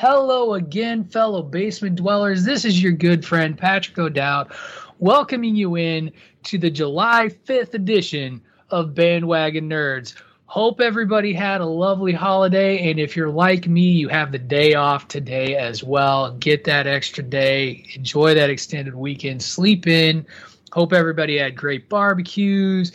[0.00, 2.44] Hello again, fellow basement dwellers.
[2.44, 4.52] This is your good friend Patrick O'Dowd,
[5.00, 6.12] welcoming you in
[6.44, 10.14] to the July 5th edition of Bandwagon Nerds.
[10.46, 14.74] Hope everybody had a lovely holiday, and if you're like me, you have the day
[14.74, 16.30] off today as well.
[16.34, 20.24] Get that extra day, enjoy that extended weekend, sleep in.
[20.70, 22.92] Hope everybody had great barbecues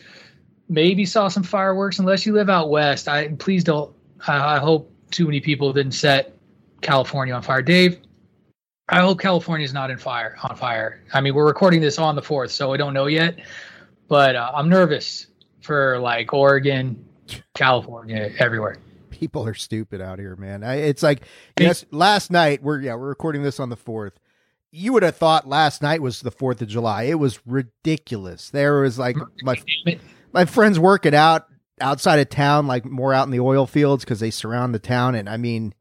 [0.69, 3.09] maybe saw some fireworks unless you live out west.
[3.09, 3.93] I please don't.
[4.25, 6.32] I, I hope too many people didn't set
[6.83, 7.61] California on fire.
[7.61, 7.99] Dave,
[8.89, 11.01] I hope California is not in fire on fire.
[11.13, 13.39] I mean, we're recording this on the fourth, so I don't know yet,
[14.07, 15.27] but uh, I'm nervous
[15.61, 17.03] for like Oregon,
[17.55, 18.77] California, everywhere.
[19.09, 20.63] People are stupid out here, man.
[20.63, 21.23] I, it's like
[21.57, 24.19] yes, last night we're yeah we're recording this on the fourth.
[24.71, 27.03] You would have thought last night was the Fourth of July.
[27.03, 28.50] It was ridiculous.
[28.50, 29.55] There was like my
[30.33, 31.47] my friends working out
[31.79, 35.15] outside of town, like more out in the oil fields because they surround the town.
[35.15, 35.73] And I mean,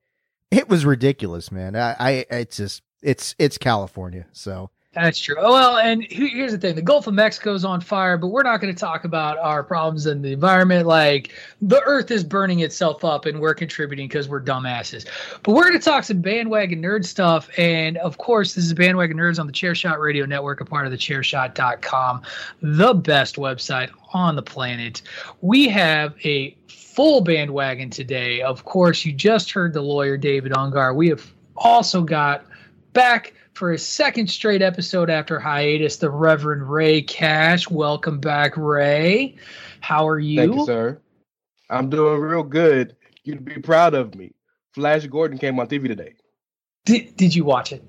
[0.53, 1.75] it was ridiculous, man.
[1.75, 4.27] I, I, it's just, it's, it's California.
[4.33, 5.37] So that's true.
[5.39, 8.43] Oh, well, and here's the thing: the Gulf of Mexico is on fire, but we're
[8.43, 10.87] not going to talk about our problems in the environment.
[10.87, 11.33] Like
[11.63, 15.07] the Earth is burning itself up, and we're contributing because we're dumbasses.
[15.43, 19.17] But we're going to talk some bandwagon nerd stuff, and of course, this is bandwagon
[19.17, 22.23] nerds on the Chairshot Radio Network, a part of the Chairshot.com,
[22.61, 25.01] the best website on the planet.
[25.41, 28.43] We have a full bandwagon today.
[28.43, 30.95] Of course, you just heard the lawyer David Ungar.
[30.95, 32.45] We have also got
[32.93, 33.33] back
[33.63, 37.71] for a second straight episode after hiatus, the Reverend Ray Cash.
[37.71, 39.37] Welcome back, Ray.
[39.79, 40.41] How are you?
[40.41, 41.01] Thank you, sir.
[41.71, 42.97] I'm doing real good.
[43.23, 44.33] You'd be proud of me.
[44.75, 46.15] Flash Gordon came on TV today.
[46.87, 47.85] Did Did you watch it?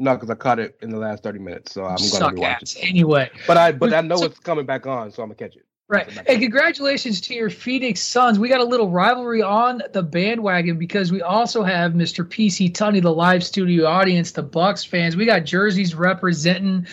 [0.00, 2.74] No, because I caught it in the last 30 minutes, so I'm going to watch
[2.74, 3.30] it anyway.
[3.46, 5.64] But I but I know so, it's coming back on, so I'm gonna catch it.
[5.94, 6.28] Right.
[6.28, 8.38] And congratulations to your Phoenix Suns.
[8.38, 12.24] We got a little rivalry on the bandwagon because we also have Mr.
[12.24, 15.16] PC Tunney, the live studio audience, the Bucks fans.
[15.16, 16.86] We got jerseys representing.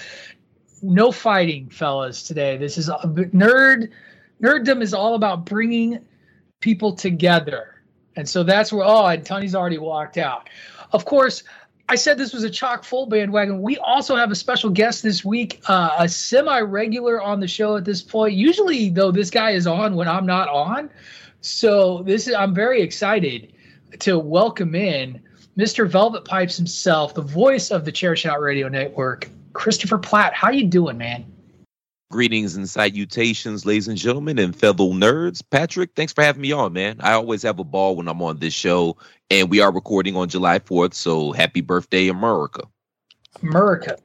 [0.83, 2.57] No fighting, fellas, today.
[2.57, 3.89] This is nerd.
[4.41, 5.99] Nerddom is all about bringing
[6.59, 7.81] people together.
[8.15, 10.49] And so that's where, oh, and Tunney's already walked out.
[10.91, 11.43] Of course,
[11.91, 13.61] I said this was a chock full bandwagon.
[13.61, 17.75] We also have a special guest this week, uh, a semi regular on the show
[17.75, 18.33] at this point.
[18.33, 20.89] Usually, though, this guy is on when I'm not on.
[21.41, 23.51] So this is I'm very excited
[23.99, 25.21] to welcome in
[25.57, 25.85] Mr.
[25.85, 30.33] Velvet Pipes himself, the voice of the Chair Shot Radio Network, Christopher Platt.
[30.33, 31.25] How you doing, man?
[32.11, 35.41] Greetings and salutations, ladies and gentlemen, and fellow nerds.
[35.49, 36.97] Patrick, thanks for having me on, man.
[36.99, 38.97] I always have a ball when I'm on this show,
[39.29, 42.63] and we are recording on July 4th, so happy birthday, America.
[43.41, 43.97] America.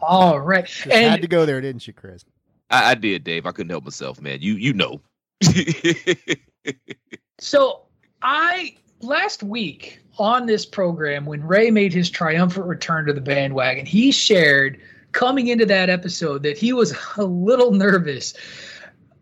[0.00, 0.64] All right.
[0.64, 2.24] Just and had to go there, didn't you, Chris?
[2.70, 3.44] I, I did, Dave.
[3.44, 4.38] I couldn't help myself, man.
[4.40, 5.02] You you know.
[7.38, 7.82] so
[8.22, 13.84] I last week on this program, when Ray made his triumphant return to the bandwagon,
[13.84, 14.80] he shared–
[15.14, 18.34] coming into that episode that he was a little nervous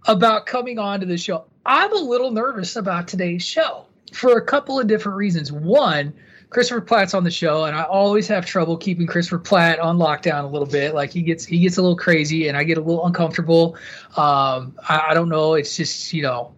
[0.08, 1.44] about coming on to the show.
[1.64, 5.52] I'm a little nervous about today's show for a couple of different reasons.
[5.52, 6.12] One,
[6.50, 10.42] Christopher Platt's on the show, and I always have trouble keeping Christopher Platt on lockdown
[10.42, 10.92] a little bit.
[10.92, 13.76] Like he gets he gets a little crazy, and I get a little uncomfortable.
[14.16, 15.54] Um, I, I, don't know.
[15.54, 16.52] It's just you know,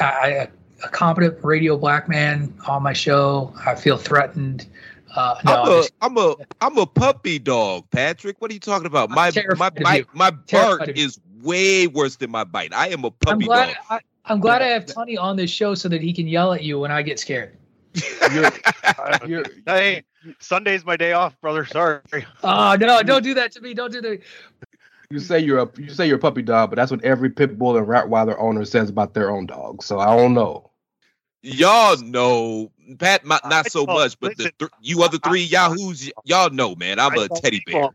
[0.00, 0.48] I,
[0.82, 3.52] a competent radio black man on my show.
[3.64, 4.66] I feel threatened.
[5.14, 8.40] Uh, no, I'm a, I'm a, I'm a puppy dog, Patrick.
[8.40, 9.10] What are you talking about?
[9.10, 12.72] My, my, my, my bark is way worse than my bite.
[12.72, 14.00] I am a puppy I'm glad, dog.
[14.24, 16.62] I, am glad I have Tony on this show so that he can yell at
[16.62, 17.56] you when I get scared.
[18.32, 18.50] you're,
[19.26, 20.02] you're, hey,
[20.38, 21.64] Sunday's my day off, brother.
[21.66, 22.00] Sorry.
[22.42, 23.02] Oh no!
[23.02, 23.74] Don't do that to me.
[23.74, 24.20] Don't do that.
[25.10, 27.58] You say you're a you say you're a puppy dog, but that's what every pit
[27.58, 29.82] bull and Rottweiler owner says about their own dog.
[29.82, 30.70] So I don't know.
[31.42, 36.10] Y'all know Pat, not, not so much, but listen, the th- you other three yahoos,
[36.24, 36.98] y'all know, man.
[36.98, 37.90] I'm I a teddy people, bear.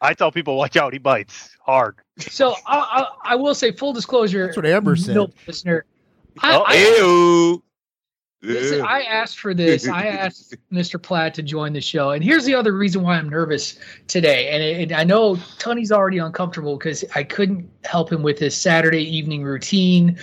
[0.00, 1.96] I tell people, watch out, he bites hard.
[2.18, 2.78] So I,
[3.24, 4.46] I, I will say, full disclosure.
[4.46, 5.16] That's what Amber said.
[5.16, 5.84] No, listener.
[6.40, 7.62] I, oh, I,
[8.44, 9.86] Listen, I asked for this.
[9.86, 11.00] I asked Mr.
[11.00, 13.78] Platt to join the show, and here's the other reason why I'm nervous
[14.08, 14.48] today.
[14.48, 18.56] And, it, and I know Tony's already uncomfortable because I couldn't help him with his
[18.56, 20.18] Saturday evening routine.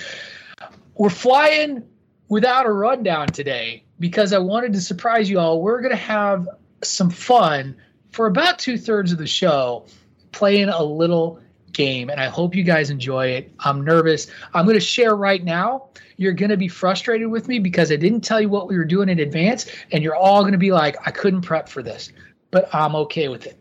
[0.95, 1.83] We're flying
[2.29, 5.61] without a rundown today because I wanted to surprise you all.
[5.61, 6.47] We're going to have
[6.83, 7.75] some fun
[8.11, 9.85] for about two thirds of the show
[10.31, 11.39] playing a little
[11.73, 13.51] game, and I hope you guys enjoy it.
[13.59, 14.27] I'm nervous.
[14.53, 15.89] I'm going to share right now.
[16.17, 18.85] You're going to be frustrated with me because I didn't tell you what we were
[18.85, 22.11] doing in advance, and you're all going to be like, I couldn't prep for this,
[22.51, 23.58] but I'm okay with it.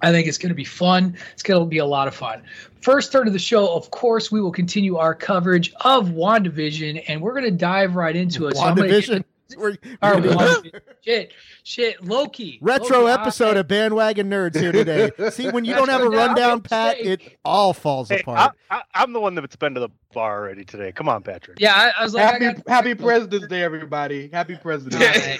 [0.00, 1.16] I think it's going to be fun.
[1.32, 2.42] It's going to be a lot of fun.
[2.80, 7.20] First third of the show, of course, we will continue our coverage of WandaVision, and
[7.20, 8.54] we're going to dive right into it.
[8.54, 9.24] WandaVision?
[9.50, 11.32] So right, shit,
[11.62, 12.58] shit, Loki.
[12.60, 15.10] Retro Loki, episode of Bandwagon Nerds here today.
[15.30, 18.54] See, when you don't have a rundown, Pat, it all falls hey, apart.
[18.70, 20.92] I, am the one that's been to the bar already today.
[20.92, 21.60] Come on, Patrick.
[21.60, 22.68] Yeah, I, I was like, happy, got...
[22.68, 24.28] happy President's Day, everybody.
[24.30, 25.38] Happy President's Day.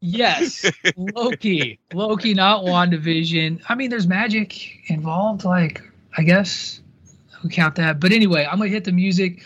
[0.00, 1.78] Yes, Loki.
[1.92, 3.62] Loki, not WandaVision.
[3.68, 5.44] I mean, there's magic involved.
[5.44, 5.82] Like,
[6.16, 6.80] I guess
[7.42, 8.00] we count that.
[8.00, 9.42] But anyway, I'm gonna hit the music,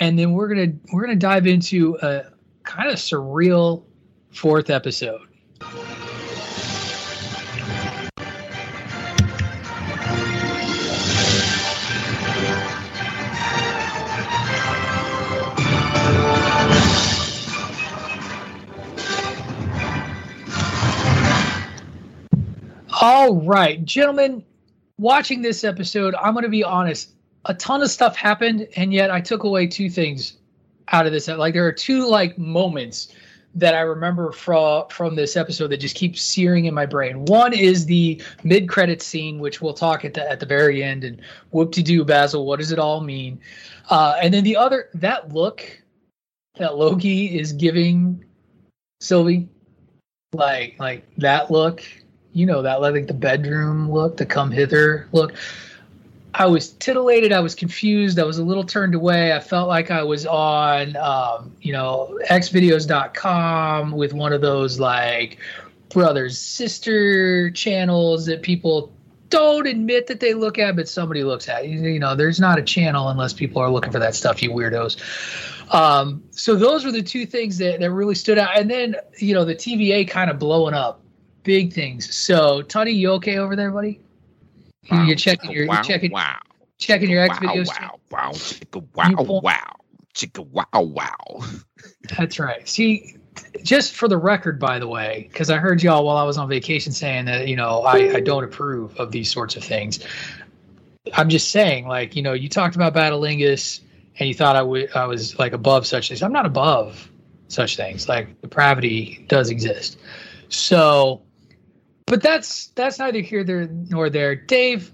[0.00, 2.24] and then we're gonna we're gonna dive into a
[2.62, 3.82] kind of surreal
[4.30, 5.28] fourth episode.
[23.06, 24.42] All right, gentlemen,
[24.96, 27.10] watching this episode, I'm going to be honest.
[27.44, 30.38] A ton of stuff happened, and yet I took away two things
[30.88, 31.28] out of this.
[31.28, 33.14] Like there are two like moments
[33.56, 37.26] that I remember from from this episode that just keep searing in my brain.
[37.26, 41.04] One is the mid credit scene, which we'll talk at the at the very end,
[41.04, 41.20] and
[41.50, 42.46] whoop de doo, Basil.
[42.46, 43.38] What does it all mean?
[43.90, 45.78] Uh, and then the other that look
[46.56, 48.24] that Loki is giving
[49.02, 49.50] Sylvie,
[50.32, 51.84] like like that look
[52.34, 55.32] you know that like the bedroom look, the come hither look.
[56.36, 57.32] I was titillated.
[57.32, 58.18] I was confused.
[58.18, 59.32] I was a little turned away.
[59.32, 65.38] I felt like I was on, um, you know, xvideos.com with one of those like
[65.90, 68.92] brothers sister channels that people
[69.30, 71.68] don't admit that they look at, but somebody looks at.
[71.68, 75.72] You know, there's not a channel unless people are looking for that stuff, you weirdos.
[75.72, 78.58] Um, so those were the two things that, that really stood out.
[78.58, 81.00] And then, you know, the TVA kind of blowing up
[81.44, 82.14] big things.
[82.14, 84.00] So, Tony, you okay over there, buddy?
[84.90, 85.04] Wow.
[85.04, 86.38] You're checking your, wow, you're checking, wow.
[86.78, 87.68] checking your X videos.
[87.68, 89.76] Wow, wow, chicka, wow, wow,
[90.14, 91.46] chicka, wow, wow.
[92.18, 92.68] That's right.
[92.68, 93.16] See,
[93.62, 96.48] just for the record, by the way, because I heard y'all while I was on
[96.48, 100.00] vacation saying that you know I, I don't approve of these sorts of things.
[101.14, 103.80] I'm just saying, like you know, you talked about Battlingus
[104.18, 106.22] and you thought I, w- I was like above such things.
[106.22, 107.10] I'm not above
[107.48, 108.08] such things.
[108.08, 109.98] Like depravity does exist.
[110.48, 111.22] So,
[112.06, 114.34] but that's that's neither here there nor there.
[114.34, 114.92] Dave,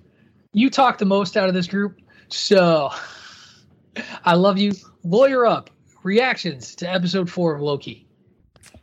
[0.53, 2.91] you talk the most out of this group, so
[4.25, 4.73] I love you.
[5.05, 5.71] Lawyer up.
[6.03, 8.09] Reactions to episode four of Loki.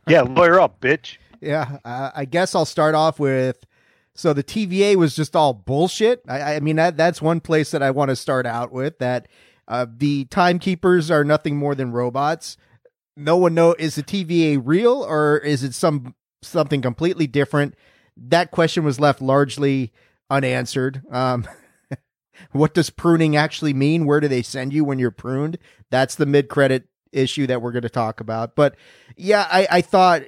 [0.06, 1.16] Yeah, lawyer up, bitch.
[1.40, 3.64] Yeah, uh, I guess I'll start off with.
[4.14, 6.22] So the TVA was just all bullshit.
[6.28, 8.98] I, I mean that that's one place that I want to start out with.
[8.98, 9.28] That
[9.66, 12.56] uh, the timekeepers are nothing more than robots.
[13.16, 17.74] No one know is the TVA real or is it some something completely different?
[18.26, 19.92] That question was left largely
[20.30, 21.02] unanswered.
[21.10, 21.46] Um,
[22.52, 24.06] what does pruning actually mean?
[24.06, 25.58] Where do they send you when you're pruned?
[25.90, 28.54] That's the mid credit issue that we're going to talk about.
[28.54, 28.76] But
[29.16, 30.22] yeah, I, I thought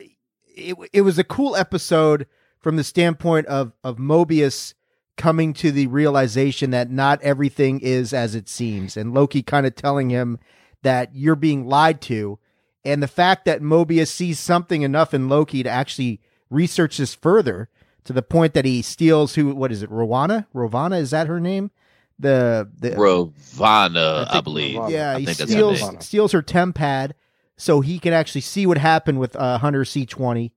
[0.47, 2.27] it, it was a cool episode
[2.59, 4.75] from the standpoint of, of Mobius
[5.17, 9.75] coming to the realization that not everything is as it seems and Loki kind of
[9.75, 10.39] telling him
[10.83, 12.39] that you're being lied to.
[12.85, 17.69] And the fact that Mobius sees something enough in Loki to actually research this further
[18.05, 19.91] to the point that he steals who, what is it?
[19.91, 20.47] Ravonna?
[20.55, 21.71] Ravonna, is that her name?
[22.19, 24.77] The, the Ravonna, I, I believe.
[24.77, 24.91] Ravonna.
[24.91, 27.13] Yeah, he steals, steals her tempad
[27.57, 30.51] so he can actually see what happened with uh, Hunter C20.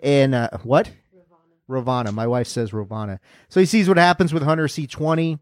[0.00, 0.90] And uh, what?
[1.68, 2.12] Ravonna.
[2.12, 3.18] My wife says Ravonna.
[3.48, 5.38] So he sees what happens with Hunter C20,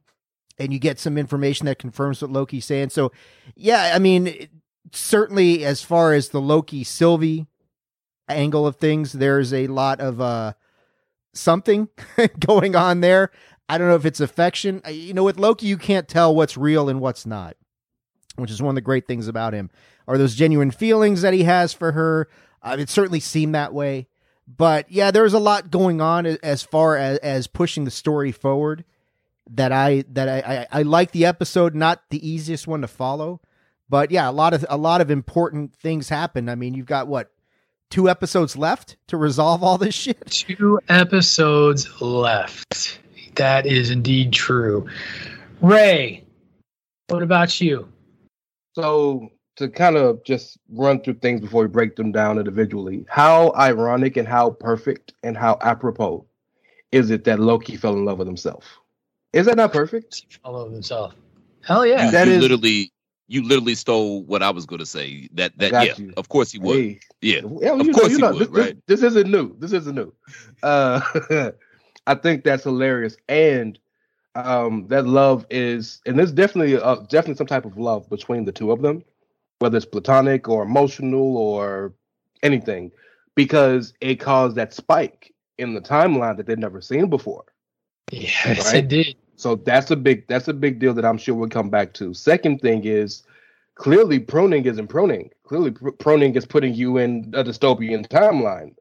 [0.59, 2.91] and you get some information that confirms what Loki's saying.
[2.91, 3.13] So,
[3.55, 4.49] yeah, I mean,
[4.93, 7.47] certainly as far as the Loki Sylvie
[8.29, 10.53] angle of things, there's a lot of uh,
[11.33, 11.89] something
[12.39, 13.31] going on there.
[13.69, 14.83] I don't know if it's affection.
[14.89, 17.57] You know, with Loki, you can't tell what's real and what's not,
[18.37, 19.71] which is one of the great things about him.
[20.09, 22.29] Are those genuine feelings that he has for her?
[22.63, 24.09] Uh, it certainly seemed that way.
[24.47, 28.85] But yeah, there's a lot going on as far as, as pushing the story forward.
[29.53, 33.41] That I that I, I, I like the episode, not the easiest one to follow,
[33.89, 36.49] but yeah, a lot of a lot of important things happen.
[36.49, 37.33] I mean, you've got what
[37.91, 40.31] two episodes left to resolve all this shit.
[40.31, 43.01] Two episodes left.
[43.35, 44.89] That is indeed true.
[45.61, 46.25] Ray,
[47.09, 47.89] what about you?
[48.75, 53.53] So to kind of just run through things before we break them down individually, how
[53.55, 56.25] ironic and how perfect and how apropos
[56.93, 58.65] is it that Loki fell in love with himself?
[59.33, 60.25] Is that not perfect?
[60.29, 61.15] He fell in love with himself.
[61.63, 62.07] Hell yeah.
[62.07, 62.93] You, that you is, literally
[63.31, 65.29] you literally stole what I was going to say.
[65.35, 66.13] That that yeah, you.
[66.17, 66.77] of course he would.
[66.77, 67.01] Hey.
[67.23, 68.41] Yeah, yeah of course know, he would.
[68.41, 68.87] This, right?
[68.87, 69.57] This, this, isn't new.
[69.59, 70.13] This isn't new.
[70.63, 71.01] Uh,
[72.07, 73.79] I think that's hilarious, and
[74.35, 78.53] um, that love is, and there's definitely uh, definitely some type of love between the
[78.53, 79.05] two of them
[79.61, 81.95] whether it's platonic or emotional or
[82.43, 82.91] anything,
[83.37, 87.45] because it caused that spike in the timeline that they'd never seen before.
[88.11, 88.77] Yes, right?
[88.77, 89.17] it did.
[89.41, 92.13] So that's a big that's a big deal that I'm sure we'll come back to.
[92.13, 93.23] Second thing is
[93.75, 95.31] clearly pruning isn't pruning.
[95.45, 98.75] Clearly pr- pruning is putting you in a dystopian timeline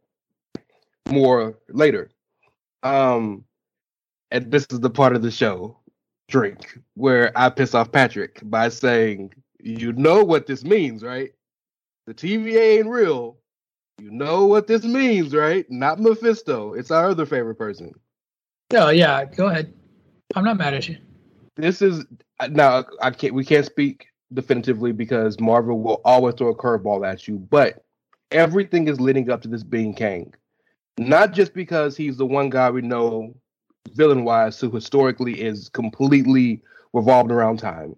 [1.08, 2.12] more later.
[2.84, 3.46] Um
[4.32, 5.78] and this is the part of the show,
[6.28, 11.32] drink, where I piss off Patrick by saying you know what this means, right?
[12.06, 13.38] The TVA ain't real.
[13.98, 15.66] You know what this means, right?
[15.70, 16.74] Not Mephisto.
[16.74, 17.94] It's our other favorite person.
[18.74, 19.74] Oh yeah, go ahead.
[20.36, 20.98] I'm not mad at you.
[21.56, 22.06] This is
[22.50, 27.28] now I can't we can't speak definitively because Marvel will always throw a curveball at
[27.28, 27.84] you, but
[28.32, 30.34] everything is leading up to this being Kang.
[30.98, 33.34] Not just because he's the one guy we know
[33.94, 36.62] villain wise who historically is completely
[36.94, 37.96] revolved around time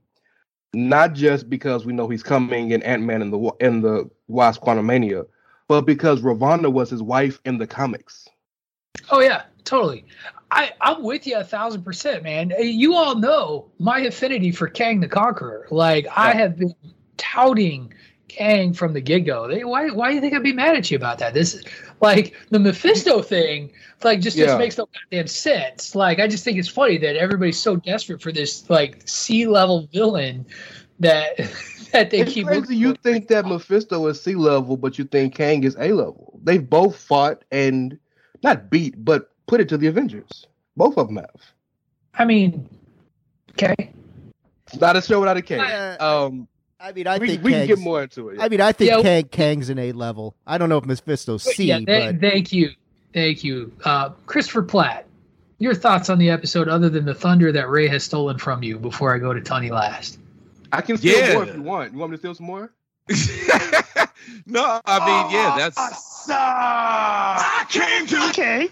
[0.74, 4.62] not just because we know he's coming in Ant Man and the in the Wasp
[4.62, 5.26] Quantumania,
[5.68, 8.28] but because Ravonna was his wife in the comics.
[9.10, 10.06] Oh yeah, totally.
[10.52, 12.52] I I'm with you a thousand percent, man.
[12.60, 15.68] You all know my affinity for Kang the Conqueror.
[15.72, 16.14] Like yeah.
[16.16, 16.76] I have been
[17.18, 17.94] touting
[18.28, 19.48] Kang from the get go.
[19.66, 21.34] Why why do you think I'd be mad at you about that?
[21.34, 21.66] This is
[22.02, 23.72] like the Mephisto thing.
[24.04, 24.48] Like just yeah.
[24.48, 25.96] just makes no goddamn sense.
[25.96, 29.88] Like I just think it's funny that everybody's so desperate for this like C level
[29.94, 30.46] villain
[31.00, 31.38] that
[31.94, 32.48] that they it's keep.
[32.48, 36.40] Crazy you think that Mephisto is C level, but you think Kang is A level.
[36.44, 37.98] They've both fought and
[38.44, 40.48] not beat, but put it to the Avengers.
[40.78, 41.42] Both of them have.
[42.14, 42.70] I mean,
[43.52, 43.92] okay.
[44.68, 45.58] It's not a show without a a K.
[45.98, 46.48] Um,
[46.80, 48.38] I mean, I we, think we can get more into it.
[48.38, 48.46] Yeah.
[48.46, 49.02] I mean, I think yeah.
[49.02, 50.38] Kang, Kang's an A level.
[50.48, 51.66] I don't know if Mephisto's C.
[51.66, 52.22] Yeah, th- but...
[52.22, 52.72] thank you,
[53.14, 55.06] thank you, uh, Christopher Platt.
[55.60, 58.80] Your thoughts on the episode, other than the thunder that Ray has stolen from you?
[58.80, 60.18] Before I go to Tony last,
[60.72, 61.34] I can steal yeah.
[61.34, 61.92] more if you want.
[61.92, 62.72] You want me to steal some more?
[64.46, 65.78] no, I mean, yeah, that's.
[66.30, 68.70] I came to okay.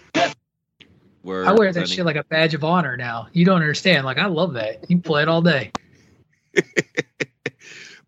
[1.22, 3.28] Word, I wear that shit like a badge of honor now.
[3.32, 4.06] You don't understand.
[4.06, 4.90] Like I love that.
[4.90, 5.72] You play it all day.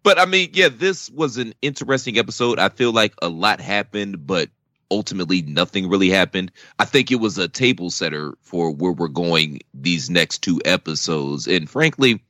[0.03, 2.59] But I mean, yeah, this was an interesting episode.
[2.59, 4.51] I feel like a lot happened, but
[4.91, 6.51] ultimately nothing really happened.
[6.79, 11.47] I think it was a table setter for where we're going these next two episodes.
[11.47, 12.23] And frankly,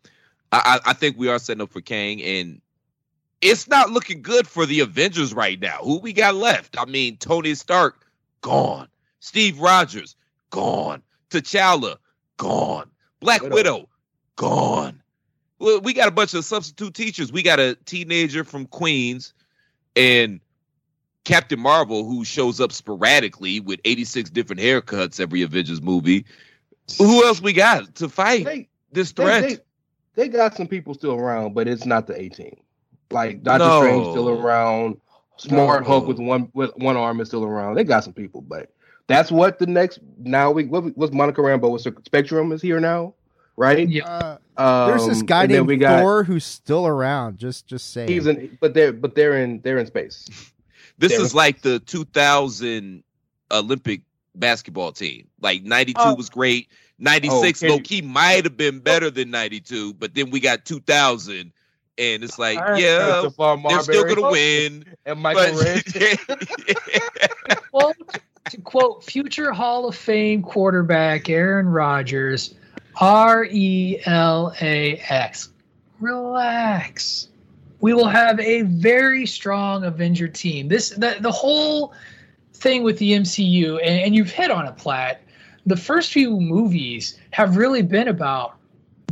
[0.53, 2.61] I, I think we are setting up for Kang, and
[3.41, 5.79] it's not looking good for the Avengers right now.
[5.79, 6.79] Who we got left?
[6.79, 8.07] I mean, Tony Stark
[8.43, 8.89] gone,
[9.21, 10.15] Steve Rogers
[10.53, 11.97] gone, T'Challa
[12.37, 13.89] gone, Black Widow, Widow
[14.37, 15.03] gone
[15.83, 17.33] we got a bunch of substitute teachers.
[17.33, 19.33] We got a teenager from Queens
[19.95, 20.41] and
[21.25, 26.25] Captain Marvel who shows up sporadically with 86 different haircuts every Avengers movie.
[26.99, 29.43] Who else we got to fight they, this threat?
[29.43, 29.61] They, they,
[30.15, 32.57] they, got some people still around, but it's not the 18.
[33.13, 33.81] Like Doctor no.
[33.83, 35.01] Strange still around.
[35.37, 35.89] Smart no.
[35.89, 37.77] Hulk with one with one arm is still around.
[37.77, 38.71] They got some people, but
[39.07, 41.71] that's what the next now we what was Monica Rambeau?
[41.71, 43.15] What's the Spectrum is here now?
[43.57, 43.89] right?
[43.89, 44.39] Yeah.
[44.57, 47.39] Uh, There's this um, guy named we got, Thor who's still around.
[47.39, 48.09] Just just saying.
[48.09, 50.29] He's in, but they're but they're in they're in space.
[50.99, 53.03] This they're is like the 2000
[53.51, 54.03] Olympic
[54.35, 55.29] basketball team.
[55.41, 56.69] Like 92 uh, was great.
[56.99, 61.53] 96 oh, low key might have been better than 92, but then we got 2000
[61.99, 64.85] and it's like, yeah, they're still gonna win.
[65.05, 67.93] And Michael but, well,
[68.51, 72.55] to quote future Hall of Fame quarterback Aaron Rodgers,
[73.01, 75.51] R E L A X.
[76.01, 77.29] Relax.
[77.81, 80.69] We will have a very strong Avenger team.
[80.69, 81.95] This the, the whole
[82.55, 85.21] thing with the MCU, and, and you've hit on it, Platt.
[85.67, 88.57] The first few movies have really been about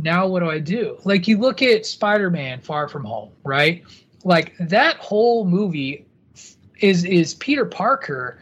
[0.01, 0.97] now what do I do?
[1.05, 3.83] Like you look at Spider-Man Far From Home, right?
[4.23, 6.05] Like that whole movie
[6.79, 8.39] is is Peter Parker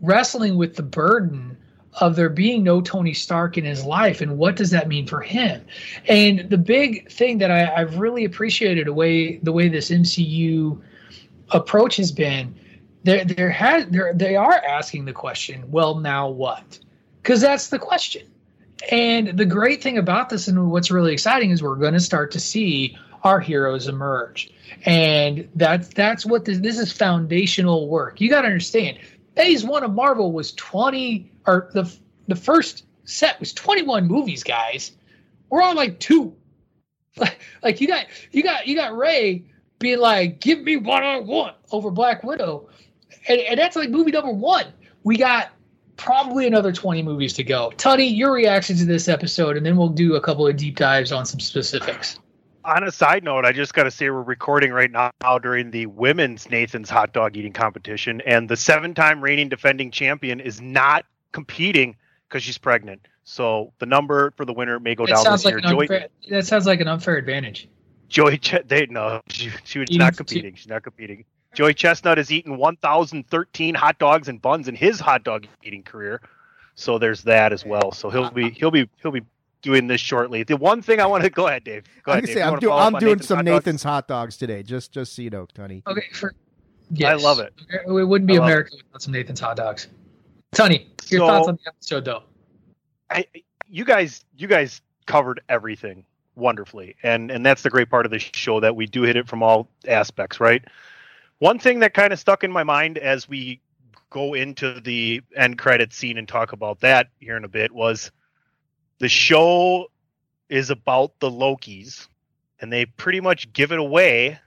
[0.00, 1.56] wrestling with the burden
[1.94, 5.20] of there being no Tony Stark in his life and what does that mean for
[5.20, 5.64] him?
[6.08, 10.80] And the big thing that I, have really appreciated the way the way this MCU
[11.50, 12.54] approach has been,
[13.02, 16.78] there there has there they are asking the question, well now what?
[17.22, 18.26] Because that's the question.
[18.90, 22.30] And the great thing about this and what's really exciting is we're going to start
[22.32, 24.50] to see our heroes emerge.
[24.86, 28.20] And that's that's what this this is foundational work.
[28.20, 28.98] You got to understand.
[29.36, 31.92] Phase 1 of Marvel was 20 or the
[32.28, 34.92] the first set was 21 movies, guys.
[35.48, 36.34] We're on like two.
[37.16, 39.44] Like, like you got you got you got Ray
[39.78, 42.68] being like, "Give me what I want" over Black Widow,
[43.28, 44.66] and, and that's like movie number one.
[45.02, 45.50] We got
[45.96, 47.72] probably another 20 movies to go.
[47.76, 51.12] Tunney, your reaction to this episode, and then we'll do a couple of deep dives
[51.12, 52.18] on some specifics.
[52.64, 55.86] On a side note, I just got to say we're recording right now during the
[55.86, 61.06] women's Nathan's hot dog eating competition, and the seven time reigning defending champion is not
[61.32, 61.96] competing
[62.28, 63.06] because she's pregnant.
[63.24, 65.60] So the number for the winner may go down this like year.
[65.60, 67.68] Joy, unfair, that sounds like an unfair advantage.
[68.08, 70.54] Joy, Ch- they no, she, she was not competing.
[70.54, 71.24] She's not competing.
[71.54, 76.20] Joey Chestnut has eaten 1,013 hot dogs and buns in his hot dog eating career.
[76.74, 77.92] So there's that as well.
[77.92, 79.22] So he'll be he'll be he'll be
[79.62, 80.42] doing this shortly.
[80.42, 81.84] The one thing I want to go ahead, Dave.
[82.02, 82.24] Go ahead.
[82.24, 82.34] Dave.
[82.34, 84.62] Say, I'm, do, I'm doing Nathan's some hot Nathan's hot dogs today.
[84.62, 85.82] Just just so you know, Tony.
[85.86, 86.34] Okay, for
[86.92, 87.10] yes.
[87.10, 87.52] I love it.
[87.68, 89.88] It wouldn't be America without some Nathan's hot dogs.
[90.52, 92.22] Tony, your so, thoughts on the episode, though?
[93.10, 93.24] I,
[93.68, 98.22] you guys, you guys covered everything wonderfully, and and that's the great part of this
[98.22, 100.64] show that we do hit it from all aspects, right?
[101.38, 103.60] One thing that kind of stuck in my mind as we
[104.10, 108.10] go into the end credit scene and talk about that here in a bit was
[109.00, 109.90] the show
[110.48, 112.06] is about the Lokis,
[112.60, 114.38] and they pretty much give it away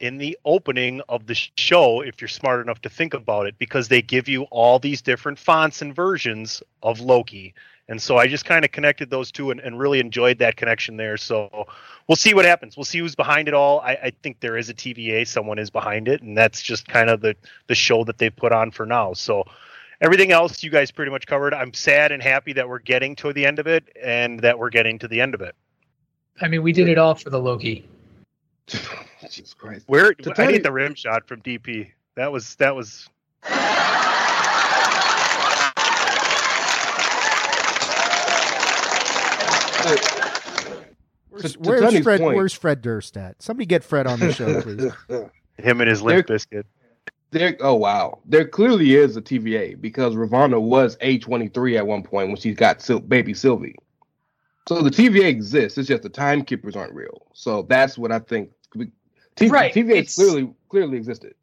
[0.00, 3.88] in the opening of the show if you're smart enough to think about it because
[3.88, 7.54] they give you all these different fonts and versions of Loki.
[7.88, 10.96] And so I just kind of connected those two and, and, really enjoyed that connection
[10.96, 11.16] there.
[11.16, 11.66] So
[12.08, 12.76] we'll see what happens.
[12.76, 13.80] We'll see who's behind it all.
[13.80, 17.10] I, I, think there is a TVA, someone is behind it, and that's just kind
[17.10, 19.12] of the the show that they've put on for now.
[19.12, 19.44] So
[20.00, 21.54] everything else you guys pretty much covered.
[21.54, 24.70] I'm sad and happy that we're getting to the end of it and that we're
[24.70, 25.54] getting to the end of it.
[26.40, 27.88] I mean, we did it all for the Loki.
[28.66, 29.84] Jesus Christ.
[29.86, 31.90] Where I need the rim shot from DP.
[32.16, 33.08] That was that was
[41.30, 42.20] Where's, where's Fred?
[42.20, 43.42] Point, where's Fred Durst at?
[43.42, 44.92] Somebody get Fred on the show, please.
[45.58, 46.64] Him and his Limp Bizkit.
[47.34, 51.84] There, oh wow, there clearly is a TVA because Ravonna was A twenty three at
[51.84, 53.74] one point when she got Sil- baby Sylvie.
[54.68, 55.76] So the TVA exists.
[55.76, 57.26] It's just the timekeepers aren't real.
[57.32, 58.52] So that's what I think
[59.34, 59.74] T- right.
[59.74, 61.34] TVA it's, clearly clearly existed.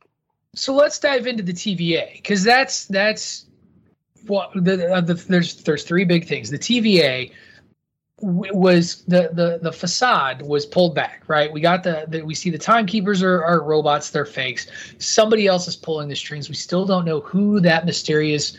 [0.55, 3.47] So let's dive into the TVA because that's that's
[4.27, 6.49] what the, uh, the, there's there's three big things.
[6.49, 7.33] The TVA,
[8.21, 11.51] was the, the the facade was pulled back right?
[11.51, 14.67] We got the, the we see the timekeepers are, are robots they're fakes.
[14.99, 16.49] Somebody else is pulling the strings.
[16.49, 18.57] We still don't know who that mysterious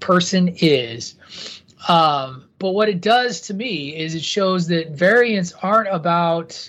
[0.00, 1.14] person is.
[1.86, 6.68] Um, but what it does to me is it shows that variants aren't about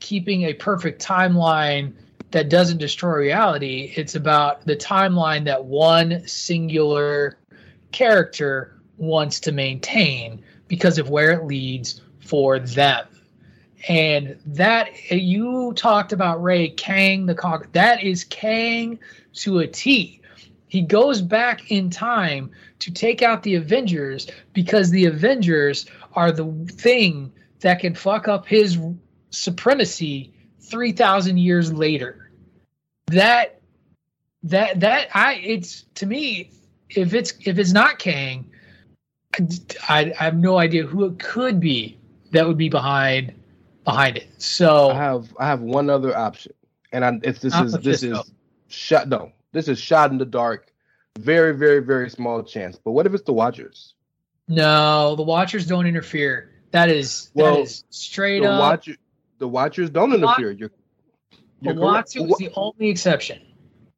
[0.00, 1.92] keeping a perfect timeline
[2.32, 3.92] that doesn't destroy reality.
[3.96, 7.38] It's about the timeline that one singular
[7.92, 13.06] character wants to maintain because of where it leads for them.
[13.88, 18.98] And that you talked about Ray Kang the cock that is Kang
[19.34, 20.20] to a T.
[20.66, 22.50] He goes back in time
[22.80, 28.46] to take out the Avengers because the Avengers are the thing that can fuck up
[28.46, 28.78] his
[29.30, 32.30] supremacy 3000 years later.
[33.06, 33.60] That
[34.42, 36.50] that that I it's to me
[36.90, 38.50] if it's if it's not Kang,
[39.88, 41.98] I, I have no idea who it could be
[42.32, 43.34] that would be behind
[43.84, 44.28] behind it.
[44.38, 46.52] So I have I have one other option,
[46.92, 48.18] and I, if this is this is
[48.68, 50.72] shot no, this is shot in the dark,
[51.18, 52.78] very very very small chance.
[52.82, 53.94] But what if it's the Watchers?
[54.48, 56.52] No, the Watchers don't interfere.
[56.70, 58.60] That is well, that is straight the up.
[58.60, 58.96] Watcher,
[59.38, 60.50] the Watchers don't interfere.
[60.50, 60.70] You're,
[61.60, 63.42] you're the Watcher is the only exception.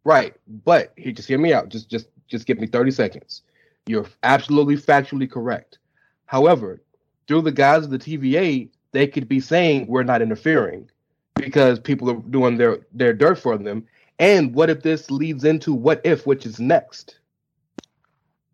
[0.05, 1.69] Right, but he just hear me out.
[1.69, 3.43] Just just just give me thirty seconds.
[3.91, 5.79] You're absolutely factually correct.
[6.27, 6.81] However,
[7.27, 10.89] through the guise of the TVA, they could be saying we're not interfering
[11.35, 13.87] because people are doing their their dirt for them.
[14.21, 17.19] And what if this leads into what if, which is next?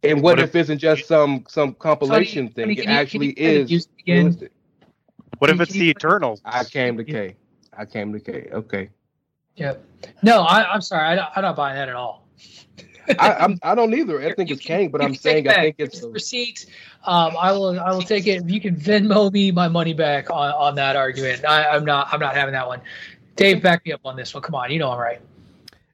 [0.02, 2.70] And what, what if, if isn't just some some compilation thing?
[2.70, 4.52] It actually is realistic.
[5.38, 6.40] What if it's the Eternals?
[6.44, 7.36] I came to K.
[7.76, 8.48] I came to K.
[8.52, 8.88] Okay.
[9.56, 9.74] Yeah.
[10.22, 11.18] No, I, am sorry.
[11.18, 12.26] I, I'm not buying that at all.
[13.18, 14.20] I, I'm, I don't either.
[14.20, 16.66] I think it's Kang, but I'm saying I think it's a receipt.
[17.04, 18.42] Um, I will I will take it.
[18.42, 22.08] If you can Venmo me my money back on, on that argument, I, am not
[22.12, 22.80] I'm not having that one.
[23.36, 24.42] Dave, back me up on this one.
[24.42, 25.20] Come on, you know I'm right.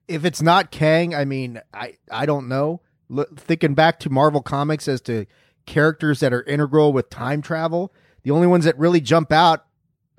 [0.09, 2.81] If it's not Kang, I mean, I I don't know.
[3.09, 5.27] Look, thinking back to Marvel Comics as to
[5.66, 9.66] characters that are integral with time travel, the only ones that really jump out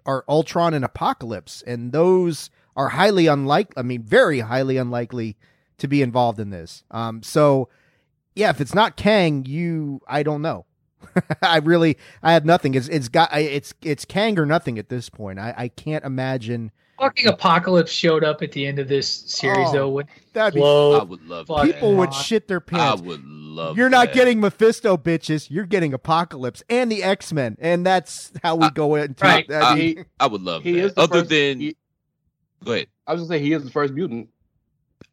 [0.06, 3.74] are Ultron and Apocalypse, and those are highly unlikely.
[3.78, 5.38] I mean, very highly unlikely
[5.84, 6.86] to be involved in this.
[6.92, 7.68] Um, so
[8.36, 10.66] yeah, if it's not Kang, you, I don't know.
[11.42, 12.74] I really, I have nothing.
[12.74, 15.40] It's, it's got, it's, it's Kang or nothing at this point.
[15.40, 16.72] I, I can't imagine.
[17.00, 19.90] Fucking apocalypse showed up at the end of this series, oh, though.
[19.90, 21.48] Would that'd be, I would love.
[21.64, 23.02] People would shit their pants.
[23.02, 23.78] I would love.
[23.78, 25.50] You're not getting Mephisto, bitches.
[25.50, 29.46] You're getting Apocalypse and the X Men, and that's how we I, go into right.
[29.50, 29.54] it.
[29.54, 30.64] I, mean, I, would love.
[30.64, 30.86] He that.
[30.86, 31.60] is other first, than.
[31.60, 31.76] He,
[32.64, 32.88] go ahead.
[33.06, 34.30] I was gonna say he is the first mutant.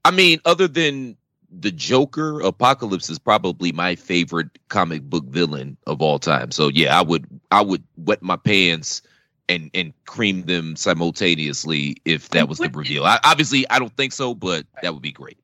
[0.04, 1.16] I mean, other than
[1.50, 6.50] the Joker, Apocalypse is probably my favorite comic book villain of all time.
[6.50, 9.02] So yeah, I would I would wet my pants
[9.48, 13.04] and and cream them simultaneously if that was the reveal.
[13.04, 15.38] I, obviously, I don't think so, but that would be great.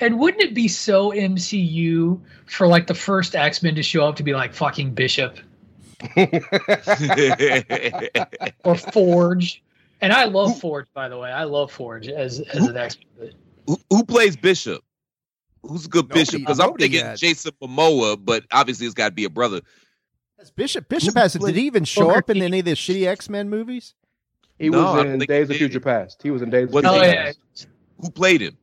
[0.00, 4.16] And wouldn't it be so MCU for like the first X Men to show up
[4.16, 5.38] to be like fucking Bishop
[8.64, 9.62] or Forge?
[10.00, 11.30] And I love Forge, by the way.
[11.30, 13.32] I love Forge as as an X Men.
[13.66, 14.82] Who, who plays Bishop?
[15.62, 16.40] Who's a good Nobody, Bishop?
[16.40, 17.18] Because I'm thinking yet.
[17.18, 19.60] Jason Momoa, but obviously it's got to be a brother.
[20.56, 23.48] Bishop Bishop has did he even show up in any of the shitty X Men
[23.48, 23.94] movies?
[24.58, 26.20] He no, was in Days of Future Past.
[26.22, 27.68] He was in Days of Future Past.
[28.00, 28.58] Who played him?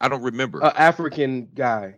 [0.00, 0.62] I don't remember.
[0.62, 1.96] Uh, African guy.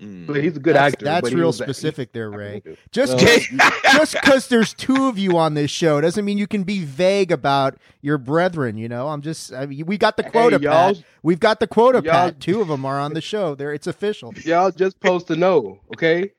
[0.00, 0.28] Mm.
[0.28, 1.04] But he's a good that's, actor.
[1.04, 2.62] That's real specific there, Ray.
[2.92, 3.18] Just
[3.82, 7.32] just because there's two of you on this show doesn't mean you can be vague
[7.32, 8.78] about your brethren.
[8.78, 11.02] You know, I'm just I mean, we got the quota, hey, Pat.
[11.24, 12.38] We've got the quota, Pat.
[12.38, 13.56] Two of them are on the show.
[13.56, 14.32] There, it's official.
[14.44, 16.30] Y'all just supposed to know, okay?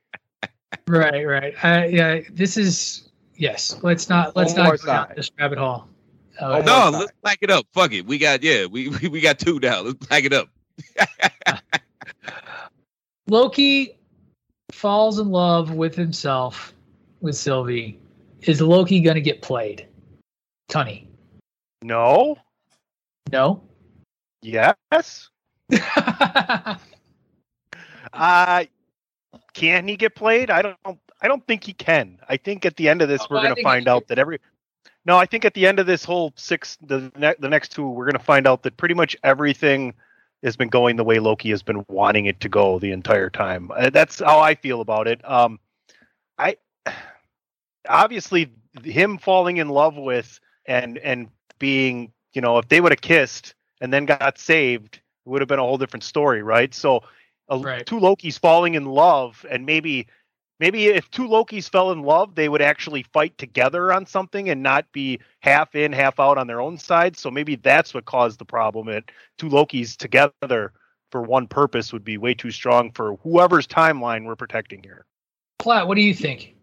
[0.88, 1.54] Right, right.
[1.62, 3.78] Uh, yeah, this is yes.
[3.84, 5.86] Let's not let's One not go down this rabbit hole.
[6.42, 7.66] Oh, no, let's pack it up.
[7.74, 8.06] Fuck it.
[8.06, 9.82] We got yeah, we we, we got two now.
[9.82, 10.48] Let's pack it up.
[13.30, 14.00] Loki
[14.72, 16.74] falls in love with himself
[17.22, 18.00] with Sylvie.
[18.42, 19.88] Is Loki going to get played?
[20.70, 21.08] Tunney.
[21.82, 22.38] No.
[23.32, 23.62] No.
[24.42, 25.30] Yes.
[28.14, 28.64] uh
[29.54, 30.50] can he get played?
[30.50, 30.78] I don't
[31.22, 32.18] I don't think he can.
[32.28, 34.40] I think at the end of this oh, we're going to find out that every
[35.06, 37.88] No, I think at the end of this whole six the ne- the next two
[37.88, 39.94] we're going to find out that pretty much everything
[40.44, 43.72] has been going the way Loki has been wanting it to go the entire time.
[43.76, 45.28] Uh, that's how I feel about it.
[45.30, 45.60] Um,
[46.38, 46.58] I
[47.88, 48.52] obviously
[48.84, 53.56] him falling in love with and and being you know if they would have kissed
[53.82, 57.04] and then got saved it would have been a whole different story right so
[57.50, 57.86] right.
[57.86, 60.08] two lokis falling in love and maybe
[60.60, 64.62] maybe if two Lokis fell in love, they would actually fight together on something and
[64.62, 67.18] not be half in, half out on their own side.
[67.18, 68.90] So maybe that's what caused the problem.
[68.90, 70.74] It two Lokis together
[71.12, 75.06] for one purpose would be way too strong for whoever's timeline we're protecting here.
[75.58, 76.56] Platt, what do you think?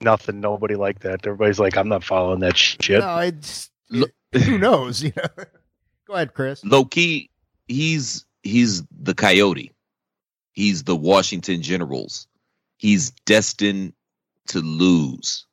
[0.00, 0.40] Nothing.
[0.40, 1.26] Nobody like that.
[1.26, 3.00] Everybody's like, I'm not following that shit.
[3.00, 3.70] No, it's
[4.32, 5.44] who knows, you know.
[6.06, 6.64] Go ahead, Chris.
[6.64, 7.30] Loki,
[7.66, 9.72] he's he's the coyote.
[10.52, 12.26] He's the Washington Generals.
[12.78, 13.92] He's destined
[14.48, 15.44] to lose.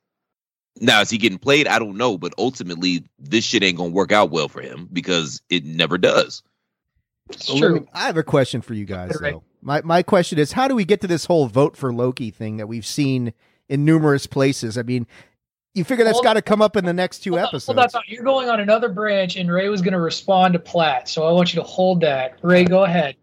[0.80, 1.68] Now, is he getting played?
[1.68, 5.42] I don't know, but ultimately, this shit ain't gonna work out well for him because
[5.50, 6.44] it never does.
[7.30, 7.88] It's true.
[7.94, 9.44] I have a question for you guys, though.
[9.62, 12.58] My my question is, how do we get to this whole vote for Loki thing
[12.58, 13.34] that we've seen
[13.68, 14.78] in numerous places?
[14.78, 15.08] I mean,
[15.74, 17.70] you figure that's got to come up in the next two hold episodes.
[17.70, 20.60] On, hold on, you're going on another branch, and Ray was going to respond to
[20.60, 22.38] Platt, so I want you to hold that.
[22.42, 23.16] Ray, go ahead.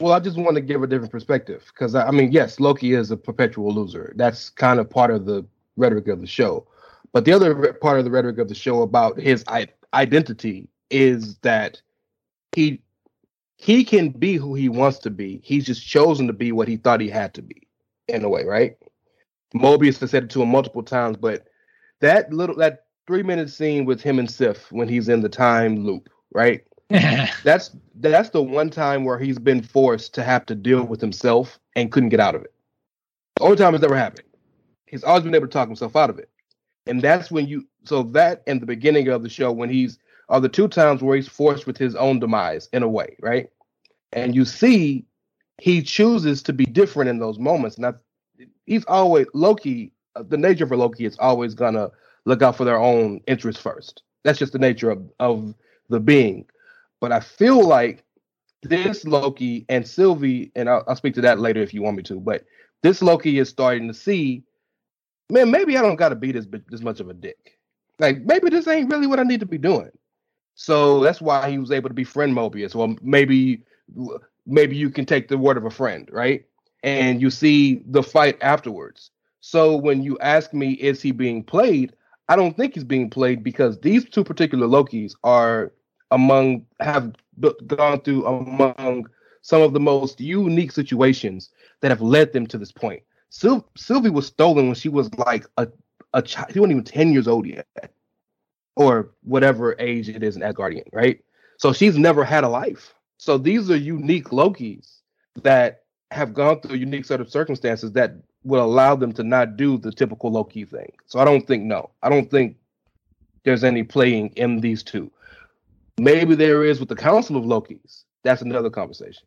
[0.00, 3.10] Well, I just want to give a different perspective because I mean, yes, Loki is
[3.10, 4.12] a perpetual loser.
[4.16, 6.66] That's kind of part of the rhetoric of the show.
[7.12, 11.36] But the other part of the rhetoric of the show about his I- identity is
[11.38, 11.80] that
[12.54, 12.82] he
[13.56, 15.40] he can be who he wants to be.
[15.44, 17.68] He's just chosen to be what he thought he had to be,
[18.08, 18.76] in a way, right?
[19.54, 21.46] Mobius has said it to him multiple times, but
[22.00, 25.84] that little that three minute scene with him and Sif when he's in the time
[25.84, 26.62] loop, right?
[27.44, 31.58] that's that's the one time where he's been forced to have to deal with himself
[31.76, 32.52] and couldn't get out of it.
[33.36, 34.26] The only time it's ever happened.
[34.86, 36.28] He's always been able to talk himself out of it.
[36.86, 40.40] And that's when you so that and the beginning of the show when he's are
[40.40, 43.48] the two times where he's forced with his own demise in a way, right?
[44.12, 45.04] And you see
[45.58, 47.78] he chooses to be different in those moments.
[47.78, 47.94] And
[48.66, 51.90] he's always Loki, uh, the nature for Loki is always gonna
[52.24, 54.02] look out for their own interests first.
[54.24, 55.54] That's just the nature of, of
[55.88, 56.46] the being.
[57.02, 58.04] But I feel like
[58.62, 62.04] this Loki and Sylvie, and I'll, I'll speak to that later if you want me
[62.04, 62.44] to, but
[62.84, 64.44] this Loki is starting to see,
[65.28, 67.58] man, maybe I don't got to be this this much of a dick.
[67.98, 69.90] Like maybe this ain't really what I need to be doing.
[70.54, 72.72] So that's why he was able to befriend Mobius.
[72.72, 73.64] Well, maybe
[74.46, 76.44] maybe you can take the word of a friend, right?
[76.84, 79.10] And you see the fight afterwards.
[79.40, 81.96] So when you ask me, is he being played?
[82.28, 85.72] I don't think he's being played because these two particular Lokis are
[86.12, 87.14] among have
[87.66, 89.08] gone through among
[89.42, 93.02] some of the most unique situations that have led them to this point.
[93.30, 95.68] Syl- Sylvie was stolen when she was like a
[96.14, 96.52] a child.
[96.52, 97.66] She wasn't even ten years old yet
[98.76, 101.22] or whatever age it is in Asgardian, right?
[101.58, 102.94] So she's never had a life.
[103.18, 105.00] So these are unique Lokis
[105.42, 109.56] that have gone through a unique set of circumstances that will allow them to not
[109.56, 110.92] do the typical Loki thing.
[111.06, 111.90] So I don't think no.
[112.02, 112.56] I don't think
[113.44, 115.10] there's any playing in these two.
[115.98, 118.04] Maybe there is with the Council of Lokis.
[118.24, 119.22] That's another conversation.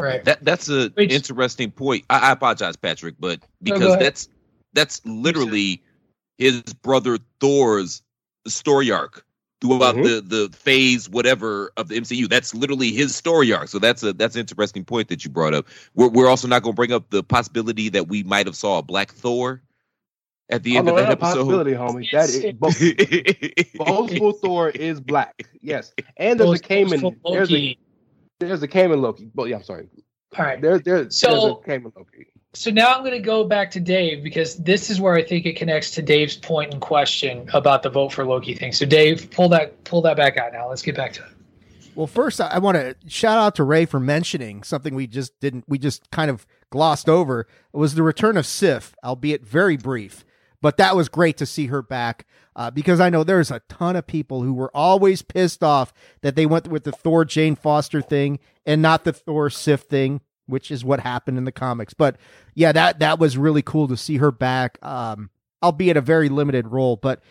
[0.00, 0.24] Right.
[0.24, 2.04] That that's an interesting point.
[2.10, 4.28] I, I, apologize, Patrick, but because no, that's
[4.74, 5.82] that's literally
[6.36, 8.02] his brother Thor's
[8.46, 9.24] story arc
[9.62, 10.28] throughout mm-hmm.
[10.28, 12.28] the the phase whatever of the MCU.
[12.28, 13.68] That's literally his story arc.
[13.68, 15.66] So that's a that's an interesting point that you brought up.
[15.94, 18.78] We're we're also not going to bring up the possibility that we might have saw
[18.78, 19.62] a Black Thor
[20.48, 21.34] at the end oh, of that episode.
[21.34, 22.10] Possibility, homie.
[22.12, 25.46] That is both, Thor is black.
[25.60, 27.16] Yes, and there's a Kamen.
[27.24, 27.78] There's a
[28.38, 29.30] there's a Kamen Loki.
[29.34, 29.88] But yeah, I'm sorry.
[30.38, 30.60] All right.
[30.60, 33.80] There, there, so, there's a Kamen Loki so now I'm going to go back to
[33.80, 37.82] Dave because this is where I think it connects to Dave's point in question about
[37.82, 38.72] the vote for Loki thing.
[38.72, 40.68] So Dave, pull that pull that back out now.
[40.68, 41.28] Let's get back to it.
[41.94, 45.64] Well, first I want to shout out to Ray for mentioning something we just didn't
[45.68, 47.40] we just kind of glossed over.
[47.40, 50.24] It was the return of Sif, albeit very brief,
[50.60, 52.26] but that was great to see her back.
[52.54, 55.92] Uh, because I know there's a ton of people who were always pissed off
[56.22, 60.22] that they went with the Thor Jane Foster thing and not the Thor Sif thing
[60.46, 61.94] which is what happened in the comics.
[61.94, 62.16] But
[62.54, 65.30] yeah, that that was really cool to see her back, um,
[65.62, 66.96] albeit a very limited role.
[66.96, 67.22] But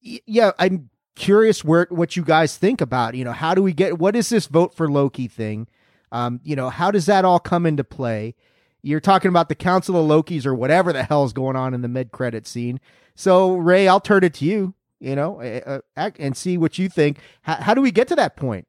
[0.00, 3.14] yeah, I'm curious where what you guys think about.
[3.14, 5.68] You know, how do we get what is this vote for Loki thing?
[6.12, 8.34] Um, you know, how does that all come into play?
[8.82, 11.82] You're talking about the Council of Lokis or whatever the hell is going on in
[11.82, 12.80] the mid credit scene.
[13.14, 14.74] So Ray, I'll turn it to you.
[15.00, 15.80] You know, uh,
[16.18, 17.20] and see what you think.
[17.40, 18.66] How, how do we get to that point?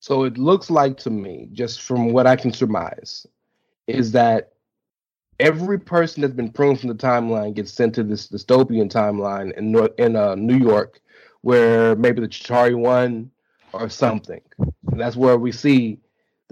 [0.00, 3.26] So it looks like to me, just from what I can surmise,
[3.86, 4.52] is that
[5.38, 9.76] every person that's been pruned from the timeline gets sent to this dystopian timeline in
[9.98, 11.00] in uh, New York,
[11.42, 13.30] where maybe the Chitauri one
[13.72, 14.40] or something.
[14.58, 15.98] And that's where we see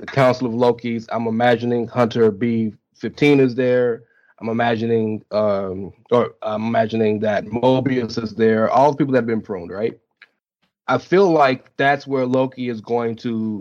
[0.01, 1.07] the Council of Lokis.
[1.13, 4.05] I'm imagining Hunter B15 is there.
[4.41, 8.71] I'm imagining, um, or I'm imagining that Mobius is there.
[8.71, 9.99] All the people that have been pruned, right?
[10.89, 13.61] I feel like that's where Loki is going to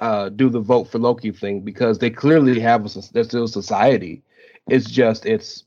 [0.00, 4.22] uh, do the vote for Loki thing because they clearly have a, there's still society.
[4.68, 5.64] It's just it's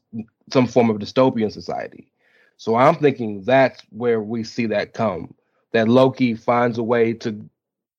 [0.51, 2.12] some form of dystopian society.
[2.57, 5.34] So I'm thinking that's where we see that come.
[5.71, 7.49] That Loki finds a way to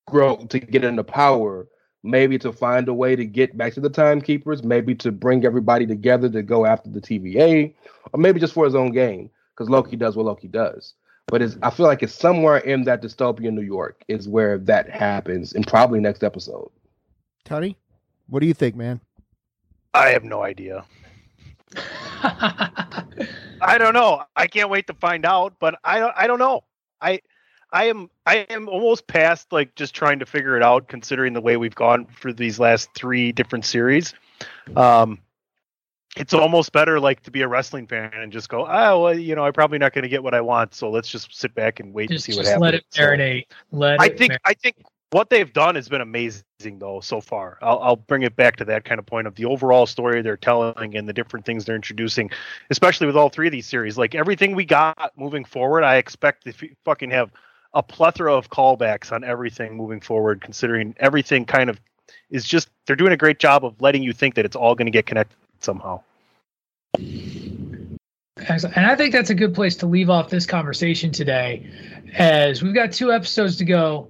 [0.07, 1.67] grow to get into power,
[2.03, 5.85] maybe to find a way to get back to the timekeepers, maybe to bring everybody
[5.85, 7.73] together to go after the TVA,
[8.11, 10.93] or maybe just for his own gain, because Loki does what Loki does.
[11.27, 14.89] But it's, I feel like it's somewhere in that dystopian New York is where that
[14.89, 16.69] happens, and probably next episode.
[17.45, 17.77] Tony,
[18.27, 18.99] what do you think, man?
[19.93, 20.83] I have no idea.
[22.23, 24.23] I don't know.
[24.35, 26.63] I can't wait to find out, but I don't I don't know.
[27.01, 27.21] I
[27.73, 31.41] I am I am almost past like just trying to figure it out considering the
[31.41, 34.13] way we've gone for these last 3 different series.
[34.75, 35.19] Um
[36.15, 39.33] it's almost better like to be a wrestling fan and just go, oh, well, you
[39.33, 41.79] know, I'm probably not going to get what I want, so let's just sit back
[41.79, 42.61] and wait just, and see what just happens.
[42.61, 43.45] Let it marinate.
[43.49, 44.75] So, let I think mar- I think
[45.09, 46.43] what they've done has been amazing
[46.77, 47.57] though so far.
[47.61, 50.37] I'll, I'll bring it back to that kind of point of the overall story they're
[50.37, 52.29] telling and the different things they're introducing,
[52.69, 53.97] especially with all three of these series.
[53.97, 56.53] Like everything we got moving forward, I expect to
[56.85, 57.31] fucking have
[57.73, 61.79] a plethora of callbacks on everything moving forward, considering everything kind of
[62.29, 64.85] is just they're doing a great job of letting you think that it's all going
[64.87, 66.01] to get connected somehow.
[68.37, 68.75] Excellent.
[68.75, 71.65] And I think that's a good place to leave off this conversation today,
[72.15, 74.09] as we've got two episodes to go.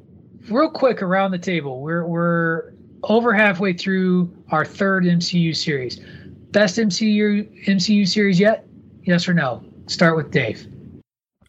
[0.49, 2.73] Real quick around the table, we're we're
[3.03, 5.99] over halfway through our third MCU series.
[6.51, 8.67] Best MCU MCU series yet?
[9.03, 9.63] Yes or no?
[9.87, 10.67] Start with Dave.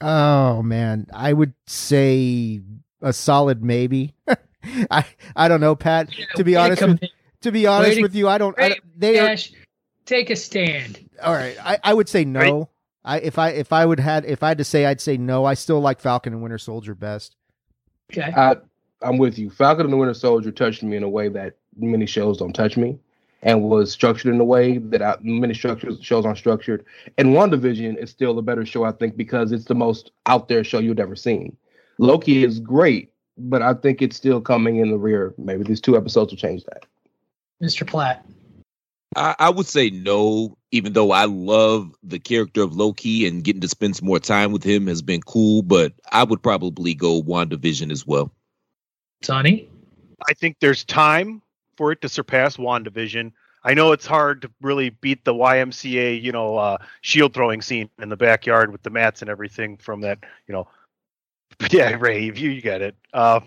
[0.01, 2.61] Oh man, I would say
[3.03, 4.15] a solid maybe.
[4.91, 5.05] I
[5.37, 6.09] I don't know, Pat.
[6.37, 7.01] to be honest with
[7.43, 8.59] to be honest Way to- with you, I don't.
[8.59, 9.37] I, don't- they are
[10.07, 11.09] take a stand.
[11.23, 11.57] all right.
[11.63, 12.71] I, I would say no.
[13.05, 15.45] I if I if I would had if I had to say, I'd say no.
[15.45, 17.37] I still like Falcon and Winter Soldier best.
[18.13, 18.33] Okay.
[18.35, 18.57] I,
[19.03, 19.51] I'm with you.
[19.51, 22.77] Falcon and the Winter Soldier touched me in a way that many shows don't touch
[22.79, 22.99] me,
[23.45, 26.85] and was structured in a way that I, many structures shows aren't structured.
[27.19, 30.65] And WandaVision is still a better show, I think, because it's the most out there
[30.65, 31.57] show you've ever seen.
[31.99, 35.35] Loki is great, but I think it's still coming in the rear.
[35.37, 36.87] Maybe these two episodes will change that.
[37.63, 37.87] Mr.
[37.87, 38.27] Platt.
[39.15, 43.61] I, I would say no, even though I love the character of Loki and getting
[43.61, 47.23] to spend some more time with him has been cool, but I would probably go
[47.23, 48.33] WandaVision as well.
[49.23, 49.69] Sonny.
[50.29, 51.43] I think there's time
[51.77, 53.33] for it to surpass WandaVision.
[53.65, 57.89] I know it's hard to really beat the YMCA, you know, uh, shield throwing scene
[57.99, 60.69] in the backyard with the mats and everything from that, you know.
[61.71, 62.97] Yeah, Ray, you, you get it.
[63.13, 63.41] Uh,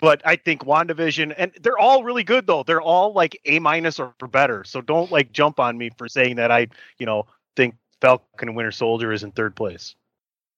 [0.00, 2.62] but I think WandaVision, and they're all really good though.
[2.62, 4.62] They're all like A minus or better.
[4.64, 8.56] So don't like jump on me for saying that I, you know, think Falcon and
[8.56, 9.96] Winter Soldier is in third place.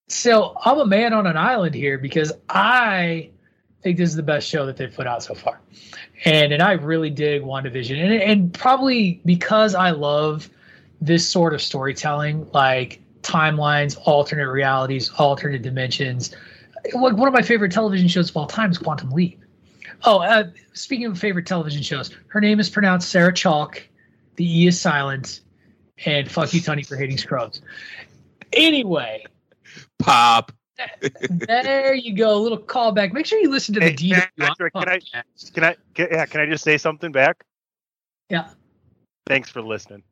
[0.09, 3.31] So I'm a man on an island here because I
[3.83, 5.61] think this is the best show that they've put out so far.
[6.25, 8.03] And and I really dig WandaVision.
[8.03, 10.51] And and probably because I love
[11.01, 16.35] this sort of storytelling, like timelines, alternate realities, alternate dimensions.
[16.93, 19.41] One of my favorite television shows of all time is Quantum Leap.
[20.05, 23.83] Oh, uh, speaking of favorite television shows, her name is pronounced Sarah Chalke.
[24.37, 25.41] The E is silent.
[26.07, 27.61] And fuck you, Tony, for hating Scrubs.
[28.53, 29.25] Anyway,
[29.99, 30.53] Pop.
[31.31, 32.35] There you go.
[32.35, 33.13] A little callback.
[33.13, 35.01] Make sure you listen to the Hey, DW Patrick, can I-
[35.53, 37.45] Can I, can, yeah, can I just say something back?
[38.29, 38.49] Yeah,
[39.27, 40.03] Thanks for listening.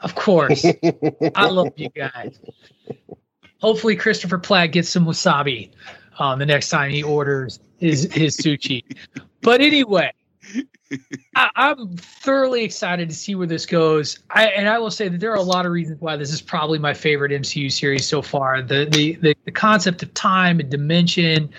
[0.00, 0.64] of course.
[1.34, 2.38] I love you guys.
[3.60, 5.70] Hopefully, Christopher Platt gets some wasabi
[6.18, 8.82] um, the next time he orders his his sushi.
[9.40, 10.12] But anyway,
[11.34, 14.20] I, I'm thoroughly excited to see where this goes.
[14.30, 16.40] I, and I will say that there are a lot of reasons why this is
[16.40, 18.62] probably my favorite MCU series so far.
[18.62, 21.50] The the the, the concept of time and dimension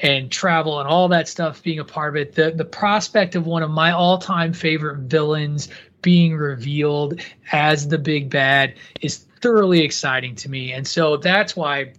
[0.00, 2.34] and travel and all that stuff being a part of it.
[2.34, 5.68] The the prospect of one of my all time favorite villains
[6.02, 10.72] being revealed as the big bad is thoroughly exciting to me.
[10.72, 11.94] And so that's why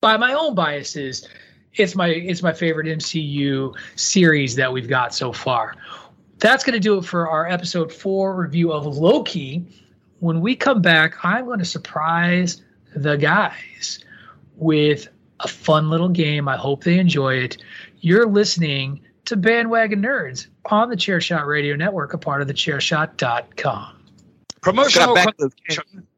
[0.00, 1.28] by my own biases,
[1.76, 5.74] it's my it's my favorite MCU series that we've got so far.
[6.38, 9.64] That's going to do it for our episode 4 review of Loki.
[10.20, 12.62] When we come back, I'm going to surprise
[12.94, 14.04] the guys
[14.56, 15.08] with
[15.40, 16.48] a fun little game.
[16.48, 17.58] I hope they enjoy it.
[18.00, 23.96] You're listening to Bandwagon Nerds on the Chairshot Radio Network, a part of the chairshot.com.
[24.60, 25.16] Promotional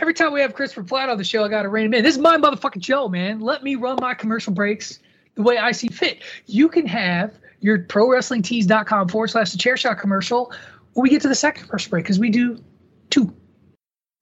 [0.00, 2.04] every time we have Christopher Platt on the show, I got to rein him in.
[2.04, 3.40] This is my motherfucking show, man.
[3.40, 5.00] Let me run my commercial breaks
[5.34, 6.22] the way I see fit.
[6.46, 10.52] You can have your prowrestlingtees.com forward slash the chair shot commercial
[10.94, 12.62] when we get to the second commercial break because we do
[13.10, 13.34] two.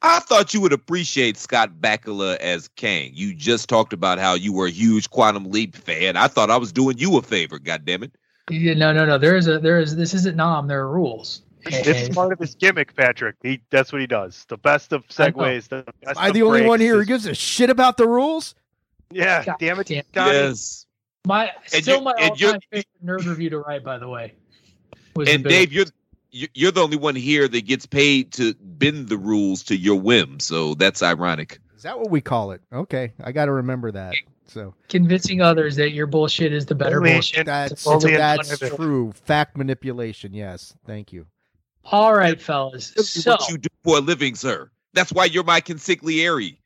[0.03, 3.13] I thought you would appreciate Scott Bakula as Kang.
[3.15, 6.17] You just talked about how you were a huge Quantum Leap fan.
[6.17, 8.13] I thought I was doing you a favor, goddammit.
[8.51, 9.19] Yeah, no, no, no.
[9.19, 11.43] There is a there is this isn't Nom, there are rules.
[11.69, 13.37] It's part of his gimmick, Patrick.
[13.43, 14.45] He that's what he does.
[14.49, 15.69] The best of segues.
[15.69, 17.97] The best Am I the only one breaks here who is- gives a shit about
[17.97, 18.55] the rules?
[19.11, 20.05] Yeah, God damn it, damn.
[20.13, 20.33] Donnie.
[20.33, 20.87] Yes.
[21.27, 24.35] My And still you- my and all-time favorite nerd review to write, by the way.
[25.17, 25.51] And Bill.
[25.51, 25.87] Dave, you're
[26.33, 29.99] you- you're the only one here that gets paid to bend the rules to your
[29.99, 30.39] whim.
[30.41, 31.59] So that's ironic.
[31.77, 32.61] Is that what we call it?
[32.73, 34.15] Okay, I got to remember that.
[34.49, 37.41] So convincing others that your bullshit is the better Only bullshit.
[37.41, 38.77] in- that's that's one of it.
[38.77, 39.13] true.
[39.25, 40.35] Fact manipulation.
[40.35, 41.27] Yes, thank you.
[41.93, 42.91] All right, fellas.
[42.91, 44.71] This is So what you do for a living, sir.
[44.93, 46.57] That's why you're my consigliere.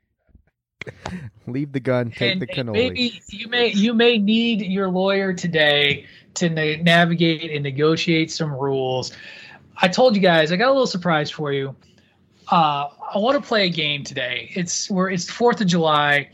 [1.46, 2.72] Leave the gun, take and, the and cannoli.
[2.72, 8.52] maybe you may you may need your lawyer today to na- navigate and negotiate some
[8.52, 9.12] rules.
[9.82, 11.74] I told you guys I got a little surprise for you.
[12.50, 14.50] Uh, I want to play a game today.
[14.54, 16.30] It's where it's the Fourth of July.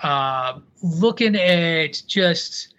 [0.00, 2.74] Uh, looking at just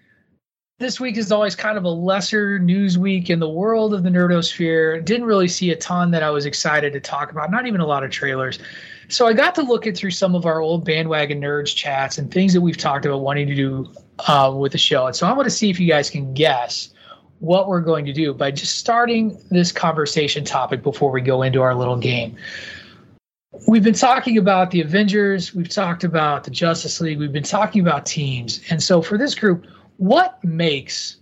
[0.80, 4.10] this week is always kind of a lesser news week in the world of the
[4.10, 5.04] nerdosphere.
[5.04, 7.52] Didn't really see a ton that I was excited to talk about.
[7.52, 8.60] Not even a lot of trailers.
[9.10, 12.32] So I got to look at through some of our old bandwagon nerds chats and
[12.32, 13.92] things that we've talked about wanting to do
[14.28, 15.06] uh, with the show.
[15.06, 16.94] And so I want to see if you guys can guess
[17.40, 21.62] what we're going to do by just starting this conversation topic before we go into
[21.62, 22.38] our little game.
[23.68, 27.82] We've been talking about the Avengers, we've talked about the Justice League, we've been talking
[27.82, 28.62] about teams.
[28.70, 29.66] And so for this group,
[30.00, 31.18] what makes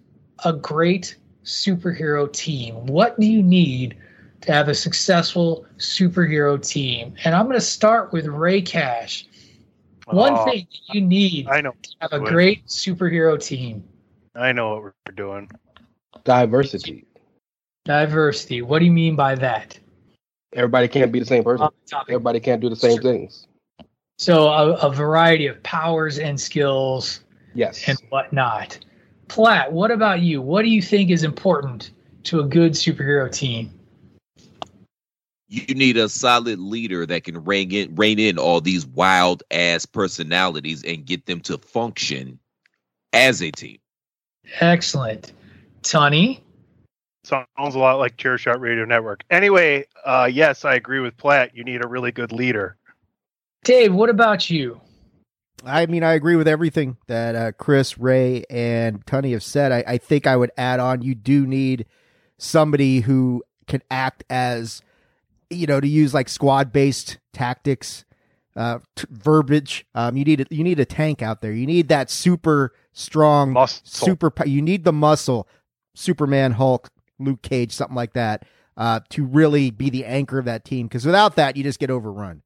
[0.45, 2.85] a great superhero team?
[2.85, 3.97] What do you need
[4.41, 7.15] to have a successful superhero team?
[7.23, 9.25] And I'm going to start with Ray Cash.
[10.05, 11.71] One Oh, thing that you need I know.
[11.81, 12.27] to have a Good.
[12.29, 13.83] great superhero team
[14.35, 15.49] I know what we're doing.
[16.23, 17.03] Diversity.
[17.85, 18.61] diversity.
[18.61, 19.79] What do you mean by that?
[20.53, 21.67] Everybody can't be the same person.
[21.89, 21.97] The.
[22.09, 23.47] Everybody can't do the same things.
[24.19, 27.21] So, a, a variety of powers and skills
[27.57, 27.89] Yes.
[27.89, 28.77] and whatnot.
[29.29, 30.43] Platt, what about you?
[30.43, 31.89] What do you think is important
[32.25, 33.71] to a good superhero team?
[35.47, 39.87] You need a solid leader that can rein in, rein in all these wild ass
[39.87, 42.37] personalities and get them to function
[43.11, 43.79] as a team.
[44.59, 45.33] Excellent.
[45.81, 46.43] Tony?
[47.23, 49.23] Sounds a lot like Chair Shot Radio Network.
[49.31, 51.55] Anyway, uh, yes, I agree with Platt.
[51.55, 52.77] You need a really good leader.
[53.63, 54.79] Dave, what about you?
[55.65, 59.71] I mean, I agree with everything that uh, Chris, Ray, and Tunney have said.
[59.71, 61.85] I, I think I would add on you do need
[62.37, 64.81] somebody who can act as,
[65.49, 68.05] you know, to use like squad based tactics,
[68.55, 69.85] uh, t- verbiage.
[69.95, 71.51] Um, you need a, you need a tank out there.
[71.51, 73.81] You need that super strong, Muscle.
[73.83, 74.31] super.
[74.45, 75.47] You need the muscle,
[75.95, 76.89] Superman, Hulk,
[77.19, 78.45] Luke Cage, something like that,
[78.77, 80.87] uh, to really be the anchor of that team.
[80.87, 82.43] Because without that, you just get overrun.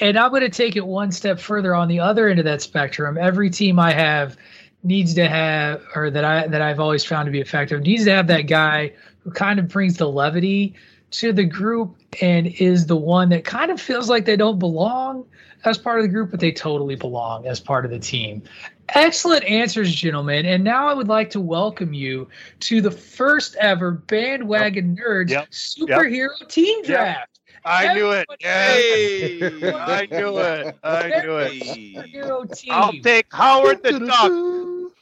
[0.00, 2.62] And I'm going to take it one step further on the other end of that
[2.62, 3.18] spectrum.
[3.18, 4.36] Every team I have
[4.82, 8.12] needs to have, or that I that I've always found to be effective, needs to
[8.12, 10.74] have that guy who kind of brings the levity
[11.12, 15.26] to the group and is the one that kind of feels like they don't belong
[15.64, 18.42] as part of the group, but they totally belong as part of the team.
[18.90, 20.46] Excellent answers, gentlemen.
[20.46, 22.28] And now I would like to welcome you
[22.60, 25.50] to the first ever Bandwagon Nerds Yep.
[25.50, 27.29] superhero team draft.
[27.64, 28.26] I knew it.
[28.40, 30.76] Everybody- I knew it.
[30.82, 32.70] I knew it.
[32.70, 34.32] I'll take Howard the Duck.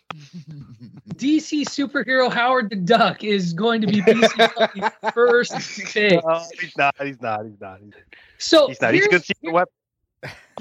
[1.14, 5.52] DC superhero Howard the Duck is going to be BCW's first
[5.92, 6.24] pick.
[6.24, 6.94] No, he's not.
[7.00, 7.44] He's not.
[7.44, 7.80] He's not.
[7.82, 7.92] He's,
[8.38, 8.94] So he's not.
[8.94, 9.72] He's a here's- good secret weapon.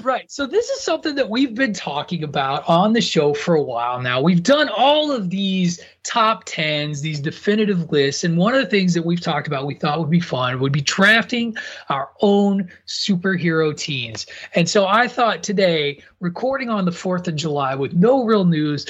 [0.02, 0.30] Right.
[0.30, 4.00] So this is something that we've been talking about on the show for a while
[4.00, 4.20] now.
[4.20, 8.94] We've done all of these top tens, these definitive lists, and one of the things
[8.94, 11.56] that we've talked about we thought would be fun would be drafting
[11.88, 14.26] our own superhero teams.
[14.54, 18.86] And so I thought today, recording on the 4th of July with no real news,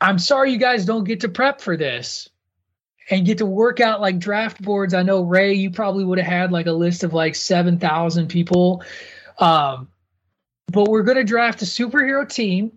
[0.00, 2.28] I'm sorry you guys don't get to prep for this
[3.10, 4.94] and get to work out like draft boards.
[4.94, 8.84] I know Ray, you probably would have had like a list of like 7,000 people.
[9.38, 9.88] Um,
[10.70, 12.72] but we're going to draft a superhero team.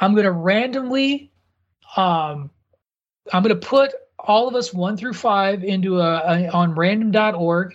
[0.00, 1.30] I'm going to randomly,
[1.96, 2.50] um,
[3.32, 7.74] I'm going to put all of us one through five into a, a on random.org.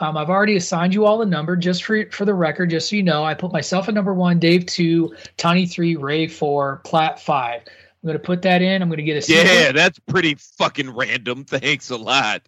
[0.00, 2.96] Um, I've already assigned you all a number just for for the record, just so
[2.96, 3.24] you know.
[3.24, 7.62] I put myself at number one, Dave two, Tony three, Ray four, Platt five.
[7.66, 8.82] I'm going to put that in.
[8.82, 9.72] I'm going to get a Yeah, sequence.
[9.72, 11.44] that's pretty fucking random.
[11.48, 12.42] Thanks a lot.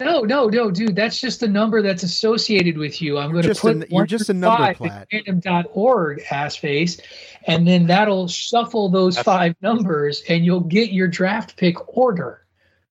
[0.00, 0.96] No, no, no, dude.
[0.96, 3.18] That's just the number that's associated with you.
[3.18, 5.06] I'm going to put a- you're one just a number, five Platt.
[5.10, 7.00] in random.org ass face,
[7.46, 12.44] and then that'll shuffle those That's- five numbers, and you'll get your draft pick order.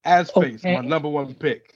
[0.06, 0.76] Ass face, Okay.
[0.76, 1.70] my number one pick.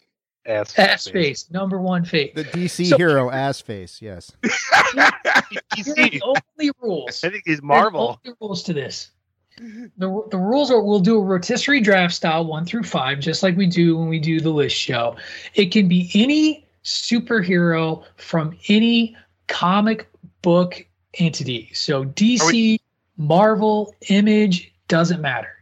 [0.46, 2.32] Ass, Ass face, number one face.
[2.34, 4.02] The DC So- hero ass face.
[4.02, 4.32] Yes.
[5.76, 7.22] Here only rules.
[7.26, 8.20] I think he's Marvel.
[8.26, 9.12] only rules to this.
[9.58, 13.58] The, the rules are we'll do a rotisserie draft style one through five, just like
[13.58, 15.16] we do when we do the list show.
[15.56, 19.16] It can be any superhero from any
[19.48, 20.08] comic
[20.42, 20.86] book
[21.16, 21.72] entity.
[21.74, 22.80] So DC,
[23.18, 25.54] Marvel, Image, doesn't matter.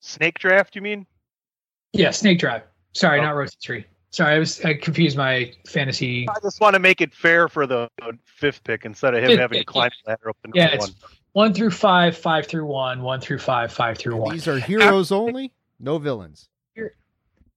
[0.00, 1.06] Snake draft, you mean?
[1.92, 2.66] Yeah, Snake draft.
[2.92, 3.24] Sorry, Oh.
[3.24, 3.84] not rotisserie.
[4.10, 6.26] Sorry, I was I confused my fantasy.
[6.28, 7.90] I just want to make it fair for the
[8.24, 10.58] fifth pick instead of him Fifth having to pick, climb the ladder up to number
[10.58, 10.90] Yeah, one.
[11.32, 14.34] One through five, five through one, one through five, five through one.
[14.34, 16.48] These are heroes only, no villains.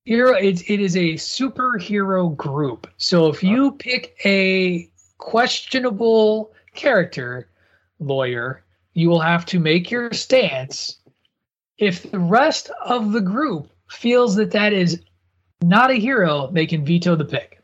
[0.04, 2.88] Hero, it, it is a superhero group.
[2.98, 3.54] So if uh-huh.
[3.54, 7.50] you pick a questionable character
[8.00, 8.64] lawyer,
[8.94, 10.98] you will have to make your stance.
[11.78, 15.02] If the rest of the group feels that that is
[15.62, 17.62] not a hero, they can veto the pick.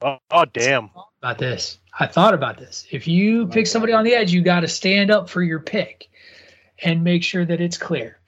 [0.00, 0.90] Oh, oh, damn.
[1.22, 2.86] About this, I thought about this.
[2.90, 5.60] If you oh pick somebody on the edge, you got to stand up for your
[5.60, 6.08] pick
[6.82, 8.18] and make sure that it's clear.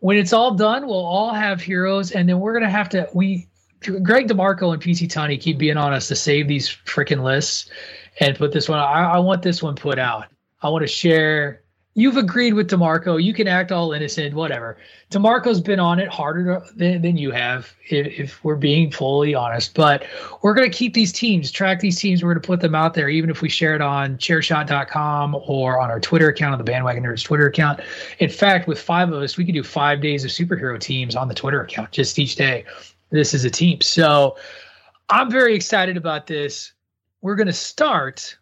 [0.00, 3.08] When it's all done, we'll all have heroes, and then we're gonna have to.
[3.14, 3.48] We,
[3.80, 7.70] Greg DeMarco and PC Tony keep being on us to save these freaking lists
[8.20, 8.78] and put this one.
[8.78, 10.26] I, I want this one put out.
[10.60, 11.63] I want to share.
[11.96, 13.22] You've agreed with DeMarco.
[13.22, 14.76] You can act all innocent, whatever.
[15.12, 19.74] DeMarco's been on it harder than, than you have, if, if we're being fully honest.
[19.74, 20.04] But
[20.42, 22.24] we're going to keep these teams, track these teams.
[22.24, 25.80] We're going to put them out there, even if we share it on chairshot.com or
[25.80, 27.78] on our Twitter account, on the Bandwagon Nerds Twitter account.
[28.18, 31.28] In fact, with five of us, we could do five days of superhero teams on
[31.28, 32.64] the Twitter account, just each day.
[33.10, 33.80] This is a team.
[33.82, 34.36] So
[35.10, 36.72] I'm very excited about this.
[37.20, 38.36] We're going to start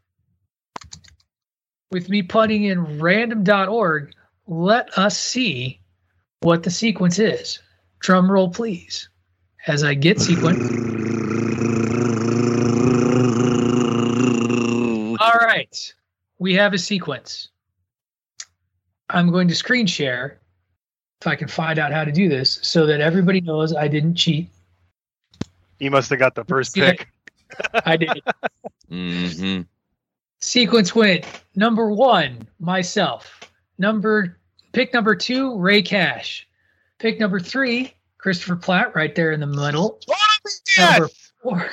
[1.93, 4.13] with me putting in random.org.
[4.47, 5.79] Let us see
[6.41, 7.61] what the sequence is.
[8.01, 9.09] Drum roll, please.
[9.67, 10.59] As I get sequence.
[15.21, 15.95] All right.
[16.41, 17.51] We have a sequence.
[19.09, 20.41] I'm going to screen share
[21.21, 24.17] if I can find out how to do this so that everybody knows I didn't
[24.17, 24.49] cheat.
[25.79, 27.09] You must have got the first pick.
[27.85, 28.23] I did.
[28.91, 29.63] Mm-hmm.
[30.43, 31.25] Sequence went
[31.55, 33.49] number one, myself.
[33.79, 34.39] Number
[34.73, 36.49] pick number two, Ray Cash.
[36.99, 40.01] Pick number three, Christopher Platt, right there in the middle.
[40.77, 41.09] Number
[41.43, 41.71] four.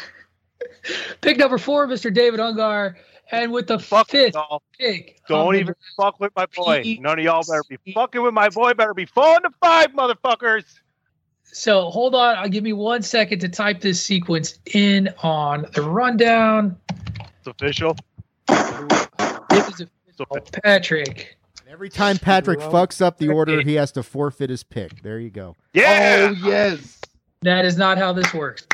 [1.22, 2.13] pick number four, Mr.
[2.13, 2.95] David Ungar.
[3.32, 4.61] And with the fifth y'all.
[4.80, 6.97] pick, Don't even fuck with my boy.
[6.99, 8.74] None of y'all better be fucking with my boy.
[8.74, 10.65] Better be falling to five, motherfuckers.
[11.43, 15.82] So hold on, I'll give me one second to type this sequence in on the
[15.82, 16.78] rundown.
[17.39, 17.95] It's official.
[19.49, 20.25] This is official.
[20.63, 21.37] Patrick.
[21.67, 25.01] Every time Patrick fucks up the order, he has to forfeit his pick.
[25.03, 25.55] There you go.
[25.73, 26.29] Yeah.
[26.31, 26.99] Oh yes.
[27.41, 28.65] That is not how this works.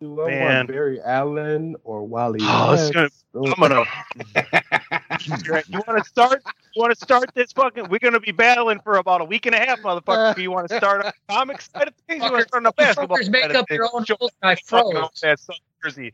[0.00, 0.54] Do I Man.
[0.56, 2.38] want Barry Allen or Wally?
[2.42, 3.24] Oh, it's West?
[3.34, 3.52] gonna- oh.
[3.52, 5.62] I'm gonna.
[5.68, 6.42] you want to start?
[6.74, 7.88] You want to start this fucking?
[7.88, 10.36] We're gonna be battling for about a week and a half, motherfucker.
[10.36, 12.22] Do you want to start on the comic side of things?
[12.22, 14.30] You want to start on the basketball Fuckers make up your own rules.
[14.42, 14.94] I froze.
[14.94, 16.12] off that Southern Jersey.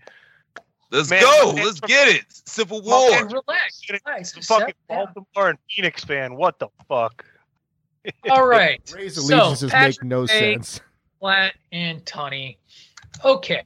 [0.91, 1.53] Let's Man, go.
[1.57, 2.25] Let's from- get it.
[2.29, 3.27] Civil Okay, War.
[3.47, 4.33] Relax, relax.
[4.33, 5.07] The Settle fucking down.
[5.15, 6.37] Baltimore and Phoenix fan.
[6.37, 7.25] What the fuck?
[8.31, 8.81] All right.
[8.95, 10.81] Raise So, allegiances Patrick make no Ray, sense.
[11.21, 12.57] Platt and Tunney.
[13.25, 13.63] Okay.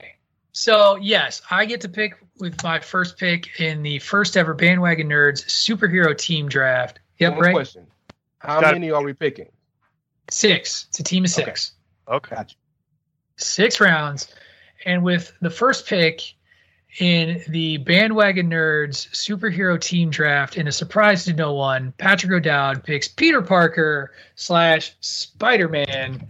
[0.52, 5.08] So yes, I get to pick with my first pick in the first ever Bandwagon
[5.08, 7.00] Nerds superhero team draft.
[7.18, 7.52] Yep, One right.
[7.54, 7.86] question.
[8.38, 9.50] How Got- many are we picking?
[10.30, 10.86] Six.
[10.90, 11.72] It's a team of six.
[12.06, 12.36] Okay.
[12.36, 12.56] Gotcha.
[13.36, 14.32] Six rounds.
[14.84, 16.34] And with the first pick
[17.00, 22.82] in the bandwagon nerds superhero team draft in a surprise to no one patrick o'dowd
[22.82, 26.26] picks peter parker slash spider-man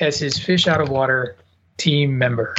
[0.00, 1.36] as his fish out of water
[1.76, 2.54] team member.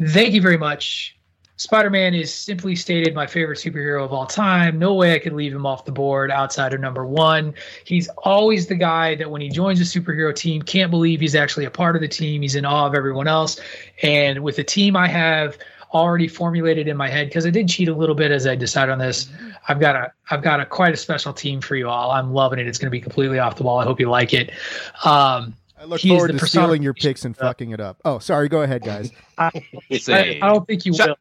[0.00, 1.16] Thank you very much.
[1.56, 4.78] Spider-man is simply stated my favorite superhero of all time.
[4.78, 7.54] No way i could leave him off the board outside of number one.
[7.84, 11.66] He's always the guy that when he joins a superhero team can't believe he's actually
[11.66, 12.42] a part of the team.
[12.42, 13.60] He's in awe of everyone else.
[14.02, 15.56] And with the team i have
[15.92, 18.92] already formulated in my head because I did cheat a little bit as I decided
[18.92, 19.30] on this.
[19.68, 22.10] I've got a I've got a quite a special team for you all.
[22.10, 22.66] I'm loving it.
[22.66, 23.78] It's going to be completely off the wall.
[23.78, 24.50] I hope you like it.
[25.04, 28.00] Um, I look forward to stealing your picks and fucking it up.
[28.04, 28.48] Oh, sorry.
[28.48, 29.10] Go ahead, guys.
[29.38, 29.50] I,
[30.08, 31.16] I, I don't think you Shout- will.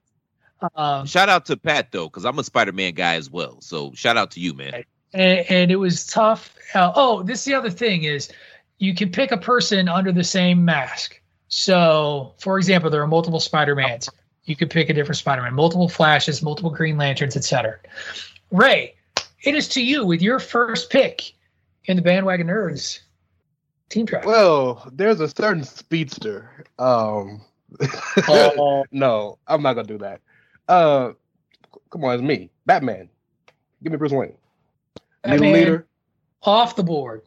[0.75, 3.59] Um, Shout out to Pat though, because I'm a Spider-Man guy as well.
[3.61, 4.83] So shout out to you, man.
[5.11, 6.53] and, and it was tough.
[6.75, 8.31] Uh, oh, this is the other thing is
[8.77, 11.19] you can pick a person under the same mask.
[11.47, 14.07] So, for example, there are multiple Spider-Mans.
[14.51, 17.79] You could pick a different Spider-Man, multiple Flashes, multiple Green Lanterns, etc.
[18.51, 18.95] Ray,
[19.43, 21.33] it is to you with your first pick
[21.85, 22.99] in the Bandwagon Nerds
[23.87, 24.25] team draft.
[24.25, 26.65] Well, there's a certain speedster.
[26.77, 27.41] Um,
[28.27, 28.83] Oh.
[28.91, 30.19] no, I'm not gonna do that.
[30.67, 31.13] Uh,
[31.89, 33.07] come on, it's me, Batman.
[33.81, 34.33] Give me Bruce Wayne.
[35.25, 35.87] Need a leader.
[36.43, 37.21] Off the board.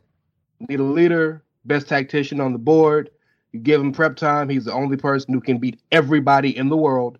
[0.68, 1.42] Need a leader.
[1.64, 3.08] Best tactician on the board.
[3.54, 4.48] You give him prep time.
[4.48, 7.18] He's the only person who can beat everybody in the world,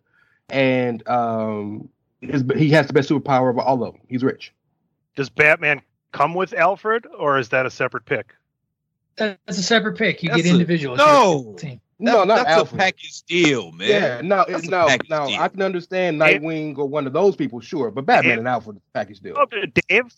[0.48, 1.88] and um,
[2.20, 4.02] his, he has the best superpower of all of them.
[4.08, 4.52] He's rich.
[5.14, 5.80] Does Batman
[6.10, 8.34] come with Alfred, or is that a separate pick?
[9.14, 10.24] That's a separate pick.
[10.24, 10.98] You That's get a- individuals.
[10.98, 11.54] no.
[11.56, 11.80] Team.
[12.00, 12.80] No, not That's Alfred.
[12.80, 13.88] a package deal, man.
[13.88, 15.28] Yeah, no, That's it, a no, no.
[15.28, 15.40] deal.
[15.40, 18.76] I can understand Nightwing or one of those people, sure, but Batman Dave- and Alfred
[18.78, 19.36] is package deal.
[19.38, 19.46] Oh,
[19.88, 20.12] Dave,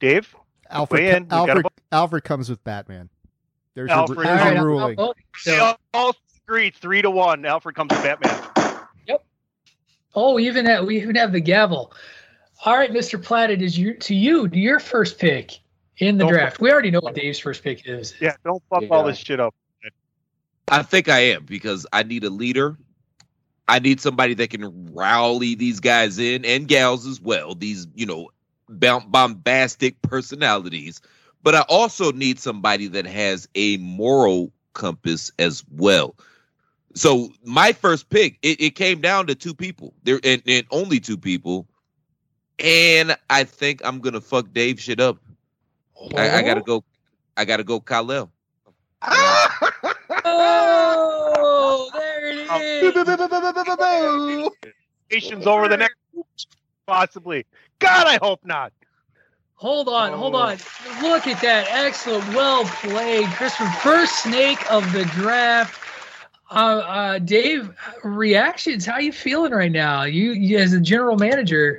[0.00, 0.34] Dave,
[0.68, 1.22] Alfred, Weigh in.
[1.22, 1.66] We got a Alfred.
[1.92, 3.08] Alfred comes with Batman.
[3.74, 4.18] There's Alfred.
[4.18, 4.98] your, there's All your right, I'll- ruling.
[4.98, 5.14] I'll
[5.44, 6.14] they So, all
[6.46, 7.44] agree three to one.
[7.46, 8.82] Alfred comes to Batman.
[9.06, 9.24] Yep.
[10.14, 11.92] Oh, even have, we even have the gavel.
[12.64, 13.22] All right, Mr.
[13.22, 15.58] Platt, it is you to you to your first pick
[15.98, 16.60] in the Don't- draft.
[16.60, 18.14] We already know what Dave's first pick is.
[18.20, 19.54] Yeah, don't fuck all this shit up.
[20.68, 22.78] I think I am because I need a leader.
[23.68, 27.54] I need somebody that can rally these guys in and gals as well.
[27.54, 28.28] These, you know,
[28.68, 31.00] bombastic personalities.
[31.42, 36.14] But I also need somebody that has a moral compass as well.
[36.94, 39.94] So my first pick, it, it came down to two people.
[40.04, 41.66] There and, and only two people.
[42.58, 45.18] And I think I'm gonna fuck Dave shit up.
[46.16, 46.64] I, I gotta oh.
[46.64, 46.84] go.
[47.36, 48.30] I gotta go, Kyle.
[50.24, 54.46] Oh, there it oh.
[54.46, 54.50] is.
[55.10, 55.96] Nations over the next,
[56.86, 57.44] possibly.
[57.78, 58.72] God, I hope not.
[59.62, 60.56] Hold on, hold on.
[61.02, 61.68] Look at that.
[61.70, 62.26] Excellent.
[62.34, 63.70] Well played, Christopher.
[63.78, 65.80] First snake of the draft.
[66.50, 67.70] Uh, uh, Dave,
[68.02, 68.84] reactions.
[68.84, 70.02] How you feeling right now?
[70.02, 71.78] You, you as a general manager,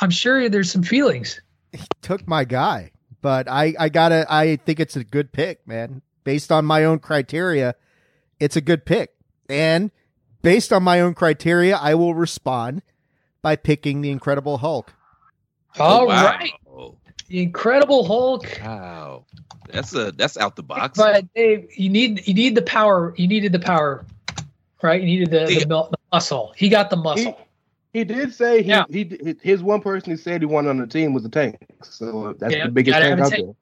[0.00, 1.40] I'm sure there's some feelings.
[1.72, 4.24] He took my guy, but I, I gotta.
[4.28, 6.02] I think it's a good pick, man.
[6.22, 7.74] Based on my own criteria,
[8.38, 9.16] it's a good pick,
[9.48, 9.90] and
[10.42, 12.82] based on my own criteria, I will respond
[13.42, 14.92] by picking the Incredible Hulk.
[15.78, 16.24] All wow.
[16.24, 16.52] right,
[17.28, 18.46] the Incredible Hulk.
[18.62, 19.24] Wow.
[19.70, 20.96] That's a that's out the box.
[20.96, 23.14] But Dave, you need you need the power.
[23.16, 24.04] You needed the power,
[24.82, 25.00] right?
[25.00, 25.64] You needed the, the, Yeah.
[25.64, 26.52] the muscle.
[26.56, 27.38] He got the muscle.
[27.92, 28.84] He did say he, Yeah.
[28.88, 31.56] he his one person he said he wanted on the team was the tank.
[31.82, 33.56] So uh, that's Yeah, the biggest gotta tank have a out tank.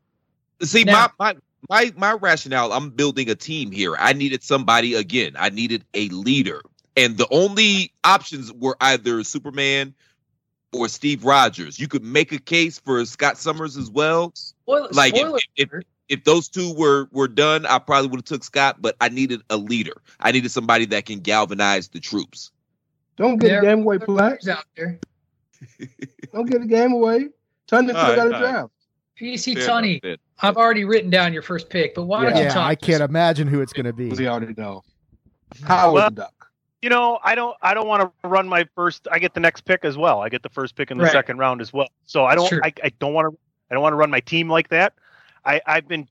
[0.61, 0.67] there.
[0.69, 1.39] See, Now- my, my
[1.71, 3.97] my my rationale, I'm building a team here.
[3.99, 5.33] I needed somebody again.
[5.39, 6.61] I needed a leader.
[6.97, 9.95] And the only options were either Superman
[10.75, 11.79] or Steve Rogers.
[11.79, 14.33] You could make a case for Scott Summers as well.
[14.35, 18.19] Spoiler, Like if, spoiler if, if if those two were were done, I probably would
[18.19, 19.95] have took Scott, but I needed a leader.
[20.21, 22.51] I needed somebody that can galvanize the troops.
[23.17, 24.41] Don't get There the game away, are Platt.
[24.41, 24.99] players out there.
[26.33, 27.29] Don't get the game away.
[27.67, 28.53] Tony still All right, got a all right.
[28.53, 28.71] draft.
[29.19, 30.19] PC Fair Tony, enough.
[30.43, 32.69] I've already written down your first pick, but why don't you Yeah, talk?
[32.69, 34.09] I can't imagine who it's going to be.
[34.11, 34.83] We already know.
[35.63, 36.34] Howard Well- the Duck.
[36.85, 37.57] You know, I don't.
[37.63, 39.09] I don't want to run my first.
[39.11, 40.21] I get the next pick as well.
[40.21, 41.13] I get the first pick in the Right.
[41.13, 41.89] second round as well.
[42.05, 42.47] So I don't.
[42.47, 42.61] Sure.
[42.63, 43.39] I, I don't want to.
[43.71, 44.93] I don't want to run my team like that.
[45.47, 46.07] I, I've been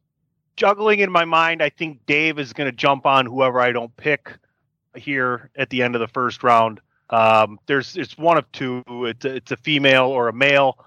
[0.56, 1.62] juggling in my mind.
[1.62, 4.36] I think Dave is going to jump on whoever I don't pick
[4.96, 6.82] here at the end of the first round.
[7.12, 8.82] Um, there's it's one of two.
[8.88, 10.80] It's a, it's a female or a male.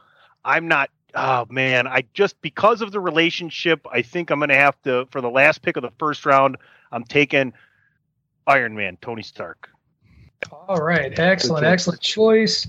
[0.45, 0.91] I'm not.
[1.15, 5.07] Oh man, I just because of the relationship, I think I'm going to have to
[5.13, 6.57] for the last pick of the first round.
[6.91, 7.53] I'm taking
[8.49, 9.71] Iron Man, Tony Stark.
[10.51, 11.73] All right, excellent, choice.
[11.73, 12.67] excellent choice.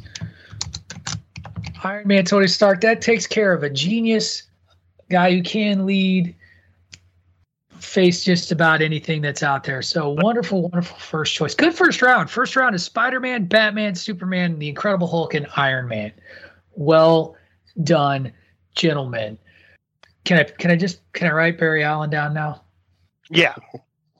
[1.83, 2.81] Iron Man, Tony Stark.
[2.81, 4.43] That takes care of a genius
[5.09, 6.35] guy who can lead.
[7.79, 9.81] face just about anything that's out there.
[9.81, 11.55] So wonderful, wonderful first choice.
[11.55, 12.29] Good first round.
[12.29, 16.11] First round is Spider Man, Batman, Superman, The Incredible Hulk, and Iron Man.
[16.75, 17.35] Well
[17.83, 18.31] done,
[18.75, 19.37] gentlemen.
[20.25, 22.63] Can I can I just can I write Barry Allen down now?
[23.29, 23.55] Yeah.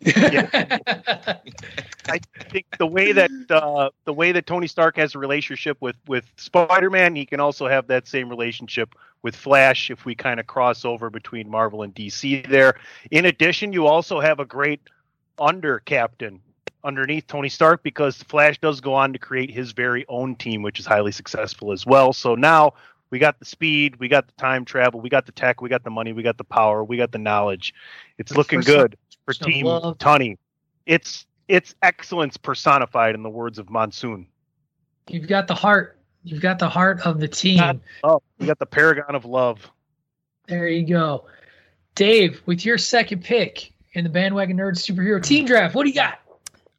[0.01, 0.69] Yeah.
[2.09, 2.19] I
[2.49, 6.25] think the way that uh, the way that Tony Stark has a relationship with with
[6.37, 10.85] Spider-Man, he can also have that same relationship with Flash if we kind of cross
[10.85, 12.77] over between Marvel and DC there.
[13.11, 14.81] In addition, you also have a great
[15.39, 16.41] under captain
[16.83, 20.79] underneath Tony Stark because Flash does go on to create his very own team, which
[20.79, 22.13] is highly successful as well.
[22.13, 22.73] So now
[23.09, 25.83] we got the speed, we got the time travel, we got the tech, we got
[25.83, 27.73] the money, we got the power, we got the knowledge.
[28.17, 28.97] It's looking For some- good
[29.28, 29.97] for some Team love.
[29.97, 30.38] Tunney.
[30.86, 34.25] It's it's excellence personified in the words of Monsoon.
[35.09, 35.99] You've got the heart.
[36.23, 37.82] You've got the heart of the team.
[38.03, 39.69] Oh, you got the paragon of love.
[40.47, 41.25] There you go.
[41.95, 45.95] Dave, with your second pick in the bandwagon nerd superhero team draft, what do you
[45.95, 46.19] got?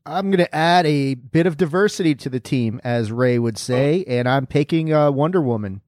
[0.04, 4.04] I'm going to add a bit of diversity to the team, as Ray would say,
[4.06, 5.82] and I'm picking uh, Wonder Woman.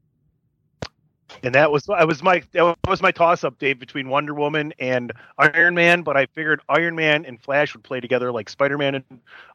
[1.43, 4.73] And that was that was my that was my toss up, Dave, between Wonder Woman
[4.79, 6.03] and Iron Man.
[6.03, 9.05] But I figured Iron Man and Flash would play together like Spider Man and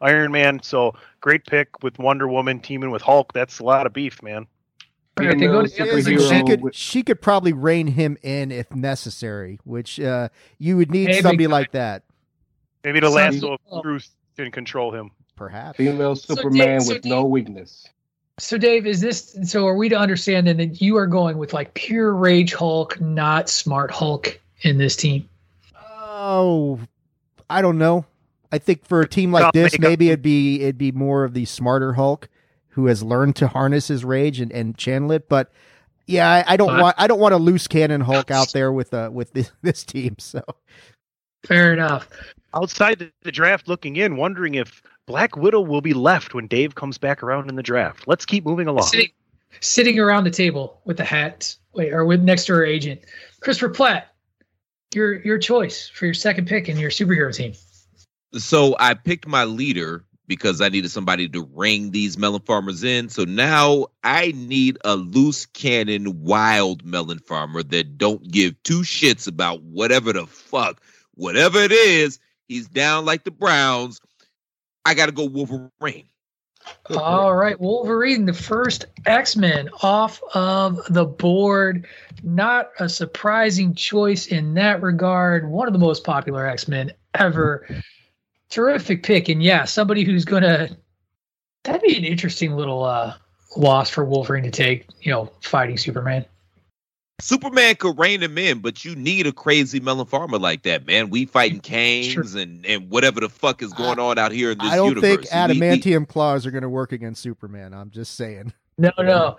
[0.01, 0.61] Iron Man.
[0.63, 3.33] So great pick with Wonder Woman teaming with Hulk.
[3.33, 4.47] That's a lot of beef, man.
[5.17, 6.19] Right, they go Female together.
[6.19, 11.07] She could she could probably rein him in if necessary, which uh, you would need
[11.09, 12.03] Hey, big somebody like that,
[12.83, 15.11] Maybe the So- lasso of Bruce can control him.
[15.37, 15.77] perhaps.
[15.77, 17.87] female So Superman Dave- so with Dave- no weakness.
[18.37, 19.65] So, Dave, is this so?
[19.65, 23.47] Are we to understand then that you are going with like pure Rage Hulk, not
[23.49, 25.27] Smart Hulk in this team?
[25.97, 26.79] Oh,
[27.49, 28.05] I don't know.
[28.51, 31.45] I think for a team like this, maybe it'd be it'd be more of the
[31.45, 32.27] smarter Hulk
[32.69, 35.29] who has learned to harness his rage and, and channel it.
[35.29, 35.49] But
[36.05, 38.71] yeah, I, I don't But- want I don't want a loose cannon Hulk out there
[38.73, 40.17] with uh with this, this team.
[40.19, 40.43] So
[41.45, 42.09] Fair enough.
[42.53, 46.75] Outside the, the draft, looking in, wondering if Black Widow will be left when Dave
[46.75, 48.07] comes back around in the draft.
[48.07, 48.87] Let's keep moving along.
[48.87, 49.11] Sitting,
[49.59, 53.01] sitting around the table with the hat, wait, or with next to her agent,
[53.39, 54.11] Christopher Platt.
[54.93, 57.53] Your your choice for your second pick in your superhero team.
[58.33, 63.09] So I picked my leader because I needed somebody to ring these melon farmers in.
[63.09, 69.27] So now I need a loose cannon wild melon farmer that don't give two shits
[69.27, 70.81] about whatever the fuck,
[71.13, 72.19] whatever it is.
[72.47, 73.99] He's down like the Browns.
[74.85, 76.05] I got to go Wolverine.
[76.95, 81.87] All right, Wolverine, the first X Men off of the board.
[82.23, 85.49] Not a surprising choice in that regard.
[85.49, 87.67] One of the most popular X Men ever.
[88.49, 89.29] Terrific pick.
[89.29, 90.75] And yeah, somebody who's going to.
[91.63, 93.15] That'd be an interesting little uh,
[93.57, 96.25] loss for Wolverine to take, you know, fighting Superman.
[97.21, 101.09] Superman could rein him in, but you need a crazy melon farmer like that, man.
[101.09, 104.71] We fighting Kangs and, and whatever the fuck is going on out here in this
[104.71, 105.29] I don't universe.
[105.29, 107.73] think We- we- adamantium claws are going to work against Superman.
[107.73, 108.53] I'm just saying.
[108.77, 109.37] No, no.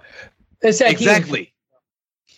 [0.63, 1.53] It's that exactly.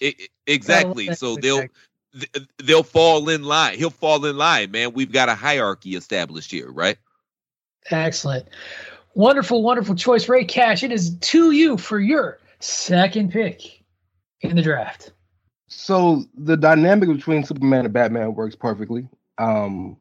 [0.03, 1.15] I- I- exactly.
[1.15, 1.67] So they'll
[2.13, 3.79] th- they'll fall in line.
[3.79, 4.93] He'll fall in line, man.
[4.93, 6.99] We've got a hierarchy established here, right?
[7.93, 8.49] Excellent.
[9.15, 10.83] Wonderful, wonderful choice, Ray Cash.
[10.83, 13.83] It is to you for your second pick
[14.41, 15.13] in the draft.
[15.69, 19.09] So the dynamic between Superman and Batman works perfectly.
[19.39, 19.97] Um,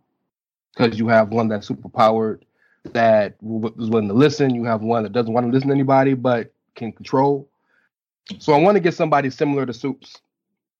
[0.78, 2.46] because you have one that's super powered
[2.94, 4.54] that w- willing to listen.
[4.54, 7.50] You have one that doesn't want to listen to anybody but can control.
[8.40, 10.18] So I want to get somebody similar to Supes,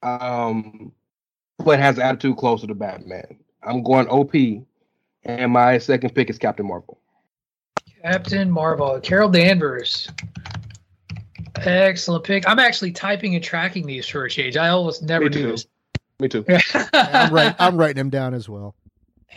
[0.04, 0.92] um,
[1.64, 3.40] but has attitude closer to Batman.
[3.64, 4.34] I'm going OP,
[5.24, 7.00] and my second pick is Captain Marvel.
[8.04, 10.10] Captain Marvel, Carol Danvers.
[11.66, 12.48] Excellent pick.
[12.48, 14.58] I'm actually typing and tracking these for a change.
[14.58, 15.52] I almost never Me do too.
[15.52, 15.68] this.
[16.20, 16.46] Me too.
[16.94, 17.56] I'm right.
[17.60, 18.76] I'm writing them down as well.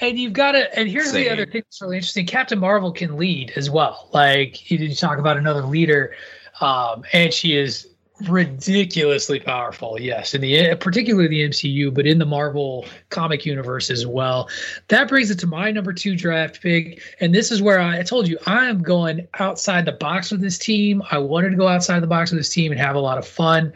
[0.01, 2.25] And you've got to, and here's the other thing that's really interesting.
[2.27, 4.09] Captain Marvel can lead as well.
[4.13, 6.15] Like you, you talk about another leader,
[6.61, 7.90] um, and she is
[8.29, 10.01] ridiculously powerful.
[10.01, 14.49] Yes, in the eh, particularly the MCU, but in the Marvel comic universe as well.
[14.89, 18.03] That brings it to my number two draft pick, and this is where I, I
[18.03, 21.03] told you I am going outside the box with this team.
[21.11, 23.27] I wanted to go outside the box with this team and have a lot of
[23.27, 23.73] fun.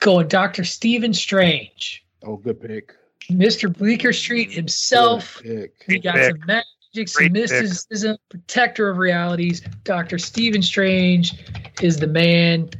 [0.00, 2.04] Going Doctor Stephen Strange.
[2.22, 2.94] Oh, good pick.
[3.30, 3.74] Mr.
[3.76, 5.40] Bleecker Street himself.
[5.42, 5.84] Good pick.
[5.88, 6.30] We got pick.
[6.30, 7.50] some magic, some Great pick.
[7.50, 9.60] mysticism, protector of realities.
[9.84, 10.18] Dr.
[10.18, 11.34] Stephen Strange
[11.80, 12.70] is the man.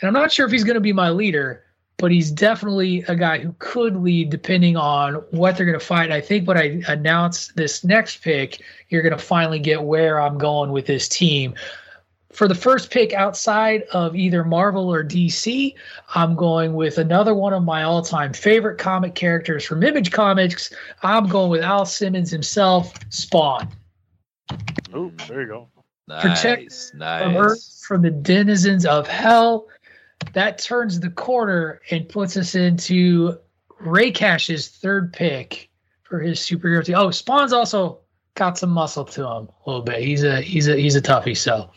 [0.00, 1.64] And I'm not sure if he's going to be my leader,
[1.96, 6.12] but he's definitely a guy who could lead depending on what they're going to fight.
[6.12, 10.36] I think when I announce this next pick, you're going to finally get where I'm
[10.36, 11.54] going with this team.
[12.36, 15.74] for the first pick outside of either Marvel or DC,
[16.14, 20.70] I'm going with another one of my all time favorite comic characters from Image Comics.
[21.02, 23.68] I'm going with Al Simmons himself, Spawn.
[24.92, 25.68] Oh, there you go.
[26.08, 27.22] Nice, Protect nice.
[27.22, 29.66] From Earth, from the denizens of hell.
[30.32, 33.38] That turns the corner and puts us into
[33.80, 35.70] Ray Cash's third pick
[36.02, 36.96] for his superhero team.
[36.96, 38.00] Oh, Spawn's also
[38.34, 40.02] got some muscle to him a little bit.
[40.02, 41.36] He's a he's a he's a toughie.
[41.36, 41.70] So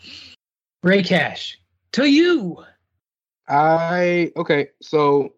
[0.82, 1.58] Ray Cash,
[1.92, 2.64] to you.
[3.48, 5.32] I okay, so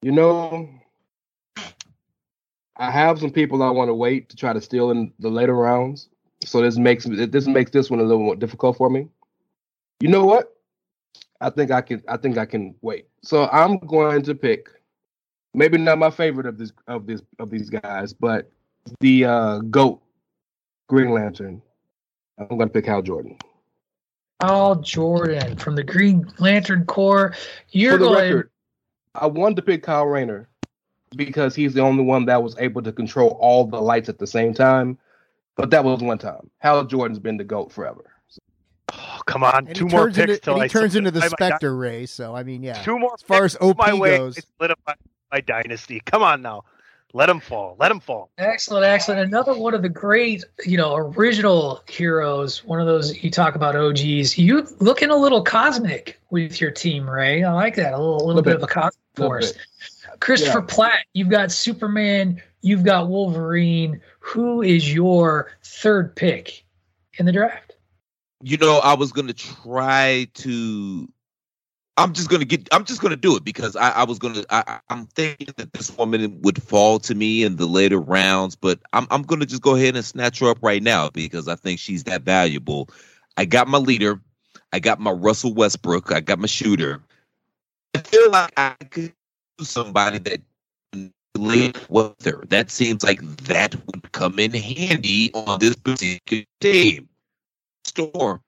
[0.00, 0.68] you know,
[2.76, 5.54] I have some people I want to wait to try to steal in the later
[5.54, 6.08] rounds.
[6.44, 9.08] So this makes this makes this one a little more difficult for me.
[10.00, 10.56] You know what?
[11.42, 13.06] I think I can I think I can wait.
[13.22, 14.68] So I'm going to pick
[15.54, 18.50] maybe not my favorite of this of this of these guys, but
[19.00, 20.00] the uh GOAT
[20.88, 21.60] Green Lantern.
[22.38, 23.36] I'm gonna pick Hal Jordan.
[24.40, 27.34] Hal Jordan from the Green Lantern Corps.
[27.70, 28.24] You're For the going.
[28.24, 28.50] record,
[29.14, 30.48] I wanted to pick Kyle Rayner
[31.16, 34.26] because he's the only one that was able to control all the lights at the
[34.26, 34.98] same time.
[35.56, 36.50] But that was one time.
[36.58, 38.11] Hal Jordan's been the GOAT forever.
[39.26, 41.20] Come on, And two more turns picks into, till and he I turns into the
[41.20, 42.06] solidify Spectre Ray.
[42.06, 42.82] So I mean, yeah.
[42.82, 44.94] Two more As far as picks OP my way, goes, I solidify
[45.32, 46.00] my dynasty.
[46.04, 46.64] Come on now,
[47.14, 47.76] let him fall.
[47.78, 48.30] Let him fall.
[48.38, 49.20] Excellent, excellent.
[49.20, 52.64] Another one of the great, you know, original heroes.
[52.64, 54.38] One of those you talk about OGs.
[54.38, 57.44] You looking a little cosmic with your team, Ray.
[57.44, 57.92] I like that.
[57.92, 58.56] A little, little, Little bit, bit.
[58.56, 59.52] of a cosmic force.
[60.20, 60.66] Christopher Yeah.
[60.74, 61.04] Platt.
[61.14, 62.40] You've got Superman.
[62.62, 64.00] You've got Wolverine.
[64.20, 66.64] Who is your third pick
[67.18, 67.71] in the draft?
[68.42, 71.08] You know, I was gonna try to.
[71.98, 72.68] I'm just gonna get.
[72.72, 74.44] I'm just gonna do it because I, I was gonna.
[74.50, 78.80] I, I'm thinking that this woman would fall to me in the later rounds, but
[78.92, 81.78] I'm I'm gonna just go ahead and snatch her up right now because I think
[81.78, 82.90] she's that valuable.
[83.36, 84.20] I got my leader.
[84.72, 86.12] I got my Russell Westbrook.
[86.12, 87.02] I got my shooter.
[87.94, 89.12] I feel like I could
[89.58, 90.40] do somebody that
[91.36, 92.44] late with her.
[92.48, 97.08] That seems like that would come in handy on this particular team.
[97.92, 98.40] Storm.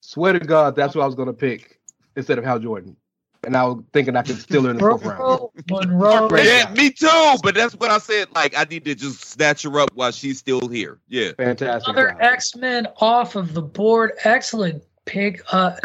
[0.00, 1.80] Swear to God, that's what I was gonna pick
[2.14, 2.96] instead of Hal Jordan.
[3.44, 5.50] And I was thinking I could steal her in the fourth round.
[5.70, 6.42] Munroe, Munroe.
[6.42, 7.36] Yeah, me too.
[7.42, 8.28] But that's what I said.
[8.34, 10.98] Like I need to just snatch her up while she's still here.
[11.08, 11.32] Yeah.
[11.36, 11.88] Fantastic.
[11.88, 12.20] Other.
[12.20, 14.12] X Men off of the board.
[14.24, 15.42] Excellent pick.
[15.52, 15.76] Uh,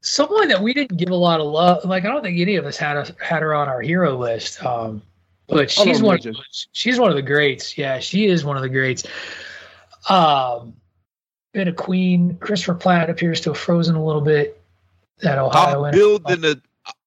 [0.00, 1.84] someone that we didn't give a lot of love.
[1.84, 4.64] Like I don't think any of us had a, had her on our hero list.
[4.64, 5.02] Um,
[5.48, 6.14] but she's Honorable one.
[6.14, 6.36] mention.
[6.72, 7.76] She's one of the greats.
[7.76, 9.04] Yeah, she is one of the greats.
[10.08, 10.74] Um,
[11.52, 12.36] been a queen.
[12.38, 14.62] Christopher Platt appears to have frozen a little bit.
[15.22, 15.84] That Ohio.
[15.84, 16.56] I'm building a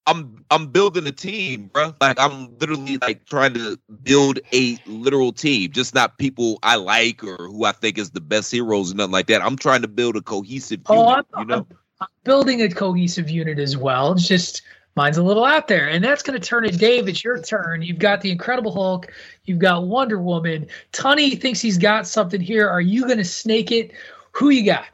[0.05, 1.93] I'm I'm building a team, bro.
[2.01, 7.23] Like I'm literally like trying to build a literal team, just not people I like
[7.23, 9.41] or who I think is the best heroes and nothing like that.
[9.41, 11.67] I'm trying to build a cohesive Oh, unit, I'm, you know.
[12.01, 14.11] I'm building a cohesive unit as well.
[14.11, 14.61] It's just
[14.95, 16.77] mine's a little out there, and that's going to turn it.
[16.77, 17.81] Dave, it's your turn.
[17.81, 19.11] You've got the Incredible Hulk.
[19.45, 20.67] You've got Wonder Woman.
[20.91, 22.67] Tunney thinks he's got something here.
[22.67, 23.91] Are you going to snake it?
[24.33, 24.85] Who you got?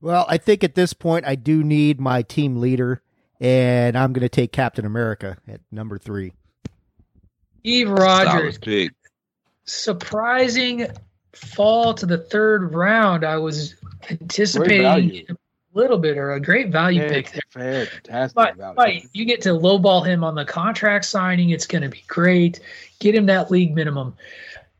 [0.00, 3.02] well, I think at this point I do need my team leader,
[3.40, 6.32] and I'm going to take Captain America at number three.
[7.60, 8.58] Steve Rogers.
[8.58, 8.92] pick.
[9.64, 10.86] Surprising
[11.34, 13.24] fall to the third round.
[13.24, 13.76] I was
[14.10, 15.36] anticipating a
[15.74, 17.86] little bit or a great value Fan- pick there.
[17.86, 18.34] Fantastic.
[18.34, 18.74] But, value.
[18.76, 21.50] but you get to lowball him on the contract signing.
[21.50, 22.60] It's going to be great.
[22.98, 24.16] Get him that league minimum.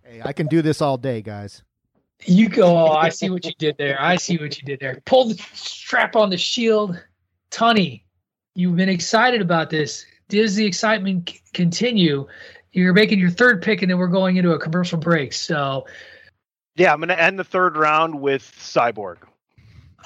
[0.03, 1.63] Hey, I can do this all day, guys.
[2.27, 2.77] You go.
[2.77, 4.01] Oh, I see what you did there.
[4.01, 5.01] I see what you did there.
[5.07, 7.03] Pull the strap on the shield.
[7.51, 8.03] Tunney,
[8.55, 10.05] you've been excited about this.
[10.29, 12.27] Does the excitement c- continue?
[12.73, 15.33] You're making your third pick, and then we're going into a commercial break.
[15.33, 15.87] So,
[16.77, 19.17] Yeah, I'm going to end the third round with Cyborg.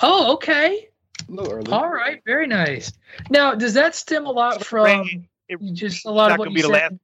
[0.03, 0.89] oh, okay.
[1.29, 1.73] a little early.
[1.73, 2.23] All right.
[2.25, 2.93] Very nice.
[3.29, 6.63] Now, does that stem a lot from It- just a lot of what gonna you
[6.67, 6.99] be the said?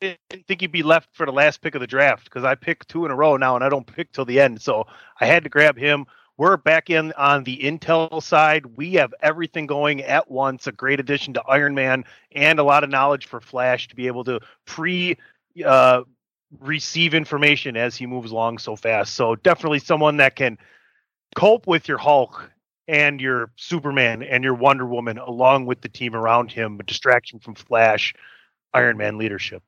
[0.00, 2.88] Didn't think he'd be left for the last pick of the draft because I picked
[2.88, 4.60] two in a row now and I don't pick till the end.
[4.60, 4.86] So
[5.20, 6.06] I had to grab him.
[6.36, 8.66] We're back in on the Intel side.
[8.76, 10.66] We have everything going at once.
[10.66, 14.08] A great addition to Iron Man and a lot of knowledge for Flash to be
[14.08, 15.16] able to pre
[15.64, 16.02] uh,
[16.60, 19.14] receive information as he moves along so fast.
[19.14, 20.58] So definitely someone that can
[21.36, 22.50] cope with your Hulk
[22.88, 27.38] and your Superman and your Wonder Woman along with the team around him, a distraction
[27.38, 28.12] from Flash,
[28.72, 29.62] Iron Man leadership.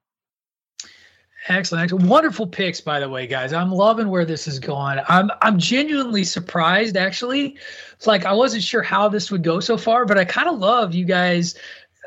[1.49, 3.53] Excellent, excellent, wonderful picks, by the way, guys.
[3.53, 4.99] I'm loving where this is going.
[5.09, 7.57] I'm I'm genuinely surprised, actually.
[7.95, 10.59] It's like I wasn't sure how this would go so far, but I kind of
[10.59, 11.55] love you guys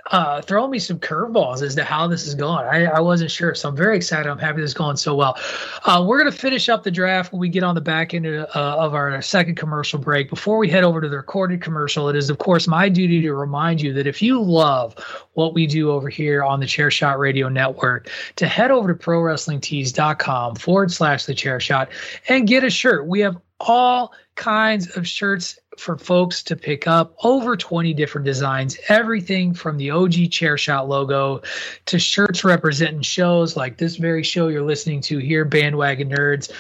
[0.08, 2.66] uh, throwing me some curveballs as to how this is going.
[2.66, 4.30] I, I wasn't sure, so I'm very excited.
[4.30, 5.38] I'm happy this is going so well.
[5.86, 8.26] Uh, we're going to finish up the draft when we get on the back end
[8.26, 10.30] of, uh, of our second commercial break.
[10.30, 13.34] Before we head over to the recorded commercial, it is of course my duty to
[13.34, 14.96] remind you that if you love
[15.34, 19.00] what we do over here on the Chair Shot Radio Network, to head over to
[19.00, 21.90] ProWrestlingTees.com forward slash the Chair Shot
[22.28, 23.08] and get a shirt.
[23.08, 28.78] We have all kinds of shirts for folks to pick up over 20 different designs
[28.90, 31.42] everything from the og chair shot logo
[31.86, 36.52] to shirts representing shows like this very show you're listening to here bandwagon nerds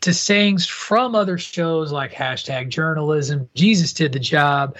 [0.00, 4.76] to sayings from other shows like hashtag journalism jesus did the job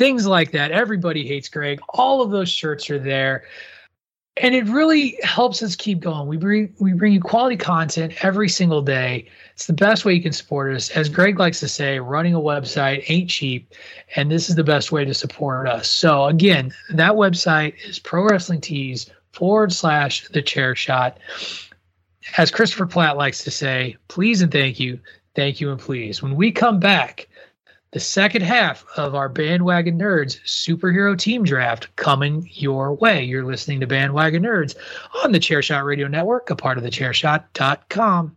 [0.00, 0.70] things like that.
[0.70, 1.80] Everybody hates greg.
[1.90, 3.44] All of those shirts are there
[4.36, 8.48] and it really helps us keep going we bring we bring you quality content every
[8.48, 9.28] single day
[9.60, 10.88] it's the best way you can support us.
[10.88, 13.74] As Greg likes to say, running a website ain't cheap,
[14.16, 15.86] and this is the best way to support us.
[15.86, 21.18] So again, that website is Pro Wrestling Tees forward slash the chair shot.
[22.38, 24.98] As Christopher Platt likes to say, please and thank you,
[25.34, 26.22] thank you and please.
[26.22, 27.28] When we come back,
[27.92, 33.24] the second half of our Bandwagon Nerds superhero team draft coming your way.
[33.24, 34.76] You're listening to Bandwagon Nerds
[35.24, 38.36] on the Chairshot Radio Network, a part of the chairshot.com.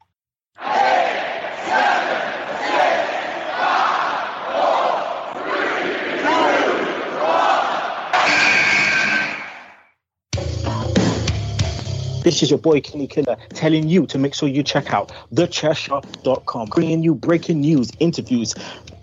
[12.23, 16.69] This is your boy Kenny Killer telling you to make sure you check out thechairshot.com,
[16.69, 18.53] bringing you breaking news, interviews,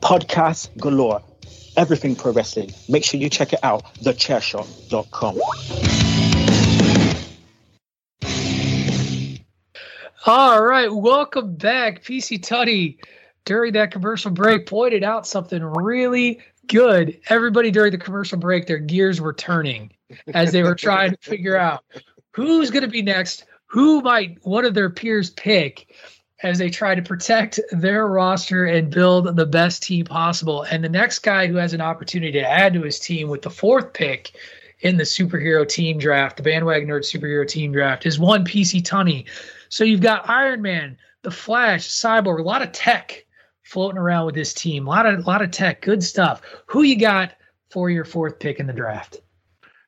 [0.01, 1.21] podcasts galore,
[1.77, 2.71] everything pro wrestling.
[2.89, 5.41] Make sure you check it out, thechairshot.com.
[10.27, 12.05] All right, welcome back.
[12.05, 12.99] PC Tunney,
[13.45, 16.39] during that commercial break, pointed out something really
[16.69, 17.19] good.
[17.29, 19.91] Everybody during the commercial break, their gears were turning
[20.35, 21.83] as they were trying to figure out
[22.39, 25.93] who's going to be next, who might one of their peers pick
[26.45, 30.63] as they try to protect their roster and build the best team possible.
[30.63, 33.51] And the next guy who has an opportunity to add to his team with the
[33.51, 34.37] fourth pick
[34.83, 39.25] in the superhero team draft, the bandwagon nerd superhero team draft, is one PC Tunney.
[39.69, 43.27] So you've got Iron Man, the Flash, Cyborg, a lot of tech
[43.65, 44.87] floating around with this team.
[44.87, 46.41] A lot of a lot of tech, good stuff.
[46.67, 47.33] Who you got
[47.69, 49.23] for your fourth pick in the draft?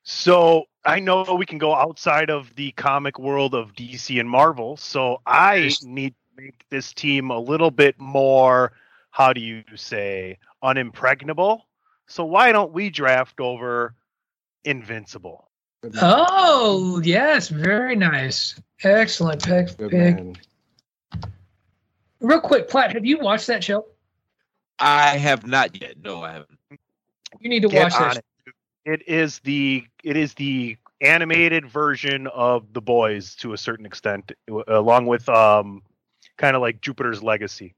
[0.03, 4.77] So I know we can go outside of the comic world of DC and Marvel,
[4.77, 8.73] so I need to make this team a little bit more,
[9.11, 11.61] how do you say, unimpregnable.
[12.07, 13.93] So why don't we draft over
[14.65, 15.49] Invincible?
[16.01, 18.59] Oh, yes, very nice.
[18.83, 19.77] Excellent pick.
[19.77, 20.37] pick.
[22.19, 23.85] Real quick, Platt, have you watched that show?
[24.79, 25.95] I have not yet.
[26.03, 26.59] No, I haven't.
[27.39, 28.25] You need to Get watch on that.
[28.85, 29.07] It.
[29.07, 34.31] Is the it is the animated version of The Boys to a certain extent,
[34.67, 35.81] along with um,
[36.37, 37.75] kind of like Jupiter's Legacy.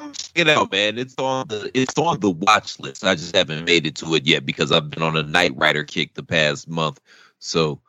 [0.00, 0.98] Check it out, man.
[0.98, 3.04] It's on the it's on the watch list.
[3.04, 5.84] I just haven't made it to it yet because I've been on a Knight Rider
[5.84, 7.00] kick the past month.
[7.38, 7.80] So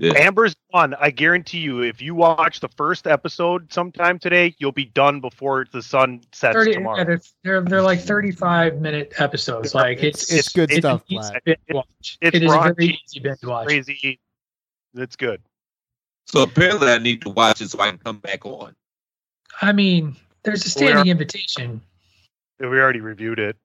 [0.00, 0.14] Yeah.
[0.16, 0.94] Amber's done.
[0.98, 5.66] I guarantee you, if you watch the first episode sometime today, you'll be done before
[5.70, 6.96] the sun sets 30, tomorrow.
[6.96, 9.74] yeah, they're, they're they're like thirty five minute episodes.
[9.74, 11.44] Like it's It's good it's stuff, an easy Black.
[11.44, 12.18] binge watch.
[12.22, 13.66] It's It is a very easy binge watch.
[13.66, 14.18] crazy.
[14.94, 15.42] It's good.
[16.26, 18.74] So apparently, I need to watch it so I can come back on.
[19.60, 21.82] I mean, there's a standing invitation.
[22.58, 23.56] We already reviewed it.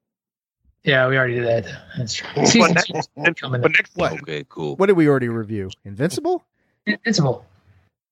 [0.86, 1.66] Yeah, we already did that.
[1.98, 2.28] That's true.
[2.34, 3.76] But next, two coming but up.
[3.76, 4.12] next What?
[4.22, 4.76] Okay, cool.
[4.76, 5.68] What did we already review?
[5.84, 6.44] Invincible?
[6.86, 7.44] Invincible.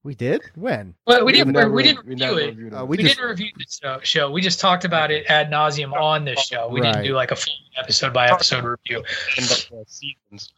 [0.03, 0.43] We did?
[0.55, 0.95] When?
[1.07, 1.53] Well, we didn't.
[1.55, 2.75] never- we didn't we review never it.
[2.75, 4.31] Uh, we We, just didn't review this show, show.
[4.31, 6.69] We just talked about it ad nauseum on this show.
[6.69, 6.93] We Right.
[6.93, 8.99] didn't do like a full episode by episode review.
[9.39, 10.53] in uh, seasons.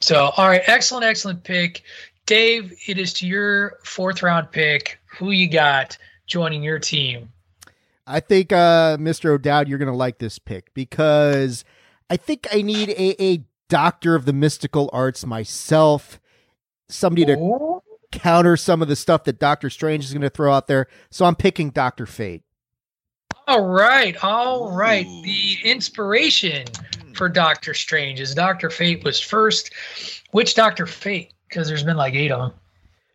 [0.00, 1.82] So, all right, excellent, excellent pick,
[2.26, 2.72] Dave.
[2.86, 4.98] It is to your fourth round pick.
[5.18, 7.30] Who you got joining your team?
[8.06, 9.30] I think, uh, Mr.
[9.30, 11.64] O'Dowd, you're going to like this pick because
[12.08, 16.20] I think I need a, a doctor of the mystical arts myself,
[16.88, 17.82] somebody to Oh,
[18.12, 20.86] counter some of the stuff that Doctor Strange is going to throw out there.
[21.10, 22.42] So I'm picking Doctor Fate.
[23.48, 25.06] All right, all right.
[25.06, 25.22] Ooh.
[25.22, 26.64] The inspiration
[27.14, 29.72] for Doctor Strange is Doctor Fate was first.
[30.32, 31.32] Which Doctor Fate?
[31.48, 32.58] Because there's been like eight of them.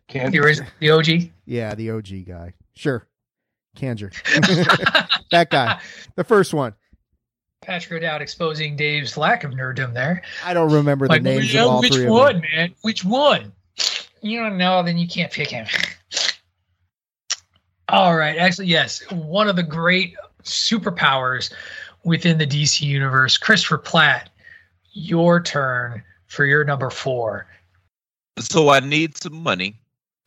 [0.08, 1.06] Can't The, original, the OG.
[1.44, 2.54] Yeah, the OG guy.
[2.74, 3.06] Sure.
[3.76, 4.10] Kanjer.
[5.30, 5.80] that guy.
[6.16, 6.74] The first one.
[7.62, 10.22] Patrick O'Dowd exposing Dave's lack of nerddom there.
[10.44, 12.42] I don't remember the Like, names well, of all which three of one, them.
[12.54, 12.74] man?
[12.82, 13.52] Which one?
[14.20, 15.66] You don't know, then you can't pick him.
[17.88, 18.36] All right.
[18.38, 19.02] Actually, yes.
[19.10, 20.14] One of the great
[20.44, 21.52] superpowers
[22.04, 24.30] within the DC universe, Christopher Platt.
[24.92, 27.46] Your turn for your number four.
[28.38, 29.76] So I need some money.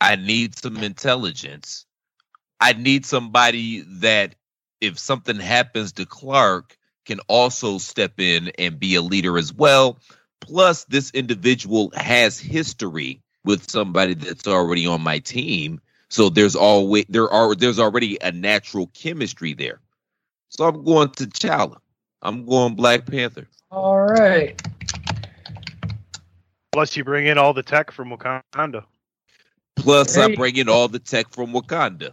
[0.00, 1.85] I need some intelligence.
[2.60, 4.34] I need somebody that,
[4.80, 9.98] if something happens to Clark, can also step in and be a leader as well.
[10.40, 15.80] Plus, this individual has history with somebody that's already on my team.
[16.08, 19.80] So there's always there are there's already a natural chemistry there.
[20.48, 21.78] So I'm going to T'Challa.
[22.22, 23.48] I'm going Black Panther.
[23.70, 24.60] All right.
[26.72, 28.84] Plus, you bring in all the tech from Wakanda.
[29.76, 32.12] Plus, I bring in all the tech from Wakanda.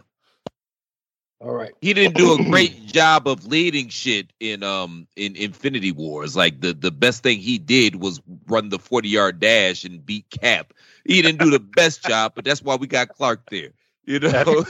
[1.44, 1.74] All right.
[1.82, 6.34] he didn't do a great job of leading shit in um in Infinity Wars.
[6.34, 10.30] Like the the best thing he did was run the 40 yard dash and beat
[10.30, 10.72] Cap.
[11.04, 13.70] He didn't do the best job, but that's why we got Clark there.
[14.06, 14.64] You know,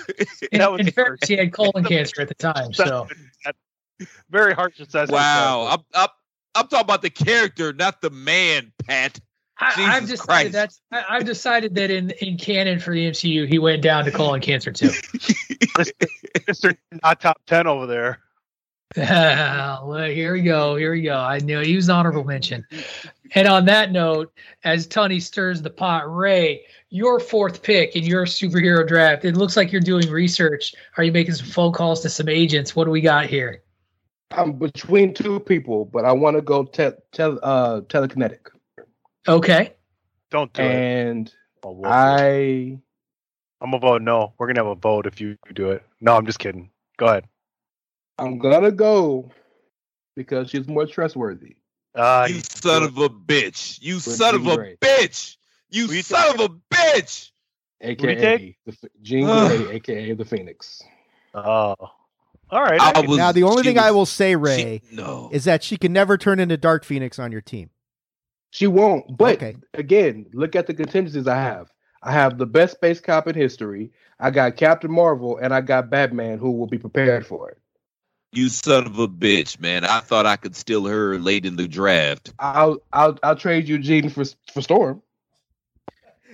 [0.50, 2.72] In, That was in the he had colon cancer at the time.
[2.74, 3.06] So
[4.30, 5.12] Very harsh assessment.
[5.12, 5.66] wow.
[5.66, 6.08] I'm, I'm
[6.56, 9.20] I'm talking about the character, not the man, Pat.
[9.58, 10.52] I, I've decided Christ.
[10.52, 14.10] that's I, I've decided that in in canon for the MCU, he went down to
[14.10, 14.88] colon cancer too.
[16.48, 16.76] Mr.
[17.02, 18.20] Not top 10 over there.
[18.96, 20.76] well, here we go.
[20.76, 21.16] Here we go.
[21.16, 22.64] I knew he was honorable mention.
[23.34, 24.32] And on that note,
[24.62, 29.24] as Tony stirs the pot, Ray, your fourth pick in your superhero draft.
[29.24, 30.74] It looks like you're doing research.
[30.96, 32.76] Are you making some phone calls to some agents?
[32.76, 33.62] What do we got here?
[34.30, 38.53] I'm between two people, but I want to go te- tel- uh, telekinetic.
[39.28, 39.72] Okay.
[40.30, 40.66] Don't do it.
[40.66, 41.32] And
[41.84, 42.78] I
[43.60, 44.34] I'm gonna vote no.
[44.38, 45.82] We're gonna have a vote if you do it.
[46.00, 46.70] No, I'm just kidding.
[46.98, 47.24] Go ahead.
[48.18, 49.30] I'm gonna go
[50.16, 51.56] because she's more trustworthy.
[51.94, 53.78] Uh, You son of a bitch.
[53.80, 54.76] You son of a Grey.
[54.80, 55.36] bitch.
[55.70, 57.30] You Who you son of a bitch.
[57.80, 58.56] AKA Retake?
[58.66, 60.82] the Jean Grey, AKA the Phoenix.
[61.34, 61.74] oh,
[62.50, 62.80] all right.
[62.80, 65.28] I I was- now, the only she thing I will say, she- Ray, no.
[65.32, 67.70] is that she can never turn into Dark Phoenix on your team.
[68.54, 69.16] She won't.
[69.18, 69.56] But Okay.
[69.74, 71.72] again, look at the contingencies I have.
[72.04, 73.90] I have the best space cop in history.
[74.20, 77.58] I got Captain Marvel, and I got Batman, who will be prepared for it.
[78.30, 79.84] You son of a bitch, man.
[79.84, 82.32] I thought I could steal her late in the draft.
[82.38, 85.02] I'll I'll I'll trade you Jean for for Storm.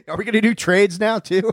[0.06, 1.50] Are we going to do trades now, too?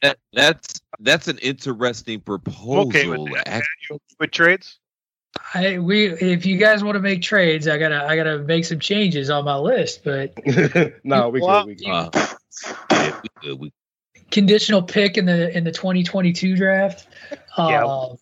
[0.00, 2.88] That, that's that's an interesting proposal.
[2.88, 3.48] okay with that.
[3.48, 4.78] Act- You with trades?
[5.54, 8.80] I we if you guys want to make trades, I gotta I gotta make some
[8.80, 10.32] changes on my list, but
[11.04, 11.66] no, we Well, good.
[11.66, 11.90] We good.
[11.90, 12.10] uh,
[12.90, 13.60] yeah, we good.
[13.60, 13.72] We,
[14.30, 17.08] conditional pick in the in the 2022 draft.
[17.56, 17.86] Yeah.
[17.86, 18.16] Uh,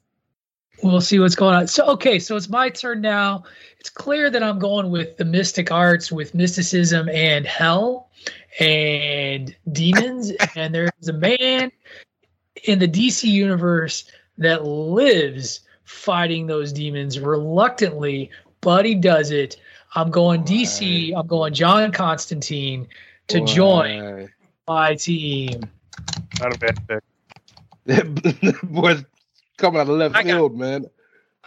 [0.83, 1.67] we'll see what's going on.
[1.67, 3.45] So okay, so it's my turn now.
[3.81, 8.11] It's clear that I'm going with the mystic arts, with mysticism and hell
[8.61, 10.33] and demons.
[10.55, 11.73] and there's a man
[12.65, 14.05] in the DC universe
[14.37, 15.61] that lives
[15.93, 19.57] fighting those demons reluctantly, but he does it.
[19.95, 21.13] I'm going DC.
[21.17, 22.89] I'm going John Constantine
[23.29, 24.29] to join
[24.67, 25.61] my team.
[26.41, 27.03] Not a bad
[27.87, 28.63] pick.
[28.63, 29.05] Boys
[29.59, 30.87] coming out of left I got- field, man.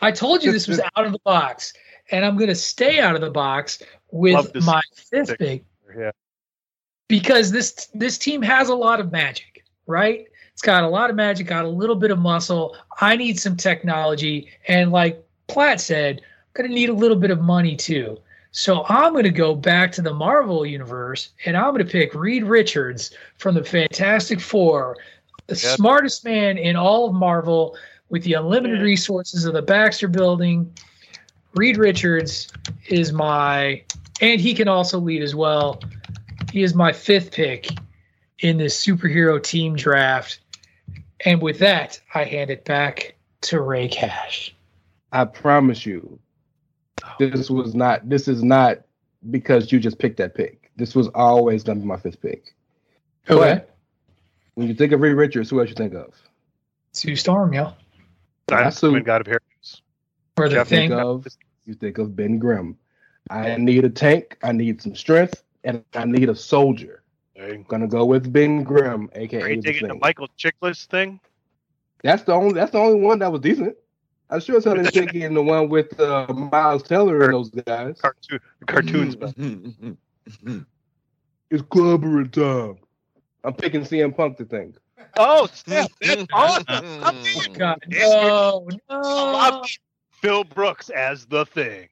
[0.02, 1.74] I told you this was out of the box,
[2.12, 3.82] and I'm going to stay out of the box
[4.12, 5.40] with my fifth pick.
[5.40, 5.64] pick.
[5.98, 6.12] Yeah.
[7.08, 10.28] because this this team has a lot of magic, right?
[10.56, 12.78] It's got a lot of magic, got a little bit of muscle.
[13.02, 17.42] I need some technology, and like Platt said, I'm gonna need a little bit of
[17.42, 18.18] money too.
[18.56, 22.16] So I'm going to go back to the Marvel universe and I'm going to pick
[22.16, 24.96] Reed Richards from the Fantastic Four,
[25.48, 25.76] the Yep.
[25.76, 27.76] smartest man in all of Marvel
[28.08, 30.72] with the unlimited resources of the Baxter building.
[31.56, 32.50] Reed Richards
[32.88, 33.84] is my,
[34.22, 35.82] and he can also lead as well.
[36.54, 37.68] He is my fifth pick
[38.40, 40.40] in this superhero team draft.
[41.26, 44.56] And with that, I hand it back to Ray Cash.
[45.12, 46.20] I promise you,
[47.20, 48.08] this was not.
[48.08, 48.82] This is not
[49.32, 50.72] because you just picked that pick.
[50.76, 52.56] This was always going to be my fifth pick.
[53.30, 53.56] Okay.
[53.56, 53.76] But
[54.54, 56.14] when you think of Ray Richards, who else you think of?
[56.94, 57.72] Sue Storm, yeah.
[58.48, 59.40] That's who got a pair.
[60.38, 60.90] Or the you thing.
[60.90, 61.28] think of
[61.66, 62.78] you think of Ben Grimm.
[63.32, 64.38] I need a tank.
[64.44, 67.02] I need some strength, and I need a soldier.
[67.40, 69.42] I'm gonna go with Ben Grimm, aka.
[69.42, 70.00] Are aka you the taking the Thing.
[70.02, 71.20] Michael Chiklis thing?
[72.04, 72.54] That's the only.
[72.54, 73.76] That's the only one that was decent.
[74.30, 77.50] I sure as hell didn't take in the one with uh, Miles Teller and those
[77.50, 78.00] guys.
[78.02, 79.16] Cartoon, cartoons.
[81.52, 82.80] It's clobbering time.
[83.44, 84.78] I'm picking CM Punk to think.
[85.18, 85.92] Oh, snap.
[86.02, 87.54] That's awesome.
[87.54, 89.02] God, no, no.
[89.38, 89.64] I'm
[90.22, 91.88] Phil Brooks as the thing.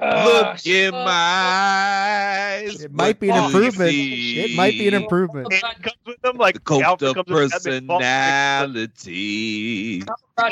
[0.00, 2.82] Look ah, in my eyes.
[2.82, 3.92] It might be an What do you improvement.
[3.94, 5.52] It might be an improvement.
[5.52, 10.02] It comes with them like The cult Alpha of with them, that personality.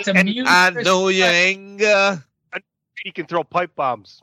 [0.06, 2.24] And I know your anger.
[3.02, 4.22] He can throw pipe bombs.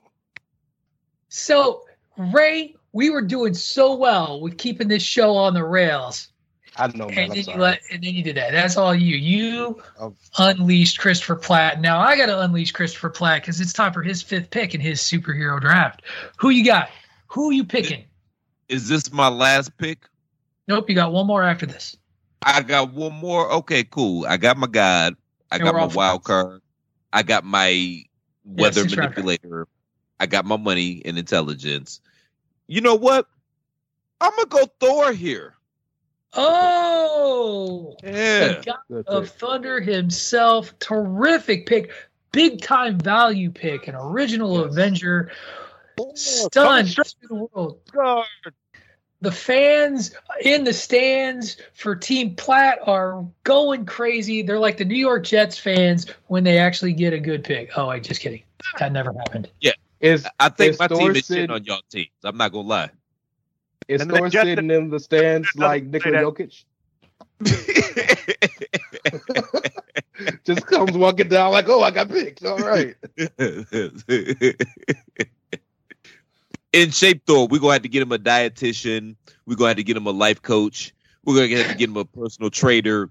[1.28, 1.84] So,
[2.18, 6.30] Ray, we were doing so well with keeping this show on the rails.
[6.80, 7.18] I know, man.
[7.18, 8.51] and I'm then you let and then you did that.
[8.51, 9.15] That's all you.
[9.18, 10.15] You Oh.
[10.38, 11.81] unleashed Christopher Platt.
[11.81, 14.99] Now I gotta unleash Christopher Platt because it's time for his fifth pick in his
[15.01, 16.01] superhero draft.
[16.38, 16.89] Who you got?
[17.27, 18.06] Who you picking?
[18.69, 20.07] Is this my last pick?
[20.68, 21.97] Nope, you got one more after this.
[22.43, 23.51] I got one more.
[23.51, 24.26] Okay, cool.
[24.26, 25.15] I got my guide.
[25.51, 26.61] I And got my wild card.
[27.11, 28.03] I got my
[28.45, 29.22] weather six rounder.
[29.22, 29.68] manipulator.
[30.19, 32.01] I got my money and intelligence.
[32.68, 33.26] You know what?
[34.22, 35.56] I'm gonna go Thor here.
[36.34, 38.47] Oh, Yeah.
[38.47, 39.34] the god Good of pick.
[39.34, 40.77] thunder himself.
[40.80, 41.91] Terrific pick.
[42.31, 43.88] Big time value pick.
[43.88, 45.31] An original Avenger.
[46.15, 47.80] Stunned through the world.
[47.91, 48.26] God.
[49.22, 50.11] the fans
[50.43, 54.41] in the stands for Team Platt are going crazy.
[54.41, 57.77] They're like the New York Jets fans when they actually get a good pick.
[57.77, 58.43] Oh, I just kidding.
[58.77, 59.49] That never happened.
[59.60, 59.73] Yeah.
[59.99, 62.07] Is I think is my Thor team is sitting- shitting on y'all teams.
[62.23, 62.89] I'm not gonna lie.
[63.90, 66.64] Is And Thor sitting in the stands like Nikola Jokic?
[70.45, 72.45] Just comes walking down like, oh, I got picked.
[72.45, 72.95] All right.
[76.72, 79.16] In shape Thor, we're gonna have to get him a dietitian.
[79.48, 80.94] We're gonna have to get him a life coach.
[81.26, 83.10] We're gonna have to get him a personal trader.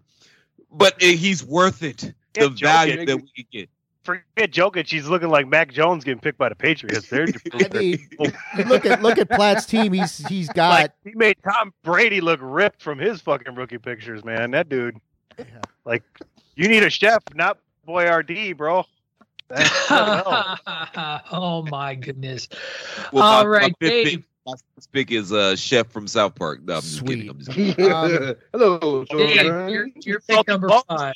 [0.71, 2.15] But uh, he's worth it.
[2.35, 3.69] The value that we can get.
[4.09, 4.87] Forget Jokic.
[4.87, 7.11] She's looking like Mac Jones getting picked by the Patriots.
[7.11, 8.09] They're I mean,
[8.67, 9.93] look at look at Platt's team.
[9.93, 14.25] He's he's got like he made Tom Brady look ripped from his fucking rookie pictures,
[14.25, 14.51] man.
[14.53, 14.97] That dude.
[15.85, 16.03] Like,
[16.57, 18.85] you need a chef, not Boyardee, bro.
[19.49, 21.23] That's something else.
[21.31, 22.49] oh my goodness!
[23.13, 24.07] Well, All my- right, my Dave.
[24.07, 24.55] pick, my
[24.93, 26.63] pick is uh, Chef from South Park.
[26.65, 27.09] No, I'm just Sweet.
[27.17, 27.31] kidding.
[27.31, 27.93] I'm just kidding.
[27.93, 29.69] Um, Hello, Dave, children.
[29.69, 31.15] you're, you're pick number five.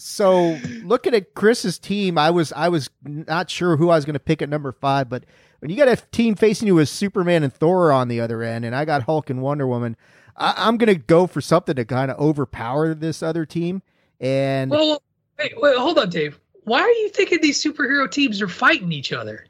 [0.00, 4.14] So looking at Chris's team, I was I was not sure who I was going
[4.14, 5.24] to pick at number five, but
[5.58, 8.64] when you got a team facing you with Superman and Thor on the other end,
[8.64, 9.96] and I got Hulk and Wonder Woman,
[10.36, 13.82] I, I'm going to go for something to kind of overpower this other team.
[14.20, 15.02] And Well,
[15.38, 16.38] wait, wait, hold on, Dave.
[16.62, 19.46] Why are you thinking these superhero teams are fighting each other?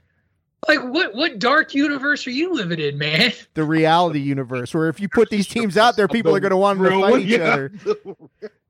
[0.67, 3.33] Like, what what dark universe are you living in, man?
[3.55, 6.57] the reality universe, where if you put these teams out there, people are going to
[6.57, 7.53] want to fight each Yeah.
[7.53, 7.73] other.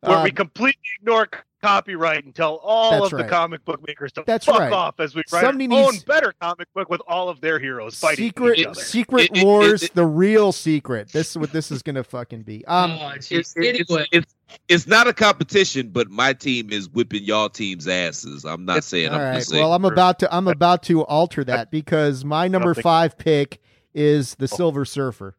[0.00, 1.26] Where we Um, completely ignore
[1.60, 4.72] copyright and tell all That's of the comic book makers to That's fuck right.
[4.72, 7.98] off as we write Somebody our own better comic book with all of their heroes
[7.98, 8.80] fighting secret each other.
[8.80, 11.12] secret It- it- wars, it- the real secret.
[11.12, 12.64] This is what this is going to fucking be.
[12.68, 13.54] Um, oh, It's, geez.
[13.56, 14.34] it's, Anyway, it's,
[14.68, 18.44] it's not a competition, but my team is whipping y'all team's asses.
[18.44, 19.08] I'm not saying.
[19.08, 19.42] All I'm right.
[19.42, 19.62] saying.
[19.62, 23.60] Well, I'm about to I'm about to alter that because my number think- five pick
[23.94, 25.34] is the Silver Surfer.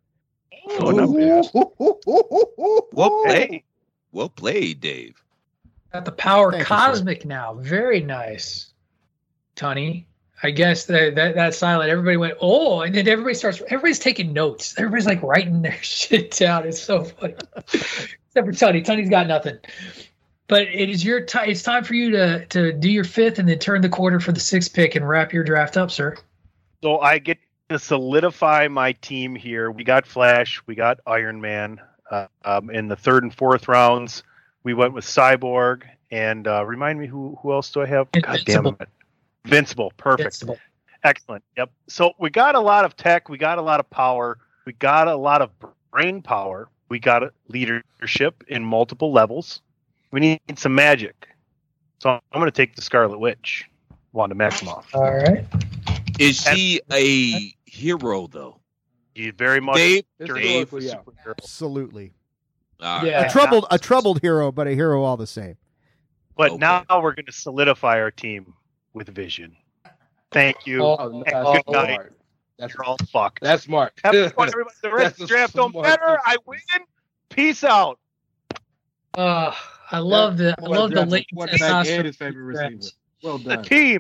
[0.82, 0.94] Oh,
[2.92, 3.64] well played.
[4.12, 5.24] Well played, Dave.
[5.92, 7.56] Got the power Thank you, cosmic now.
[7.56, 8.72] Very nice,
[9.56, 10.08] Tony.
[10.42, 11.90] I guess that, that that silent.
[11.90, 13.62] Everybody went oh, and then everybody starts.
[13.68, 14.76] Everybody's taking notes.
[14.78, 16.68] Everybody's like writing their shit down.
[16.68, 17.36] It's so funny.
[17.74, 18.82] Except for Tony.
[18.82, 19.58] Tony's got nothing.
[20.48, 21.50] But it is your time.
[21.50, 24.32] It's time for you to to do your fifth and then turn the quarter for
[24.32, 26.16] the sixth pick and wrap your draft up, sir.
[26.82, 27.38] So I get
[27.70, 29.70] to solidify my team here.
[29.70, 31.82] We got Flash, we got Iron Man.
[32.10, 34.24] Uh, um, in the third and fourth rounds,
[34.64, 38.12] we went with Cyborg, and uh, remind me who who else do I have?
[38.12, 38.90] God damn it,
[39.46, 40.58] Invincible, perfect, Invincible.
[41.04, 41.44] excellent.
[41.58, 41.72] Yep.
[41.88, 45.08] So we got a lot of tech, we got a lot of power, we got
[45.08, 45.52] a lot of
[45.92, 49.62] brain power, we got a leadership in multiple levels.
[50.12, 51.28] We need some magic.
[52.00, 53.70] So I'm going to take the Scarlet Witch,
[54.14, 54.86] Wanda Maximoff.
[54.94, 55.46] All right.
[56.18, 58.60] Is she a hero though?
[59.16, 60.96] She's very much Dave, Dave, Historically, yeah.
[61.28, 62.14] Absolutely.
[62.82, 63.08] All right.
[63.08, 63.28] Yeah.
[63.28, 65.58] A troubled a troubled hero, but a hero all the same.
[66.38, 66.60] But Okay.
[66.60, 68.54] now we're going to solidify our team
[68.94, 69.56] with Vision.
[70.32, 70.84] Thank you.
[70.84, 71.88] Oh, Oh, no, Hey, that's good night.
[71.96, 72.16] smart.
[72.58, 73.42] That's You're all fucked.
[73.42, 73.94] that's smart.
[74.04, 74.76] Have fun, everybody.
[74.82, 76.20] The rest of the draft don't matter.
[76.26, 76.60] I win.
[77.30, 78.00] Peace out.
[79.16, 79.54] Uh,
[79.92, 82.92] I love the I love the drafted late quarterback and testosterone his favorite receiver.
[83.24, 83.62] Well done.
[83.64, 84.00] The team.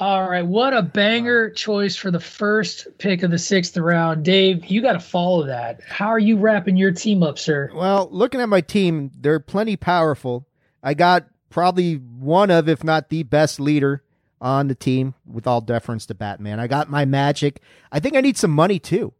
[0.00, 4.66] All right, what a banger choice for the first pick of the sixth round, Dave.
[4.66, 5.80] You got to follow that.
[5.86, 7.70] How are you wrapping your team up, sir?
[7.74, 10.46] Well, looking at my team, they're plenty powerful.
[10.82, 14.02] I got probably one of, if not the best leader
[14.40, 16.58] on the team, with all deference to Batman.
[16.58, 17.60] I got my magic.
[17.92, 19.12] I think I need some money too.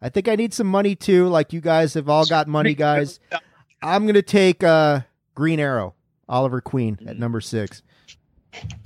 [0.00, 1.26] I think I need some money too.
[1.28, 3.20] Like you guys have all got money, guys.
[3.82, 5.00] I'm gonna take uh,
[5.34, 5.94] Green Arrow,
[6.28, 7.82] Oliver Queen at number six.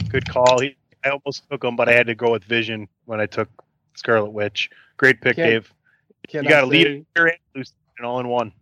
[0.08, 0.60] Good call.
[0.60, 3.48] He, I almost took him, but I had to go with Vision when I took
[3.94, 4.70] Scarlet Witch.
[4.96, 5.72] Great pick, Can- Dave.
[6.28, 7.72] Can you got I a say- leader and Lucy
[8.02, 8.52] all in one.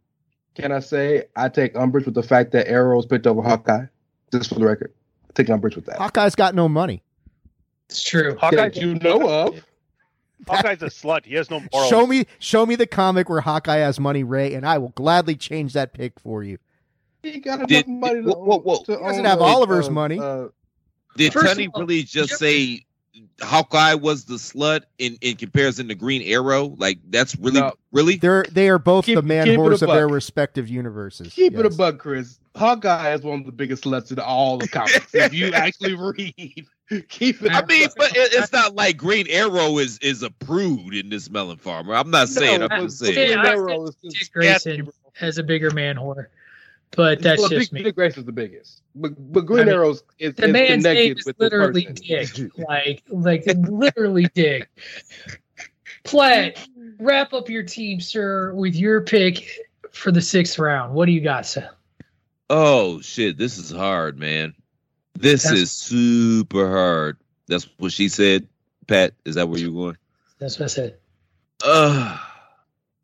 [0.54, 3.86] Can I say I take umbrage with the fact that Arrow's picked over Hawkeye?
[4.32, 4.92] Just for the record,
[5.28, 5.96] I take umbrage with that.
[5.98, 7.02] Hawkeye's got no money.
[7.88, 8.36] It's true.
[8.38, 9.64] Hawkeye, that you know of.
[10.48, 11.24] Hawkeye's a slut.
[11.24, 11.88] He has no morals.
[11.88, 15.36] Show me, show me the comic where Hawkeye has money, Ray, and I will gladly
[15.36, 16.58] change that pick for you.
[17.22, 18.82] He got enough Did- money to, whoa, whoa, whoa.
[18.84, 20.18] to He doesn't own have Oliver's uh, money.
[20.18, 20.48] uh,
[21.16, 22.84] Did First Tony all, really just say
[23.40, 26.74] Hawkeye was the slut in, in comparison to Green Arrow?
[26.78, 27.72] Like that's really No.
[27.92, 30.68] really They're they are both Keep- the man keep it a horse of their respective
[30.68, 31.32] universes.
[31.34, 31.76] Keep it a Yes.
[31.76, 32.38] buck, Chris.
[32.56, 35.14] Hawkeye is one of the biggest sluts in all the comics.
[35.14, 36.66] if you actually read,
[37.08, 37.50] keep it.
[37.52, 37.94] I a mean, buck.
[37.96, 41.94] but it, it's not like Green Arrow is is a prude in this melon farmer.
[41.94, 42.60] I'm not saying.
[42.60, 43.14] No, I'm but just saying.
[43.14, 44.88] Green Arrow is just- Grayson
[45.20, 46.26] as a bigger man whore,
[46.96, 47.82] but that's well, just Dick, me.
[47.82, 50.94] Dick Grayson's the biggest, but but Green I mean, Arrow's is, The is man's connected
[50.94, 52.50] name is with literally person.
[52.54, 54.68] Dick, like like literally Dick.
[56.04, 56.66] Platt,
[56.98, 59.48] wrap up your team, sir, with your pick
[59.92, 60.94] for the sixth round.
[60.94, 61.70] What do you got, sir?
[62.50, 64.54] Oh shit, this is hard, man.
[65.14, 67.18] This That's- is super hard.
[67.48, 68.48] That's what she said.
[68.86, 69.96] Pat, is that where you're going?
[70.38, 70.96] That's what I said.
[71.64, 72.18] Uh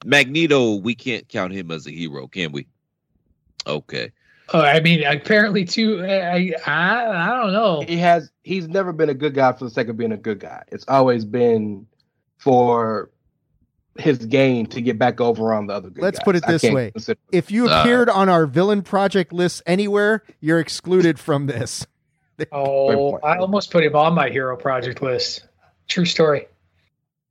[0.04, 2.66] Magneto, we can't count him as a hero, can we?
[3.68, 4.10] Okay.
[4.54, 6.02] Oh, I mean, apparently, too.
[6.04, 7.82] I I, I don't know.
[7.86, 10.40] He has he's never been a good guy for the sake of being a good
[10.40, 10.62] guy.
[10.68, 11.86] It's always been
[12.38, 13.10] for
[13.98, 16.24] his gain to get back over on the other good Let's guys.
[16.24, 16.92] put it this way.
[16.92, 21.86] consider- If you Uh, appeared on our villain project list anywhere, you're excluded from this.
[22.52, 23.18] Oh.
[23.24, 25.48] I almost put him on my hero project list.
[25.88, 26.46] True story.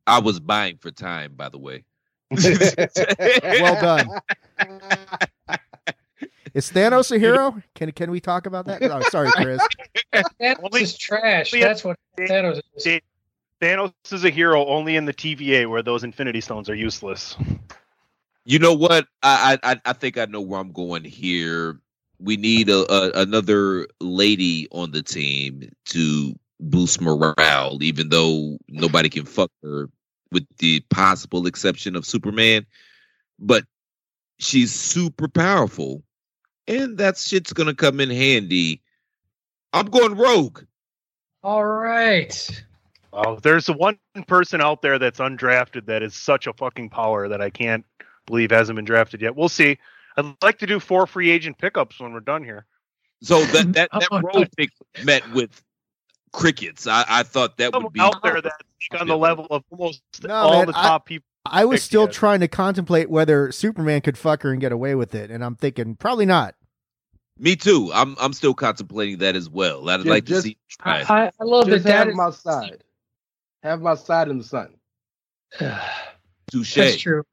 [0.06, 1.86] I was buying for time, by the way.
[2.36, 4.10] Well done.
[6.58, 7.62] Is Thanos a hero?
[7.76, 8.82] Can can we talk about that?
[8.82, 9.62] Oh, sorry, Chris.
[10.42, 11.52] Thanos Only- is trash.
[11.52, 12.84] That's what Thanos is.
[12.84, 13.02] See,
[13.62, 17.38] Thanos is a hero only in the TVA where those Infinity Stones are useless.
[18.44, 19.06] You know what?
[19.22, 21.80] I I I- I think I know where I'm going here.
[22.20, 29.10] We need a, a another lady on the team to boost morale, even though nobody
[29.10, 29.92] can fuck her,
[30.32, 32.66] with the possible exception of Superman.
[33.38, 33.64] But
[34.40, 36.02] she's super powerful,
[36.68, 38.82] and that shit's gonna come in handy.
[39.74, 40.64] I'm going rogue.
[41.44, 42.64] All right.
[43.14, 47.42] Oh, there's one person out there that's undrafted that is such a fucking power that
[47.42, 47.86] I can't
[48.26, 49.36] believe hasn't been drafted yet.
[49.36, 49.78] We'll see.
[50.18, 52.66] I'd like to do four free agent pickups when we're done here.
[53.22, 54.70] So that that that Oh, rogue pick
[55.04, 55.62] met with
[56.34, 56.86] crickets.
[56.88, 58.56] I, I thought that Someone would be out there that's
[59.00, 61.26] on the level of almost No, all man, the I- top people.
[61.52, 62.12] I was still yet.
[62.14, 65.56] trying to contemplate whether Superman could fuck her and get away with it, and I'm
[65.56, 66.56] thinking probably not.
[67.40, 67.92] Me too.
[67.94, 69.88] I'm I'm still contemplating that as well.
[69.90, 70.58] I'd Just- like to just- see.
[70.82, 71.24] I, Try.
[71.26, 71.92] I I love Just that.
[71.94, 72.84] have That him outside.
[73.64, 74.74] Have my side in the sun.
[75.60, 75.72] is,
[76.52, 76.76] Touche.
[76.76, 77.24] that's true.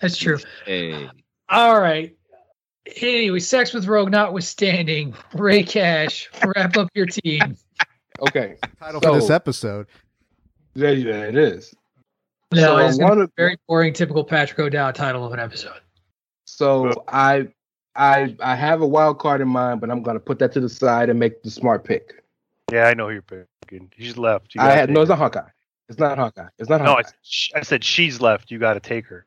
[0.00, 0.38] That's true.
[0.66, 1.08] Hey.
[1.48, 2.16] All right.
[3.00, 7.56] Anyway, sex with Rogue notwithstanding, Ray Cash, wrap up your team.
[8.20, 8.56] Okay.
[8.78, 9.86] Title for this episode.
[10.74, 11.74] Yeah, yeah, it is.
[12.52, 15.80] No, So it's one of- a very boring, typical Patrick O'Dowd title of an episode.
[16.46, 17.48] So I
[17.96, 20.68] I I have a wild card in mind, but I'm gonna put that to the
[20.68, 22.22] side and make the smart pick.
[22.72, 23.90] Yeah, I know who you're picking.
[23.96, 24.54] He's left.
[24.54, 25.48] You I had no, it's not Hawkeye.
[25.88, 26.48] It's not Hawkeye.
[26.58, 27.10] It's not No, I, Hawkeye.
[27.22, 28.50] sh- I said she's left.
[28.50, 29.26] You got to take her.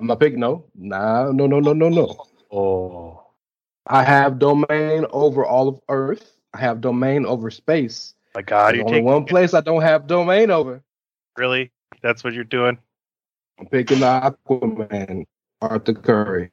[0.00, 2.26] My pick, no, nah, no, no, no, no, no.
[2.50, 3.22] Oh,
[3.86, 6.36] I have domain over all of Earth.
[6.54, 8.14] I have domain over space.
[8.34, 10.82] my God, There's you're only taking one place I don't have domain over.
[11.36, 11.70] really?
[12.02, 12.78] That's what you're doing?
[13.58, 15.24] I'm picking the Aquaman,
[15.60, 16.50] Arthur Curry.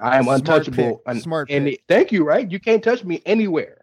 [0.00, 0.96] I am Smart untouchable.
[0.98, 1.08] pick.
[1.08, 1.84] on Smart any- pick.
[1.88, 2.24] Thank you.
[2.24, 2.50] Right?
[2.50, 3.82] You can't touch me anywhere.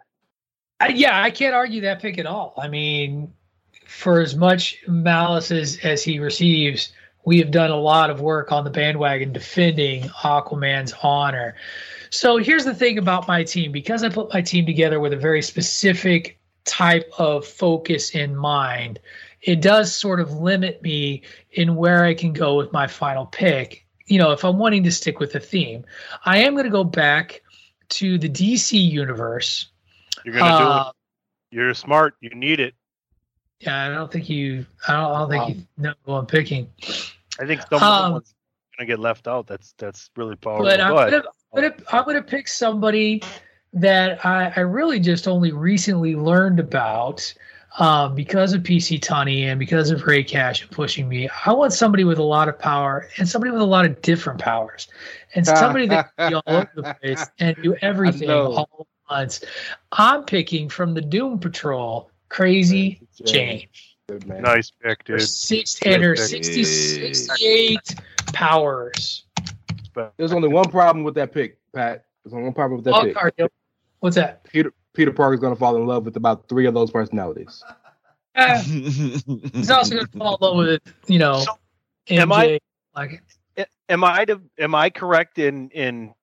[0.80, 2.54] I, yeah, I can't argue that pick at all.
[2.62, 3.32] I mean,
[3.86, 6.92] for as much malice as, as he receives,
[7.26, 11.56] we have done a lot of work on the bandwagon defending Aquaman's honor.
[12.10, 15.18] So here's the thing about my team because I put my team together with a
[15.18, 19.00] very specific type of focus in mind,
[19.46, 21.22] it does sort of limit me
[21.52, 23.86] in where I can go with my final pick.
[24.08, 25.86] You know, if I'm wanting to stick with the theme,
[26.26, 27.42] I am going to go back
[27.90, 29.68] to the DC universe.
[30.26, 31.56] You're gonna do Uh, it.
[31.56, 32.16] You're smart.
[32.22, 32.74] You need it.
[33.60, 34.66] Yeah, I don't think you.
[34.88, 36.70] I don't, I don't think you know who I'm picking.
[37.40, 38.24] I think someone Um,
[38.78, 39.48] gonna get left out.
[39.48, 40.66] That's that's really powerful.
[40.66, 41.12] But I'm Go ahead.
[41.12, 43.22] gonna, I'm gonna, I'm gonna pick somebody
[43.74, 47.34] that I, I really just only recently learned about
[47.80, 51.30] um, because of PC Tunney and because of Ray Cash and pushing me.
[51.46, 54.40] I want somebody with a lot of power and somebody with a lot of different
[54.40, 54.88] powers,
[55.36, 58.54] and somebody that can be all over the place and do everything know.
[58.54, 59.44] all at once.
[59.92, 63.68] I'm picking from the Doom Patrol, Crazy Jane.
[64.08, 64.42] Good man.
[64.44, 65.22] Nice pick, dude.
[65.22, 67.96] Six and her Good 60, 68
[68.34, 69.26] powers.
[70.18, 72.06] There's only one problem with that pick, Pat.
[72.24, 73.16] There's only one problem with that Wild pick.
[73.16, 73.50] Cardio.
[74.00, 74.44] What's that?
[74.44, 77.64] Peter Peter Parker's gonna fall in love with about three of those personalities.
[78.36, 81.46] Uh, he's also going to fall in love with, you know,
[82.10, 82.60] am MJ.
[82.96, 83.22] I- like,
[83.90, 86.14] Am I to, am I correct in in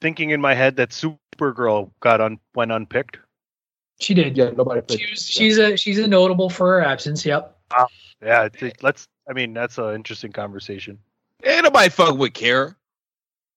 [0.00, 3.18] thinking in my head that Supergirl got un, went unpicked?
[4.00, 4.36] she did.
[4.36, 5.00] Yeah, nobody picked.
[5.00, 7.24] She's she's a she's a notable for her absence.
[7.24, 7.56] Yep.
[8.22, 8.48] Yeah,
[8.82, 9.06] let's.
[9.28, 10.98] I mean, that's an interesting conversation.
[11.44, 12.74] Ain't nobody fuck with Kara.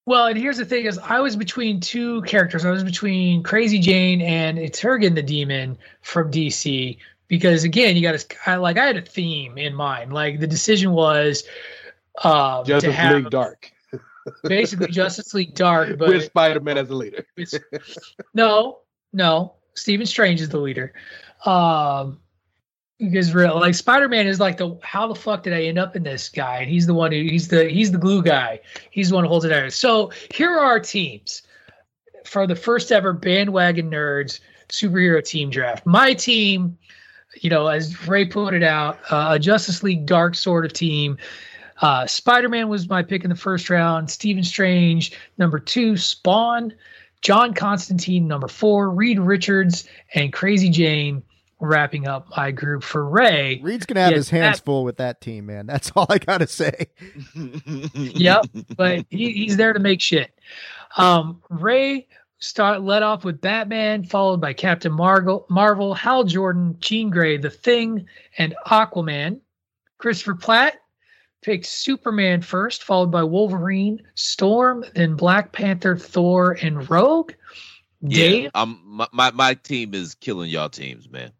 [0.07, 2.63] Well, and here's the thing: is I was between two characters.
[2.63, 6.97] I was between Crazy Jane and Etrigan the Demon from DC.
[7.27, 10.13] Because again, you got to like I had a theme in mind.
[10.13, 11.43] Like the decision was
[12.23, 13.69] um, to Justice have League Dark
[14.43, 17.25] basically Justice League Dark, but with Spider Man as the leader.
[18.33, 18.79] No,
[19.11, 19.55] no.
[19.73, 20.93] Stephen Strange is the leader.
[21.45, 22.21] Um,
[22.99, 25.95] because real like Spider Man is like the how the fuck did I end up
[25.95, 26.57] in this guy?
[26.59, 28.59] And he's the one who he's the he's the glue guy.
[28.89, 29.71] He's the one who holds it out.
[29.73, 31.43] So here are our teams
[32.25, 35.85] for the first ever bandwagon nerds superhero team draft.
[35.85, 36.77] My team,
[37.41, 41.17] you know, as Ray it out, uh, a Justice League Dark sort of team.
[41.79, 44.09] Uh, Spider Man was my pick in the first round.
[44.09, 45.95] Stephen Strange, number two.
[45.95, 46.73] Spawn,
[47.21, 48.89] John Constantine, number four.
[48.89, 51.21] Reed Richards, and Crazy Jane
[51.59, 53.59] wrapping up my group for Ray.
[53.61, 55.65] Reed's gonna have Yeah, his hands that- full with that team, man.
[55.67, 56.87] That's all I gotta say.
[57.93, 60.31] yep, but he, he's there to make shit.
[60.97, 62.07] Um, Ray
[62.39, 67.49] start led off with Batman, followed by Captain Marvel, Marvel, Hal Jordan, Jean Grey, The
[67.49, 68.05] Thing,
[68.37, 69.39] and Aquaman.
[69.97, 70.75] Christopher Platt
[71.41, 77.31] picked Superman first, followed by Wolverine, Storm, then Black Panther, Thor, and Rogue.
[78.07, 81.31] Dave, Yeah, I'm my, my my team is killing y'all teams, man.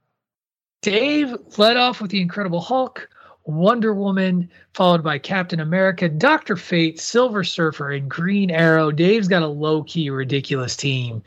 [0.82, 3.10] Dave led off with the Incredible Hulk,
[3.46, 8.92] Wonder Woman, followed by Captain America, Doctor Fate, Silver Surfer, and Green Arrow.
[8.92, 11.24] Dave's got a low key, ridiculous team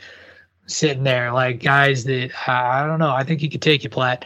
[0.66, 3.10] sitting there, like guys that I don't know.
[3.10, 4.24] I think he could take you, Platt.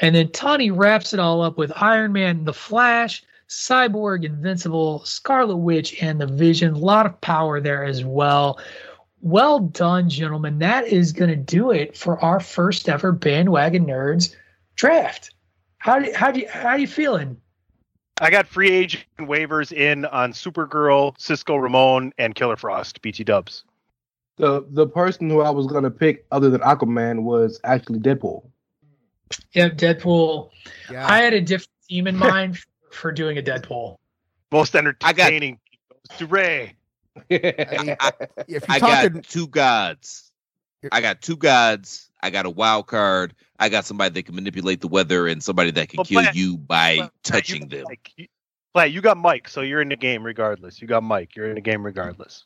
[0.00, 5.56] And then Tony wraps it all up with Iron Man, The Flash, Cyborg, Invincible, Scarlet
[5.56, 6.74] Witch, and The Vision.
[6.74, 8.60] A lot of power there as well.
[9.22, 10.58] Well done, gentlemen.
[10.58, 14.34] That is going to do it for our first ever bandwagon nerds
[14.76, 15.34] draft.
[15.78, 17.36] How do how do you, how you feeling?
[18.20, 23.00] I got free agent waivers in on Supergirl, Cisco Ramon, and Killer Frost.
[23.00, 23.64] BT Dubs.
[24.36, 28.44] The the person who I was gonna pick other than Aquaman was actually Deadpool.
[29.52, 30.50] Yep, Deadpool.
[30.90, 31.06] Yeah.
[31.06, 33.96] I had a different team in mind for, for doing a Deadpool.
[34.52, 35.58] Most entertaining.
[35.88, 36.74] goes to Ray.
[37.28, 37.88] if
[38.48, 40.30] you're I talking, got two gods.
[40.90, 42.09] I got two gods.
[42.22, 43.34] I got a wild card.
[43.58, 46.34] I got somebody that can manipulate the weather and somebody that can Well, kill Platt-
[46.34, 47.84] you by Platt, touching you them.
[48.74, 48.92] Mike.
[48.92, 50.80] You, got Mike, so you're in the game regardless.
[50.80, 52.44] You got Mike, you're in the game regardless.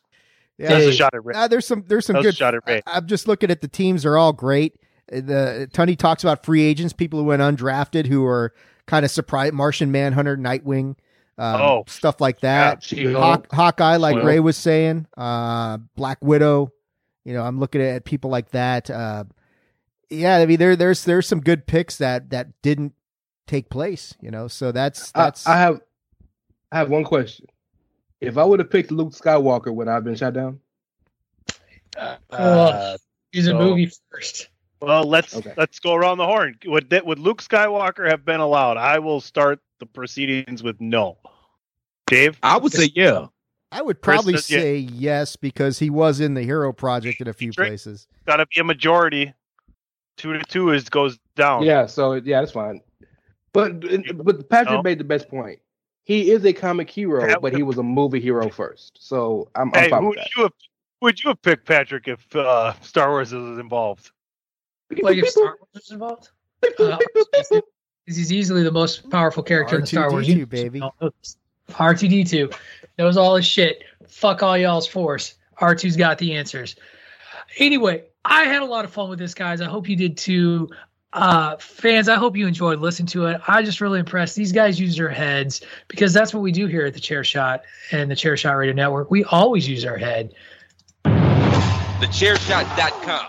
[0.57, 0.95] yeah, That's a Hey.
[0.95, 1.35] shot at Ray.
[1.35, 2.37] uh, there's some there's some That was a good.
[2.37, 2.81] shot at Ray.
[2.87, 4.75] I, am just looking at the teams; they're all great.
[5.11, 8.53] Uh, The Tony talks about free agents, people who went undrafted, who are
[8.87, 9.53] kind of surprised.
[9.53, 10.95] Martian Manhunter, Nightwing,
[11.37, 11.83] um, Oh.
[11.87, 12.81] stuff like that.
[12.83, 13.15] She-Hulk.
[13.15, 14.25] Hawk, Hawkeye, like Well.
[14.25, 16.71] Ray was saying, uh, Black Widow.
[17.23, 18.89] You know, I'm looking at people like that.
[18.89, 19.25] Uh,
[20.09, 22.93] yeah, I mean, there there's there's some good picks that that didn't
[23.47, 24.15] take place.
[24.21, 25.47] You know, so that's that's.
[25.47, 25.81] I have
[26.71, 27.47] I have one question.
[28.21, 30.59] If I would have picked Luke Skywalker, would I have been shot down?
[31.97, 32.97] Uh, well, uh,
[33.31, 34.49] he's a so- movie first.
[34.81, 35.53] Well, let's Okay.
[35.57, 36.57] let's go around the horn.
[36.65, 38.77] Would that would Luke Skywalker have been allowed?
[38.77, 41.17] I will start the proceedings with no.
[42.07, 43.27] Dave, I would say yeah.
[43.71, 44.39] I would Chris probably yeah.
[44.39, 47.69] say yes because he was in the Hero Project in a few Drake.
[47.69, 48.07] places.
[48.27, 49.33] got to be a majority.
[50.17, 51.63] Two to two is goes down.
[51.63, 52.81] Yeah, so yeah, that's fine.
[53.53, 53.81] But
[54.23, 54.81] but Patrick No.
[54.83, 55.59] made the best point.
[56.03, 58.97] He is a comic hero, That but he was a movie hero first.
[59.01, 60.29] So I'm, I'm Hey, fine who with would that.
[60.35, 60.51] you have?
[61.01, 64.11] Would you have picked Patrick if uh, Star Wars was involved?
[65.01, 66.29] Like if Star Wars is involved,
[66.79, 66.97] uh,
[68.05, 70.49] he's easily the most powerful character in the Star Wars R2D2, universe.
[70.49, 70.81] baby.
[71.79, 72.49] R two D two
[72.97, 73.83] knows all his shit.
[74.07, 75.35] Fuck all y'all's force.
[75.59, 76.75] R2's got the answers.
[77.57, 79.61] Anyway, I had a lot of fun with this, guys.
[79.61, 80.69] I hope you did too.
[81.13, 83.39] Uh, fans, I hope you enjoyed listening to it.
[83.47, 84.35] I just really impressed.
[84.35, 87.61] These guys use their heads because that's what we do here at the Chair Shot
[87.91, 89.11] and the Chair Shot Radio Network.
[89.11, 90.33] We always use our head.
[91.05, 93.27] Thechairshot.com.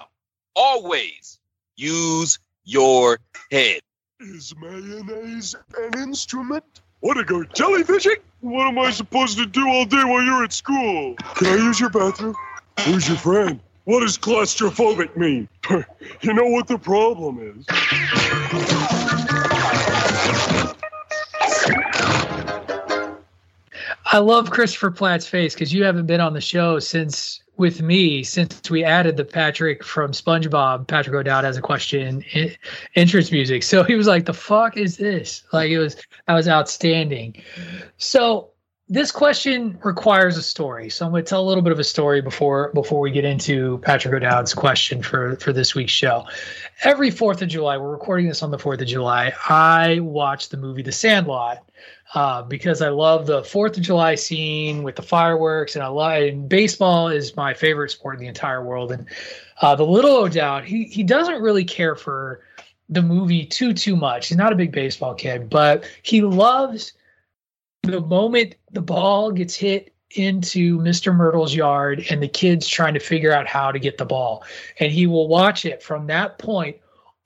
[0.56, 1.38] Always
[1.76, 3.18] use your
[3.52, 3.80] head.
[4.18, 6.64] Is mayonnaise an instrument?
[7.02, 8.16] Wanna go jellyfishing?
[8.40, 11.14] What am I supposed to do all day while you're at school?
[11.36, 12.34] Can I use your bathroom?
[12.80, 13.60] Who's your friend?
[13.86, 15.48] What does claustrophobic mean?
[16.20, 17.64] you know what the problem is?
[24.06, 28.24] I love Christopher Platt's face because you haven't been on the show since with me
[28.24, 30.88] since we added the Patrick from SpongeBob.
[30.88, 32.56] Patrick O'Dowd has a question in,
[32.96, 35.94] entrance music, so he was like, "The fuck is this?" Like it was
[36.26, 37.40] that was outstanding.
[37.98, 38.50] So
[38.88, 41.84] this question requires a story, so I'm going to tell a little bit of a
[41.84, 46.24] story before before we get into Patrick O'Dowd's question for for this week's show.
[46.84, 49.32] Every Fourth of July, we're recording this on the Fourth of July.
[49.48, 51.68] I watch the movie The Sandlot
[52.14, 56.22] uh, because I love the Fourth of July scene with the fireworks, and I love
[56.22, 58.92] and baseball is my favorite sport in the entire world.
[58.92, 59.06] And
[59.62, 62.42] uh, the little O'Dowd, he he doesn't really care for
[62.88, 64.28] the movie too too much.
[64.28, 66.92] He's not a big baseball kid, but he loves
[67.86, 71.14] the moment the ball gets hit into Mr.
[71.14, 74.44] Mertle's yard and the kids trying to figure out how to get the ball.
[74.80, 76.76] And he will watch it from that point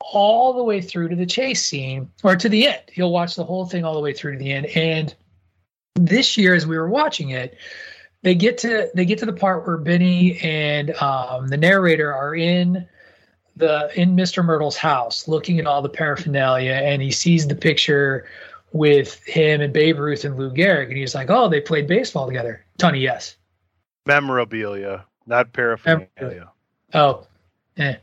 [0.00, 2.82] all the way through to the chase scene or to the end.
[2.92, 4.66] He'll watch the whole thing all the way through to the end.
[4.66, 5.14] And
[5.94, 7.56] this year, as we were watching it,
[8.22, 12.34] they get to they get to the part where Benny and um, the narrator are
[12.34, 12.86] in
[13.56, 14.44] the in Mr.
[14.44, 18.26] Mertle's house looking at all the paraphernalia and he sees the picture
[18.72, 22.26] with him and Babe Ruth and Lou Gehrig and he's like, "Oh, they played baseball
[22.26, 23.36] together." Tony, yes.
[24.06, 26.50] Memorabilia, not paraphernalia.
[26.94, 27.26] Oh,
[27.76, 27.96] eh.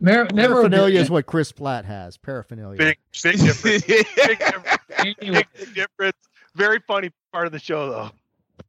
[0.00, 2.16] Mer- Paraphernalia is what Chris Platt has.
[2.16, 2.76] Paraphernalia.
[2.76, 3.84] Big, big difference.
[3.84, 4.78] big, difference.
[5.02, 6.16] big, big difference.
[6.56, 8.10] Very funny part of the show, though.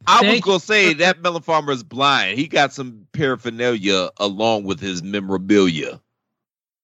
[0.05, 2.37] I was gonna say that Melon Farmer is blind.
[2.37, 5.99] He got some paraphernalia along with his memorabilia.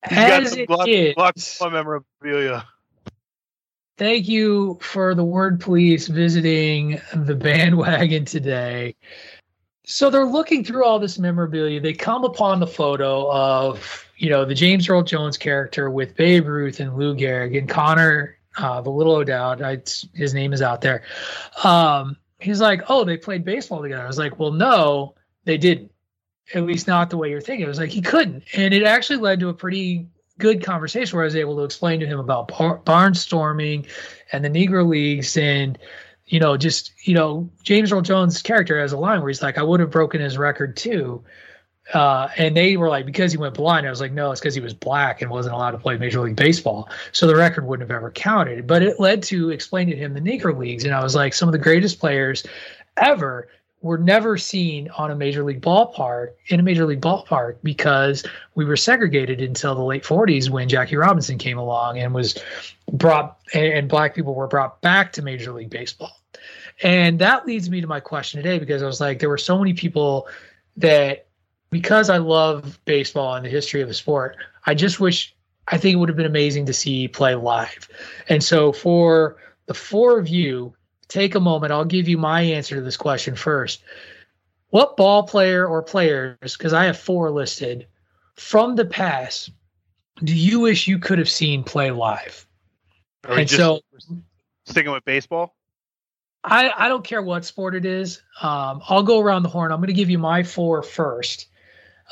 [0.07, 1.15] He's got some it block, is.
[1.15, 1.35] block
[1.71, 2.65] memorabilia.
[3.99, 8.95] Thank you for the word police visiting the bandwagon today.
[9.83, 11.81] So they're looking through all this memorabilia.
[11.81, 16.47] They come upon the photo of, you know, the James Earl Jones character with Babe
[16.47, 19.61] Ruth and Lou Gehrig and Connor, uh, the little O'Dowd.
[19.61, 19.81] I,
[20.13, 21.03] his name is out there.
[21.65, 24.03] Um, he's like, oh, they played baseball together.
[24.03, 25.91] I was like, well, no, they didn't.
[26.53, 27.65] At least not the way you're thinking.
[27.65, 30.07] It was like he couldn't, and it actually led to a pretty
[30.39, 33.87] good conversation where I was able to explain to him about bar- barnstorming
[34.31, 35.77] and the Negro Leagues and
[36.25, 39.57] you know just you know James Earl Jones' character has a line where he's like
[39.57, 41.23] I would have broken his record too.
[41.93, 43.87] Uh, and they were like because he went blind.
[43.87, 46.21] I was like, no, it's because he was black and wasn't allowed to play Major
[46.21, 48.67] League Baseball, so the record wouldn't have ever counted.
[48.67, 51.49] But it led to explaining to him the Negro Leagues, and I was like, some
[51.49, 52.45] of the greatest players
[52.95, 53.47] ever
[53.81, 58.25] were never seen on a major league ballpark in a major league ballpark because
[58.55, 62.37] we were segregated until the late 40s when Jackie Robinson came along and was
[62.91, 66.11] brought and black people were brought back to major league baseball.
[66.83, 69.57] And that leads me to my question today because I was like there were so
[69.57, 70.27] many people
[70.77, 71.27] that
[71.69, 74.35] because I love baseball and the history of the sport,
[74.65, 75.35] I just wish
[75.67, 77.87] I think it would have been amazing to see play live.
[78.27, 79.37] And so for
[79.67, 80.73] the four of you
[81.09, 81.73] take a moment.
[81.73, 83.83] I'll give you my answer to this question first.
[84.69, 87.87] What ball player or players, because I have four listed,
[88.35, 89.49] from the past,
[90.23, 92.45] do you wish you could have seen play live?
[93.27, 93.81] And just so
[94.65, 95.55] sticking with baseball?
[96.43, 98.21] I, I don't care what sport it is.
[98.41, 99.71] Um, I'll go around the horn.
[99.71, 101.47] I'm going to give you my four first.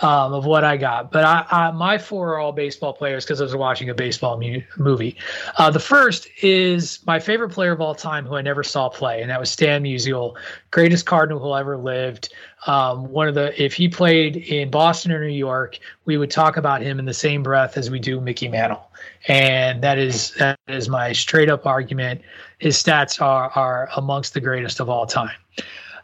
[0.02, 1.12] Um, of what I got.
[1.12, 4.40] But I, I, my four are all baseball players because I was watching a baseball
[4.40, 5.18] mu- movie.
[5.58, 9.22] Uh, the first is my favorite player of all time who I never saw play,
[9.22, 10.36] and that was Stan Musial,
[10.72, 12.34] greatest Cardinal who ever lived.
[12.68, 16.58] Um, one of the if he played in Boston or New York, we would talk
[16.58, 18.92] about him in the same breath as we do Mickey Mantle,
[19.28, 22.22] and that is that is my straight up argument.
[22.60, 25.38] His stats are are amongst the greatest of all time.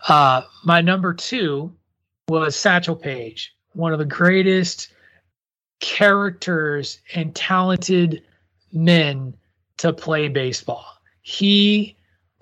[0.07, 1.74] Uh, my number two
[2.28, 4.89] was Satchel Paige, one of the greatest
[5.79, 8.23] characters and talented
[8.71, 9.35] men
[9.77, 10.85] to play baseball.
[11.21, 11.95] He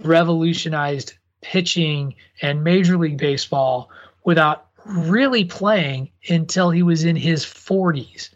[0.04, 3.90] revolutionized pitching and Major League Baseball
[4.24, 8.30] without really playing until he was in his 40s.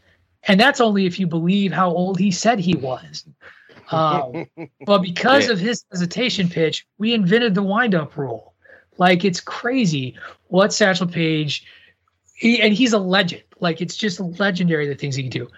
[0.48, 3.26] And that's only if you believe how old he said he was.
[3.92, 4.46] Um,
[4.86, 5.54] but because Yeah.
[5.54, 8.54] of his hesitation pitch, we invented the windup rule.
[8.98, 10.16] Like it's crazy
[10.48, 11.66] what Satchel Paige,
[12.36, 13.44] he, and he's a legend.
[13.60, 15.50] Like it's just legendary the things he can do.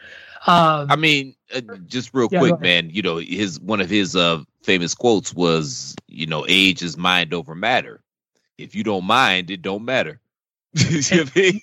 [0.47, 2.89] Um, I mean, uh, just real Yeah, quick, man.
[2.91, 7.33] You know, his one of his uh famous quotes was, you know, age is mind
[7.33, 8.03] over matter.
[8.57, 10.21] If you don't mind, it don't matter.
[10.89, 11.61] You see what I mean?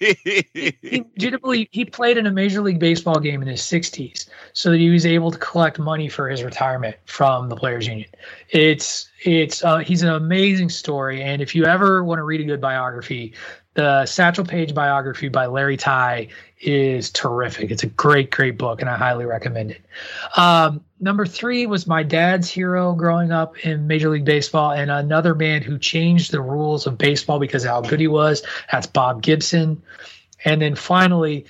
[0.82, 4.78] he legitimately he played in a major league baseball game in his 60s so that
[4.78, 8.08] he was able to collect money for his retirement from the players union
[8.50, 12.44] it's it's uh, he's an amazing story and if you ever want to read a
[12.44, 13.34] good biography
[13.74, 16.28] the Satchel Paige biography by Larry Tye
[16.60, 19.82] is terrific it's a great great book and i highly recommend it
[20.36, 25.34] um, number three was my dad's hero growing up in Major League Baseball, and another
[25.34, 28.42] man who changed the rules of baseball because of how good he was.
[28.72, 29.82] That's Bob Gibson.
[30.44, 31.46] And then finally,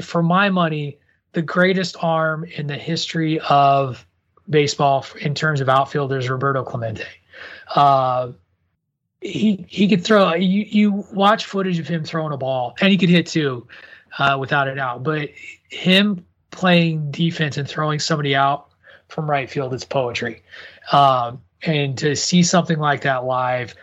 [0.00, 0.98] for my money,
[1.32, 4.06] the greatest arm in the history of
[4.48, 7.04] baseball in terms of outfielders, Roberto Clemente.
[7.74, 8.32] Uh,
[9.22, 10.34] he he could throw.
[10.34, 13.66] You you watch footage of him throwing a ball, and he could hit too,
[14.18, 15.02] uh, without a doubt.
[15.02, 15.30] But
[15.68, 18.68] him playing defense and throwing somebody out
[19.08, 20.42] from right field is poetry.
[20.90, 23.74] Um, and to see something like that live,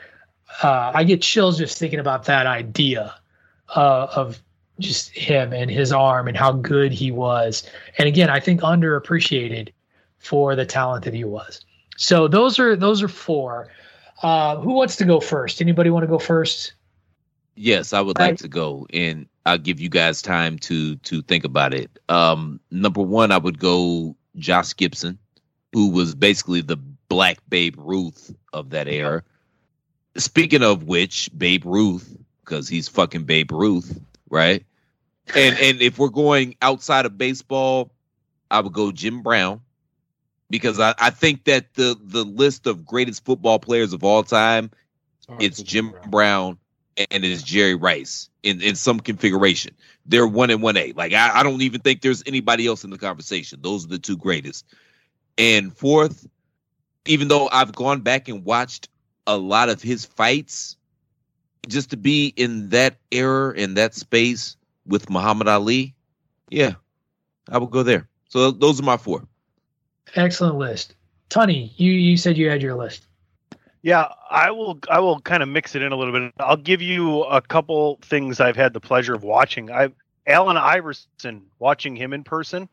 [0.61, 3.15] uh, I get chills just thinking about that idea
[3.75, 4.41] uh, of
[4.79, 7.69] just him and his arm and how good he was.
[7.97, 9.69] And again, I think underappreciated
[10.17, 11.63] for the talent that he was.
[11.97, 13.69] So those are those are four.
[14.21, 15.61] Uh, who wants to go first?
[15.61, 16.73] Anybody want to go first?
[17.55, 21.43] Yes, I would like to go, and I'll give you guys time to to think
[21.43, 21.91] about it.
[22.07, 25.17] Um, number one, I would go Josh Gibson,
[25.73, 29.23] who was basically the black Babe Ruth of that era.
[30.15, 34.65] Speaking of which, Babe Ruth, because he's fucking Babe Ruth, right?
[35.35, 37.91] And and if we're going outside of baseball,
[38.49, 39.61] I would go Jim Brown
[40.49, 44.71] because I, I think that the the list of greatest football players of all time,
[45.39, 46.57] it's Jim Brown
[47.11, 49.75] and it's Jerry Rice in, in some configuration.
[50.05, 50.91] They're one and one A.
[50.93, 53.59] Like I, I don't even think there's anybody else in the conversation.
[53.61, 54.65] Those are the two greatest.
[55.37, 56.27] And fourth,
[57.05, 58.89] even though I've gone back and watched
[59.27, 60.75] a lot of his fights,
[61.67, 65.95] just to be in that era in that space with Muhammad Ali,
[66.49, 66.73] yeah,
[67.47, 68.09] I would go there.
[68.29, 69.27] So those are my four.
[70.15, 70.95] Excellent list.
[71.29, 73.05] Tony, you you said you had your list.
[73.81, 74.79] Yeah, I will.
[74.89, 76.33] I will kind of mix it in a little bit.
[76.39, 79.71] I'll give you a couple things I've had the pleasure of watching.
[79.71, 79.89] I
[80.27, 82.67] Allen Iverson, watching him in person.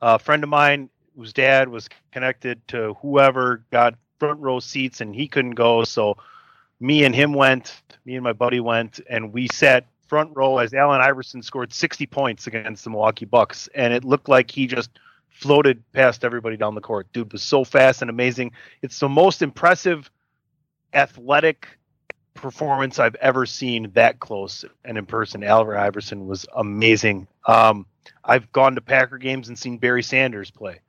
[0.00, 5.14] A friend of mine whose dad was connected to whoever got front row seats, and
[5.14, 5.84] he couldn't go.
[5.84, 6.16] So
[6.80, 7.82] me and him went.
[8.04, 12.06] Me and my buddy went, and we sat front row as Allen Iverson scored 60
[12.06, 14.90] points against the Milwaukee Bucks, and it looked like he just
[15.34, 17.12] floated past everybody down the court.
[17.12, 18.52] Dude was so fast and amazing.
[18.82, 20.10] It's the most impressive
[20.94, 21.68] athletic
[22.34, 25.42] performance I've ever seen that close and in person.
[25.42, 27.26] Albert Iverson was amazing.
[27.46, 27.86] Um,
[28.24, 30.80] I've gone to Packer games and seen Barry Sanders play,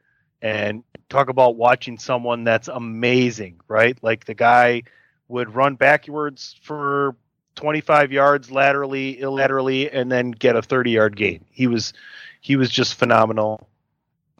[0.41, 3.97] and talk about watching someone that's amazing, right?
[4.01, 4.83] Like the guy
[5.27, 7.15] would run backwards for
[7.55, 11.45] 25 yards laterally, illaterally, and then get a 30 yard gain.
[11.49, 11.93] He was
[12.41, 13.67] he was just phenomenal.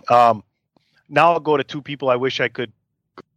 [0.09, 0.43] Um,
[1.09, 2.71] now I'll go to two people I wish I could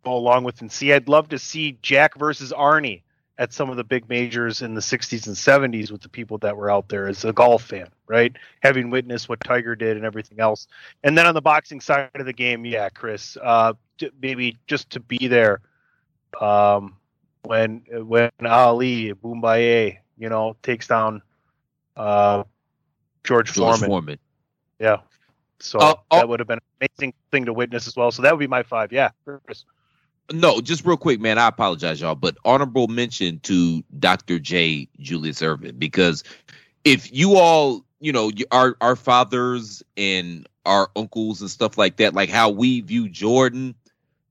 [0.05, 0.93] go along with and see.
[0.93, 3.03] I'd love to see Jack versus Arnie
[3.39, 6.57] at some of the big majors in the 60s and 70s with the people that
[6.57, 8.35] were out there as a golf fan, right?
[8.63, 10.67] Having witnessed what Tiger did and everything else.
[11.05, 14.91] And then on the boxing side of the game, yeah, Chris, uh, j- maybe just
[14.91, 15.61] to be there
[16.41, 16.97] um,
[17.43, 21.23] when when Ali Boombaye, you know, takes down
[21.97, 22.43] uh,
[23.23, 23.89] George, George Foreman.
[23.89, 24.19] Foreman.
[24.81, 24.99] Yeah.
[25.61, 26.19] So Uh, oh.
[26.19, 28.11] that would have been an amazing thing to witness as well.
[28.11, 28.93] So that would be my five.
[28.93, 29.11] Yeah.
[29.25, 29.65] Chris.
[30.31, 31.39] No, just real quick, man.
[31.39, 34.39] I apologize, y'all, but honorable mention to Dr.
[34.39, 34.89] J.
[35.01, 36.23] Julius Erving because
[36.85, 42.15] if you all you know our our fathers and our uncles and stuff like that,
[42.15, 43.75] like how we view Jordan.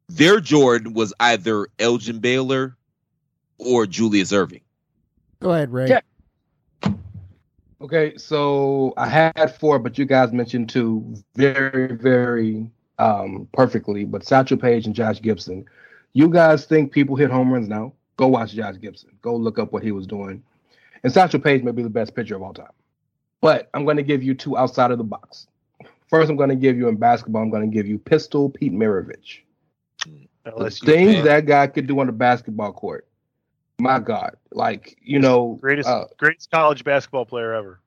[0.09, 2.77] Their Jordan was either Elgin Baylor
[3.57, 4.61] or Julius Erving.
[5.41, 5.89] Go ahead, Ray.
[5.89, 5.99] Yeah.
[7.79, 14.03] Okay, so I had four, but you guys mentioned two very, very um, perfectly.
[14.03, 15.65] But Satchel Paige and Josh Gibson.
[16.13, 17.93] You guys think people hit home runs now?
[18.17, 19.11] Go watch Josh Gibson.
[19.21, 20.43] Go look up what he was doing.
[21.03, 22.71] And Satchel Paige may be the best pitcher of all time.
[23.41, 25.47] But I'm going to give you two outside of the box.
[26.09, 27.43] First, I'm going to give you in basketball.
[27.43, 29.41] I'm going to give you Pistol Pete Maravich.
[30.03, 31.25] The things fan.
[31.25, 33.06] that guy could do on the basketball court.
[33.79, 37.79] My God, like you know, greatest uh, greatest college basketball player ever.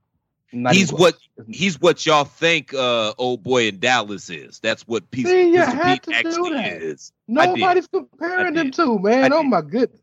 [0.71, 1.17] he's what
[1.49, 4.61] he's what y'all think uh old boy in Dallas is.
[4.61, 6.83] That's what Pete, See, you Pistol had Pete to do actually that.
[6.83, 7.13] is.
[7.27, 9.33] Nobody's comparing them two, man.
[9.33, 10.01] Oh my goodness.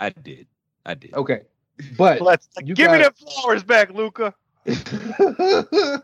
[0.00, 0.48] I did.
[0.84, 1.14] I did.
[1.14, 1.42] Okay,
[1.96, 4.34] but Let's you give me guys- them flowers back, Luka.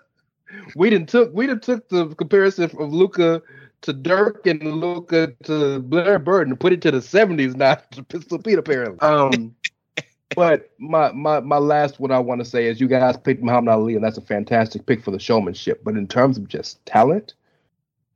[0.77, 3.43] we didn't took we didn't took the comparison of Luka
[3.82, 8.02] to Dirk and Luka to Larry Bird and put it to the seventies, not to
[8.02, 8.98] Pistol Pete apparently.
[9.01, 9.55] Um,
[10.35, 13.73] but my my my last one I want to say is you guys picked Muhammad
[13.73, 15.82] Ali and that's a fantastic pick for the showmanship.
[15.85, 17.35] But in terms of just talent,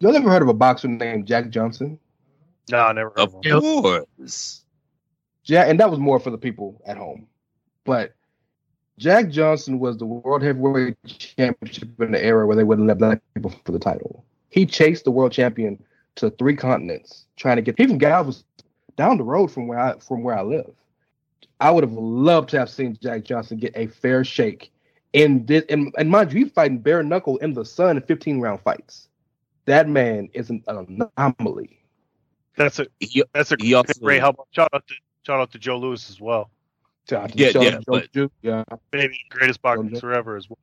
[0.00, 1.98] y'all ever heard of a boxer named Jack Johnson?
[2.70, 3.60] No, I never heard Of of him.
[3.60, 4.62] course.
[5.42, 7.26] Jack, and that was more for the people at home.
[7.84, 8.14] But
[8.98, 13.20] Jack Johnson was the world heavyweight championship in the era where they wouldn't let black
[13.34, 14.24] people for the title.
[14.54, 15.82] He chased the world champion
[16.14, 17.74] to three continents, trying to get.
[17.76, 18.46] He from Galveston,
[18.96, 20.70] down the road from where I from where I live.
[21.58, 24.70] I would have loved to have seen Jack Johnson get a fair shake
[25.12, 25.64] in this.
[25.70, 29.08] And, and mind you, he's fighting bare knuckle in the sun in 15 round fights.
[29.64, 31.80] That man is an anomaly.
[32.56, 34.20] That's a He, that's a he also Ray.
[34.20, 34.94] How about shout out to
[35.26, 36.48] shout out to Joe Louis as well.
[37.10, 38.62] Shout to Yeah, yeah, Joe but- Ju- yeah,
[38.92, 40.58] Maybe greatest boxer ever as well.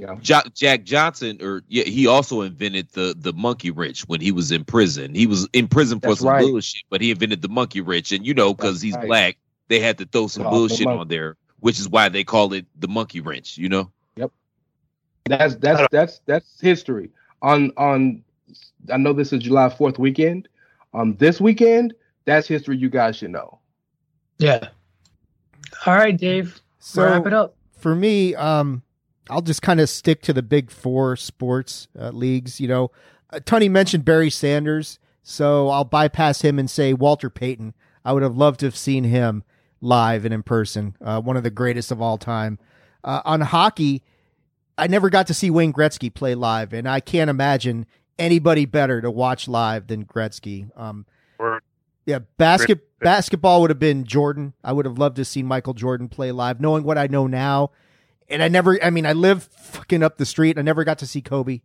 [0.00, 0.16] Yeah.
[0.22, 4.50] Ja- Jack Johnson, or yeah, he also invented the the monkey wrench when he was
[4.52, 5.14] in prison.
[5.14, 6.40] He was in prison for That's some right.
[6.44, 9.06] bullshit, but he invented the monkey wrench, and you know, because he's right.
[9.06, 9.36] black,
[9.68, 12.66] they had to throw some Oh, bullshit on there, which is why they call it
[12.78, 13.56] the monkey wrench.
[13.56, 14.30] You know, Yep.
[15.26, 17.10] That's that's that's that's history.
[17.42, 18.22] On on
[18.92, 20.48] I know this is July 4th weekend.
[20.92, 21.94] On this weekend,
[22.24, 23.58] that's history you guys should know.
[24.38, 24.68] Yeah.
[25.86, 26.60] All right, Dave.
[26.78, 27.56] So wrap it up.
[27.78, 28.82] for me, um,
[29.30, 32.60] I'll just kind of stick to the big four sports uh, leagues.
[32.60, 32.90] You know,
[33.30, 37.74] uh, Tony mentioned Barry Sanders, so I'll bypass him and say Walter Payton.
[38.04, 39.44] I would have loved to have seen him
[39.80, 40.96] live and in person.
[41.00, 42.58] Uh, one of the greatest of all time.
[43.02, 44.02] Uh, on hockey,
[44.76, 47.86] I never got to see Wayne Gretzky play live, and I can't imagine
[48.18, 50.70] anybody better to watch live than Gretzky.
[50.78, 51.06] Um,
[51.38, 51.62] Or
[52.06, 54.54] yeah, basket basketball would have been Jordan.
[54.62, 57.70] I would have loved to see Michael Jordan play live, knowing what I know now.
[58.28, 60.58] And I never, I mean, I live fucking up the street.
[60.58, 61.60] I never got to see Kobe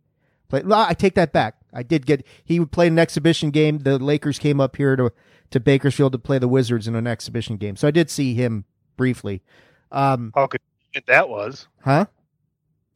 [0.48, 0.62] play.
[0.70, 1.56] I take that back.
[1.72, 2.26] I did get.
[2.44, 3.78] He would play an exhibition game.
[3.78, 5.12] The Lakers came up here to
[5.50, 8.64] to Bakersfield to play the Wizards in an exhibition game, so I did see him
[8.96, 9.42] briefly.
[9.90, 11.66] Um, how convenient that was.
[11.82, 12.06] huh?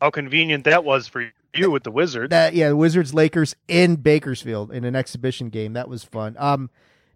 [0.00, 1.24] How convenient that was for
[1.54, 2.30] you with the Wizards.
[2.30, 5.72] That yeah, the Wizards Lakers in Bakersfield in an exhibition game.
[5.72, 6.36] That was fun.
[6.38, 6.70] Um,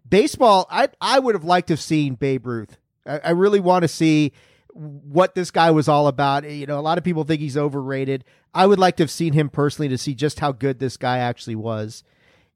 [0.09, 0.67] baseball.
[0.69, 2.77] I I would have liked to have seen Babe Ruth.
[3.05, 4.33] I, I really want to see
[4.79, 6.49] what this guy was all about.
[6.49, 8.23] You know, a lot of people think he's overrated.
[8.53, 11.17] I would like to have seen him personally to see just how good this guy
[11.17, 12.03] actually was.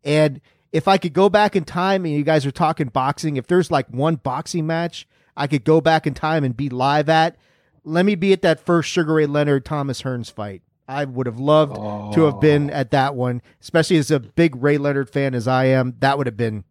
[0.03, 0.39] And
[0.71, 3.69] if I could go back in time, and you guys are talking boxing, if there's
[3.69, 7.35] like one boxing match I could go back in time and be live at,
[7.83, 10.61] let me be at that first Sugar Ray Leonard Thomas Hearns fight.
[10.87, 11.75] I would have loved
[12.13, 15.65] to have been at that one, especially as a big Ray Leonard fan as I
[15.65, 15.95] am.
[15.99, 16.65] That would have been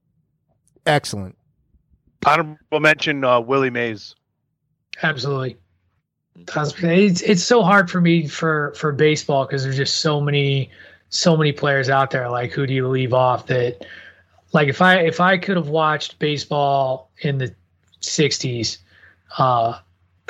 [0.86, 1.36] excellent.
[2.24, 4.14] Honorable mention uh, Willie Mays.
[5.02, 5.56] Absolutely.
[6.46, 10.70] It's it's so hard for me for for baseball because there's just so many
[11.10, 12.28] so many players out there.
[12.30, 13.46] Like who do you leave off?
[13.46, 13.84] That
[14.52, 17.54] like if I if I could have watched baseball in the
[18.00, 18.78] '60s,
[19.38, 19.78] uh,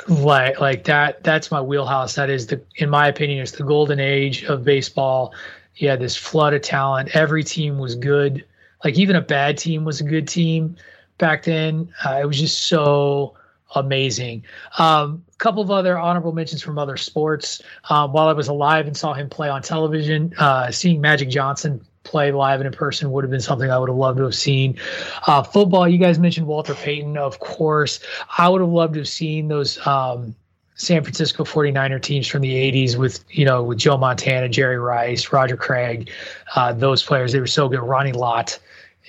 [0.07, 2.15] like like that that's my wheelhouse.
[2.15, 5.33] That is the in my opinion, it's the golden age of baseball.
[5.75, 7.15] You had this flood of talent.
[7.15, 8.45] Every team was good.
[8.83, 10.75] Like even a bad team was a good team
[11.17, 11.93] back then.
[12.05, 13.35] Uh, it was just so
[13.75, 14.43] amazing.
[14.77, 17.61] Um, a couple of other honorable mentions from other sports.
[17.89, 21.85] Um, while I was alive and saw him play on television, uh, seeing Magic Johnson
[22.03, 24.35] play live and in person would have been something I would have loved to have
[24.35, 24.77] seen.
[25.25, 27.99] Uh, football, you guys mentioned Walter Payton, of course.
[28.37, 30.35] I would have loved to have seen those um,
[30.75, 35.31] San Francisco 49er teams from the 80s with, you know, with Joe Montana, Jerry Rice,
[35.31, 36.09] Roger Craig,
[36.55, 37.31] uh, those players.
[37.31, 37.79] They were so good.
[37.79, 38.59] Ronnie Lott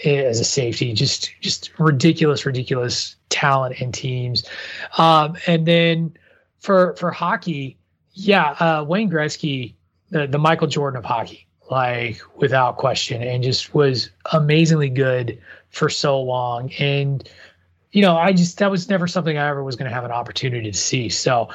[0.04, 4.44] as a safety, just just ridiculous, ridiculous talent and teams.
[4.96, 6.16] Um, and then
[6.60, 7.76] for for hockey,
[8.14, 9.74] Yeah, uh, Wayne Gretzky,
[10.10, 15.38] the, the Michael Jordan of hockey, like without question, and just was amazingly good
[15.70, 16.70] for so long.
[16.78, 17.28] And
[17.90, 20.12] you know, I just that was never something I ever was going to have an
[20.12, 21.08] opportunity to see.
[21.08, 21.48] So,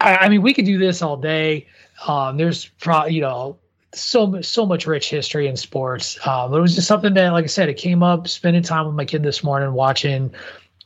[0.00, 1.66] I, I mean, we could do this all day.
[2.06, 3.58] Um, there's probably you know
[3.94, 6.18] so so much rich history in sports.
[6.26, 8.94] Um, it was just something that, like I said, it came up spending time with
[8.94, 10.32] my kid this morning, watching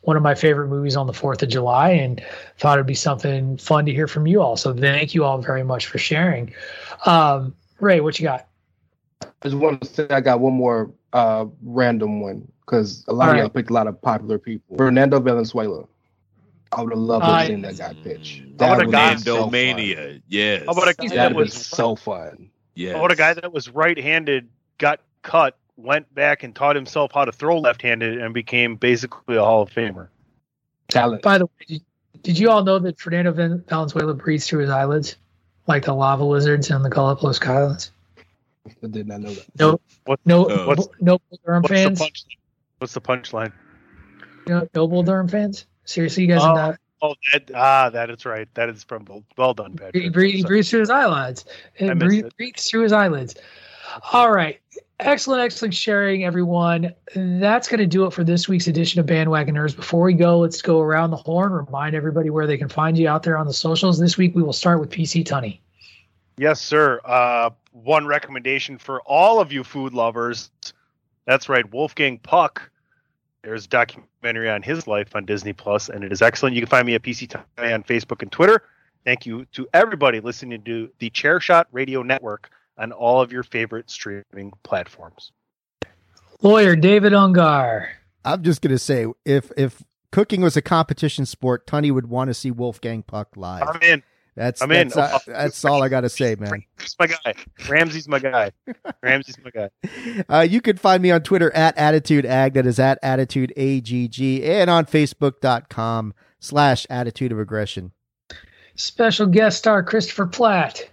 [0.06, 2.22] one of my favorite movies on the Fourth of July, and
[2.58, 4.56] thought it'd be something fun to hear from you all.
[4.56, 6.54] So thank you all very much for sharing.
[7.04, 8.46] Um, Ray, what you got?
[9.22, 13.28] I just want to say I got one more uh, random one because a lot
[13.28, 14.76] All of y'all picked a lot of popular people.
[14.76, 15.84] Fernando Valenzuela.
[16.72, 18.42] I would have loved to have seen that guy pitch.
[18.42, 19.50] How That about a would guy- have been so fun.
[19.52, 20.20] Mania.
[20.28, 20.64] Yes.
[20.66, 22.50] How about a guy That that would have been was so fun.
[22.74, 22.92] Yeah.
[22.92, 27.24] how about a guy that was right-handed, got cut, went back and taught himself how
[27.24, 30.08] to throw left-handed, and became basically a Hall of Famer.
[30.88, 31.22] Talent.
[31.22, 31.82] By the way, did,
[32.22, 35.16] did you all know that Fernando Valenzuela breathes through his eyelids,
[35.66, 37.90] like the lava lizards in the Galapagos Islands?
[38.82, 39.46] I did not know that.
[39.58, 41.98] No, What, no, Uh, what's- no Durham what's fans.
[41.98, 42.36] the punchline?
[42.78, 43.52] What's the punchline?
[44.48, 45.66] No, no Bull Durham fans.
[45.84, 46.78] Seriously, you guys Oh, are not.
[47.02, 48.48] Oh, that, ah, that is right.
[48.54, 50.12] That is from well done, He, Patrick.
[50.12, 51.44] breathes, he breathes through his eyelids.
[51.80, 52.36] I It missed it.
[52.36, 53.34] breathes through his eyelids.
[54.12, 54.60] All right.
[54.98, 56.94] Excellent, excellent sharing, everyone.
[57.14, 59.76] That's going to do it for this week's edition of Bandwagoners.
[59.76, 63.06] Before we go, let's go around the horn, remind everybody where they can find you
[63.06, 63.98] out there on the socials.
[63.98, 65.58] This week, we will start with PC Tunney.
[66.38, 67.00] Yes, sir.
[67.04, 70.50] Uh, one recommendation for all of you food lovers.
[71.26, 72.70] That's right, Wolfgang Puck.
[73.42, 76.54] There's a documentary on his life on Disney Plus, and it is excellent.
[76.54, 78.62] You can find me at PC Tunney on Facebook and Twitter.
[79.04, 83.90] Thank you to everybody listening to the Chairshot Radio Network on all of your favorite
[83.90, 85.32] streaming platforms.
[86.42, 87.88] Lawyer David Ungar.
[88.24, 92.34] I'm just gonna say, if if cooking was a competition sport, Tunney would want to
[92.34, 93.62] see Wolfgang Puck live.
[93.68, 94.02] I'm in.
[94.36, 94.88] That's I'm in.
[94.88, 96.50] that's, uh, that's all I got to say, man.
[96.50, 97.34] Ramsay's my guy.
[97.70, 98.50] Ramsay's my guy.
[99.02, 99.70] Ramsay's my guy.
[100.28, 102.52] Uh, you can find me on Twitter at Attitude Ag.
[102.52, 107.92] That is at Attitude AGG, and on Facebook.com slash Attitude of Aggression.
[108.74, 110.90] Special guest star Christopher Platt.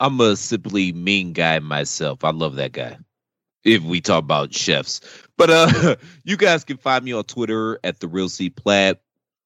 [0.00, 2.24] I'm a simply mean guy myself.
[2.24, 2.98] I love that guy.
[3.64, 5.00] If we talk about chefs,
[5.36, 9.00] but uh, you guys can find me on Twitter at the Real C Platt.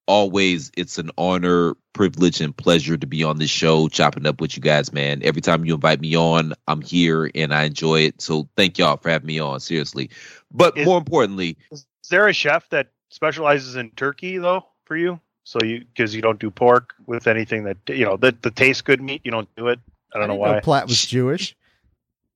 [0.07, 4.57] Always, it's an honor, privilege, and pleasure to be on this show, chopping up with
[4.57, 5.23] you guys, man.
[5.23, 8.21] Every time you invite me on, I'm here and I enjoy it.
[8.21, 10.11] So thank y'all for having me on, seriously.
[10.53, 15.21] But Is- more importantly, Is there a chef that specializes in turkey though for you?
[15.45, 18.85] So you because you don't do pork with anything that you know that the taste
[18.85, 19.81] good meat, you don't do it.
[20.15, 20.61] I don't know didn't know why.
[20.61, 21.57] Platt was Jewish.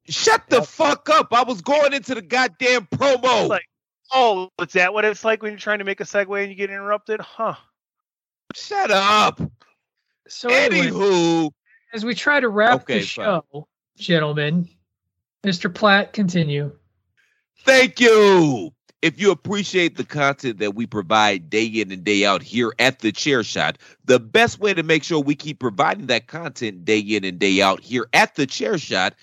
[0.08, 1.32] shut the fuck up.
[1.32, 3.48] I was going into the goddamn promo.
[3.48, 3.68] Like,
[4.12, 6.56] oh, is that what it's like when you're trying to make a segue and you
[6.56, 7.20] get interrupted?
[7.20, 7.54] Huh?
[8.54, 9.40] shut up.
[10.28, 11.50] So, anyway, Anywho,
[11.92, 14.68] as we try to wrap Okay, the show, gentlemen,
[15.44, 15.72] Mr.
[15.72, 16.72] Platt, continue.
[17.64, 18.72] Thank you.
[19.02, 23.00] If you appreciate the content that we provide day in and day out here at
[23.00, 26.98] the Chair Shot, the best way to make sure we keep providing that content day
[26.98, 29.14] in and day out here at the Chair Shot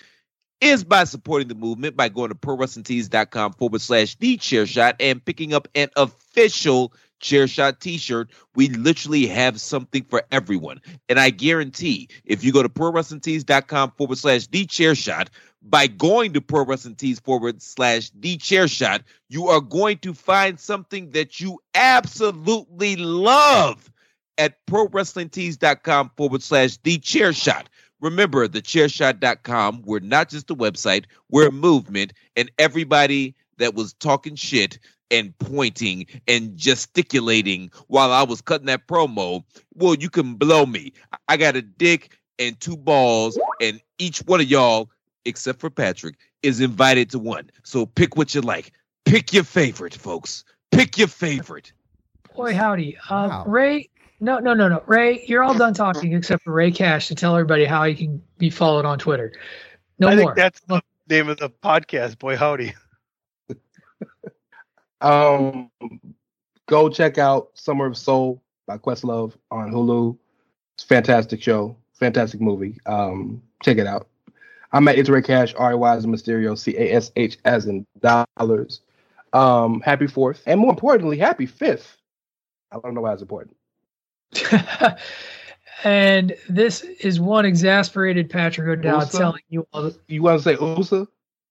[0.63, 5.23] is by supporting the movement by going to prowrestlingtees.com forward slash the chair shot and
[5.23, 8.29] picking up an official chair shot t-shirt.
[8.55, 10.79] We literally have something for everyone.
[11.09, 15.29] And I guarantee if you go to prowrestlingtees.com forward slash the chair shot,
[15.63, 20.13] by going to pro wrestling tees forward slash the chair shot, you are going to
[20.13, 23.91] find something that you absolutely love
[24.37, 27.69] at pro wrestling tees.com forward slash the chair shot.
[28.01, 34.35] Remember, thechairshot.com, we're not just a website, we're a movement, and everybody that was talking
[34.35, 34.79] shit
[35.09, 39.43] and pointing and gesticulating while I was cutting that promo,
[39.75, 40.91] well, you can blow me.
[41.29, 44.89] I got a dick and two balls, and each one of y'all,
[45.25, 47.49] except for Patrick, is invited to one.
[47.63, 48.71] So pick what you like.
[49.05, 50.43] Pick your favorite, folks.
[50.71, 51.71] Pick your favorite.
[52.35, 52.97] Boy, howdy.
[53.09, 53.43] Uh, Wow.
[53.45, 53.89] Ray,
[54.19, 54.81] no, no, no, no.
[54.87, 58.21] Ray, you're all done talking except for Ray Cash to tell everybody how he can
[58.37, 59.33] be followed on Twitter.
[59.99, 60.25] No I more.
[60.25, 62.17] think that's the name of the podcast.
[62.19, 62.73] Boy, howdy.
[65.01, 65.69] Um,
[66.67, 70.17] go check out Summer of Soul by Questlove on Hulu.
[70.75, 72.77] It's a fantastic show, fantastic movie.
[72.85, 74.07] Um, check it out.
[74.73, 77.37] I'm at It's Ray Cash, R A Y as in Mysterio, C A S H
[77.45, 78.81] as in dollars.
[79.31, 81.97] Um, happy fourth, and more importantly, happy fifth.
[82.71, 83.55] I don't know why it's important.
[85.83, 89.17] and this is one exasperated Patrick O'Dowd Usa?
[89.17, 89.91] telling you all.
[90.07, 91.05] You want to say USA?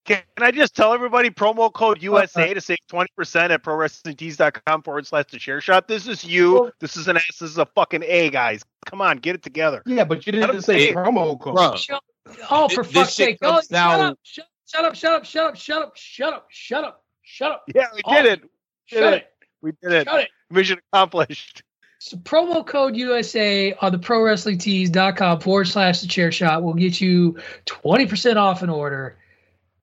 [0.05, 5.27] Can I just tell everybody promo code USA to save 20% at prowrestlingtees.com forward slash
[5.31, 5.87] the chair shot?
[5.87, 6.73] This is you.
[6.81, 7.39] This is an S.
[7.39, 8.65] This is a fucking A, guys.
[8.87, 9.81] Come on, get it together.
[9.87, 11.55] Yeah, but you didn't say promo code.
[11.55, 12.03] Bro, Shut-
[12.51, 13.39] oh, for This fuck's sake!
[13.43, 14.19] Oh, comes shut down- up!
[14.23, 14.95] Shut, shut up!
[14.95, 15.27] Shut up!
[15.27, 15.57] Shut up!
[15.57, 15.97] Shut up!
[15.99, 16.49] Shut up!
[16.51, 17.05] Shut up!
[17.23, 17.65] Shut up!
[17.75, 18.43] Yeah, we Oh, did it.
[18.43, 18.49] We
[18.87, 19.15] Shut did it!
[19.15, 19.29] it.
[19.63, 20.05] We did it.
[20.09, 20.29] Shut it!
[20.51, 21.63] Mission accomplished.
[21.99, 27.39] So promo code USA on the prowrestlingtees.com forward slash the chair shot will get you
[27.67, 29.19] 20% off an order.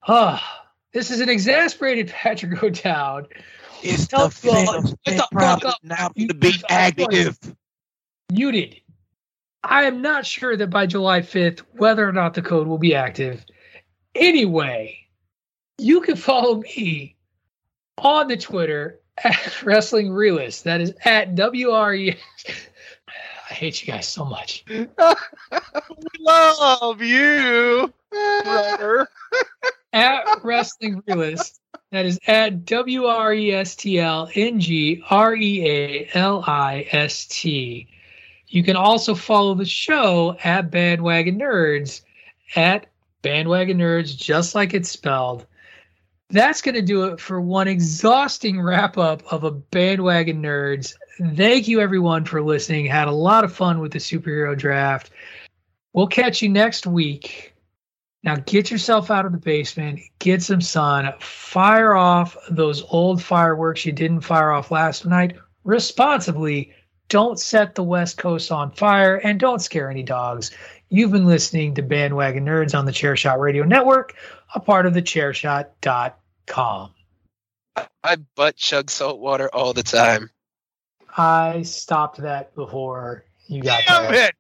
[0.05, 3.29] Ah, this is an exasperated Patrick O'Dowd.
[3.81, 5.77] It's Tell the It's the the fuck up.
[5.81, 7.37] now You- need to be active.
[8.31, 8.78] Muted.
[9.63, 12.95] I am not sure that by July 5th whether or not the code will be
[12.95, 13.45] active.
[14.15, 14.97] Anyway,
[15.77, 17.15] you can follow me
[17.97, 20.63] on the Twitter at Wrestling Realist.
[20.63, 22.17] That is at WRE.
[23.49, 24.63] I hate you guys so much.
[24.69, 24.87] We
[26.19, 29.07] love you, brother.
[29.93, 31.59] at Wrestling Realist.
[31.91, 36.43] That is at W R E S T L N G R E A L
[36.45, 37.87] I S T.
[38.49, 42.01] You can also follow the show at Bandwagon Nerds
[42.55, 42.87] at
[43.21, 45.45] Bandwagon Nerds, just like it's spelled.
[46.31, 50.93] That's going to do it for one exhausting wrap up of a Bandwagon Nerds.
[51.35, 52.85] Thank you, everyone, for listening.
[52.85, 55.11] Had a lot of fun with the superhero draft.
[55.93, 57.53] We'll catch you next week.
[58.23, 63.85] Now get yourself out of the basement, get some sun, fire off those old fireworks
[63.85, 66.73] you didn't fire off last night responsibly.
[67.09, 70.51] Don't set the West Coast on fire and don't scare any dogs.
[70.89, 74.15] You've been listening to Bandwagon Nerds on the Chairshot Radio Network,
[74.55, 76.91] a part of the chairshot.com.
[78.03, 80.29] I butt chug salt water all the time.
[81.17, 84.27] I stopped that before you got Damn there.
[84.29, 84.35] it.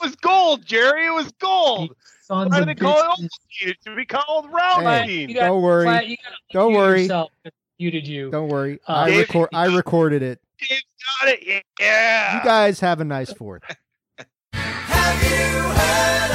[0.00, 1.06] It was gold, Jerry.
[1.06, 1.94] It was gold.
[2.22, 3.28] Sons Why of do they call it bitches.
[3.70, 5.84] It should be called round Hey, You got- don't worry.
[5.86, 6.16] Flat, you
[6.52, 7.02] Don't worry.
[7.02, 7.30] yourself.
[7.78, 8.30] Muted you.
[8.30, 8.80] Don't worry.
[8.88, 9.48] Uh, I record.
[9.54, 10.40] I recorded it.
[10.60, 10.82] Dave's
[11.20, 11.64] got it.
[11.80, 12.38] Yeah.
[12.38, 13.62] You guys have a nice fourth.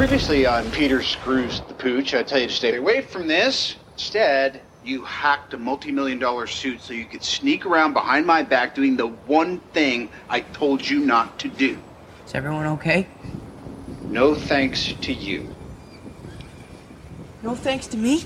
[0.00, 3.76] Previously on Peter Screws the Pooch, I tell you to stay away from this.
[3.92, 8.74] Instead, you hacked a multi-million dollar suit so you could sneak around behind my back
[8.74, 11.76] doing the one thing I told you not to do.
[12.26, 13.08] Is everyone okay?
[14.04, 15.54] No thanks to you.
[17.42, 18.24] No thanks to me.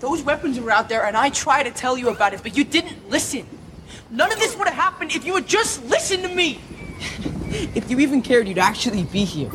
[0.00, 2.64] Those weapons were out there, and I tried to tell you about it, but you
[2.64, 3.46] didn't listen.
[4.10, 6.60] None of this would have happened if you would just listen to me.
[7.74, 9.50] if you even cared, you'd actually be here.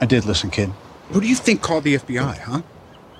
[0.00, 0.70] I did listen, kid.
[1.10, 2.62] Who do you think called the FBI, huh?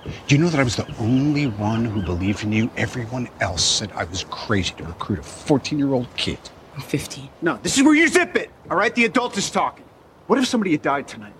[0.03, 2.71] Do you know that I was the only one who believed in you?
[2.75, 6.39] Everyone else said I was crazy to recruit a 14 year old kid.
[6.73, 7.29] I'm 15.
[7.43, 8.95] No, this is where you zip it, all right?
[8.95, 9.85] The adult is talking.
[10.25, 11.33] What if somebody had died tonight?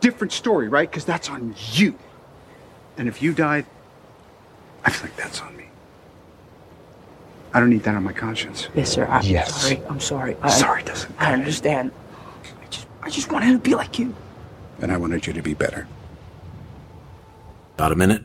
[0.00, 0.88] Different story, right?
[0.88, 1.98] Because that's on you.
[2.96, 3.66] And if you died,
[4.84, 5.55] I feel like that's on me.
[7.56, 8.68] I don't need that on my conscience.
[8.74, 9.06] Yes, sir.
[9.06, 9.62] I'm Yes.
[9.62, 9.80] sorry.
[9.88, 10.36] I'm sorry.
[10.42, 11.90] I, Sorry doesn't I understand.
[12.62, 14.14] I just, I just wanted to be like you.
[14.82, 15.88] And I wanted you to be better.
[17.76, 18.22] About a minute?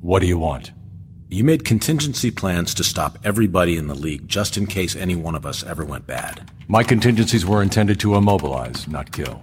[0.00, 0.72] What do you want?
[1.28, 5.34] You made contingency plans to stop everybody in the league just in case any one
[5.34, 6.50] of us ever went bad.
[6.66, 9.42] My contingencies were intended to immobilize, not kill.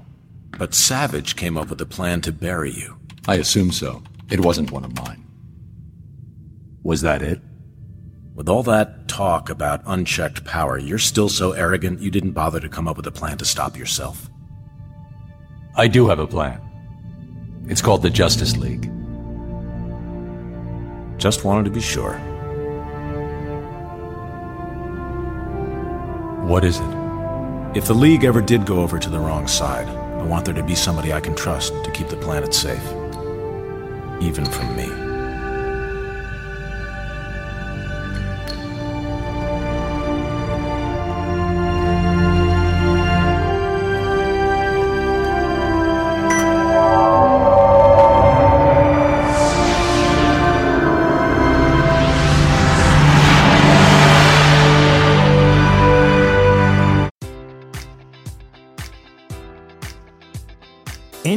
[0.58, 2.98] But Savage came up with a plan to bury you.
[3.28, 4.02] I assume so.
[4.32, 5.24] It wasn't one of mine.
[6.88, 7.41] Was that it?
[8.34, 12.69] With all that talk about unchecked power, you're still so arrogant you didn't bother to
[12.69, 14.30] come up with a plan to stop yourself.
[15.76, 16.61] I do have a plan.
[17.68, 18.89] It's called the Justice League.
[21.18, 22.14] Just wanted to be sure.
[26.47, 26.95] What is it?
[27.76, 30.64] If the League ever did go over to the wrong side, I want there to
[30.64, 32.81] be somebody I can trust to keep the planet safe.
[34.22, 35.07] Even from me.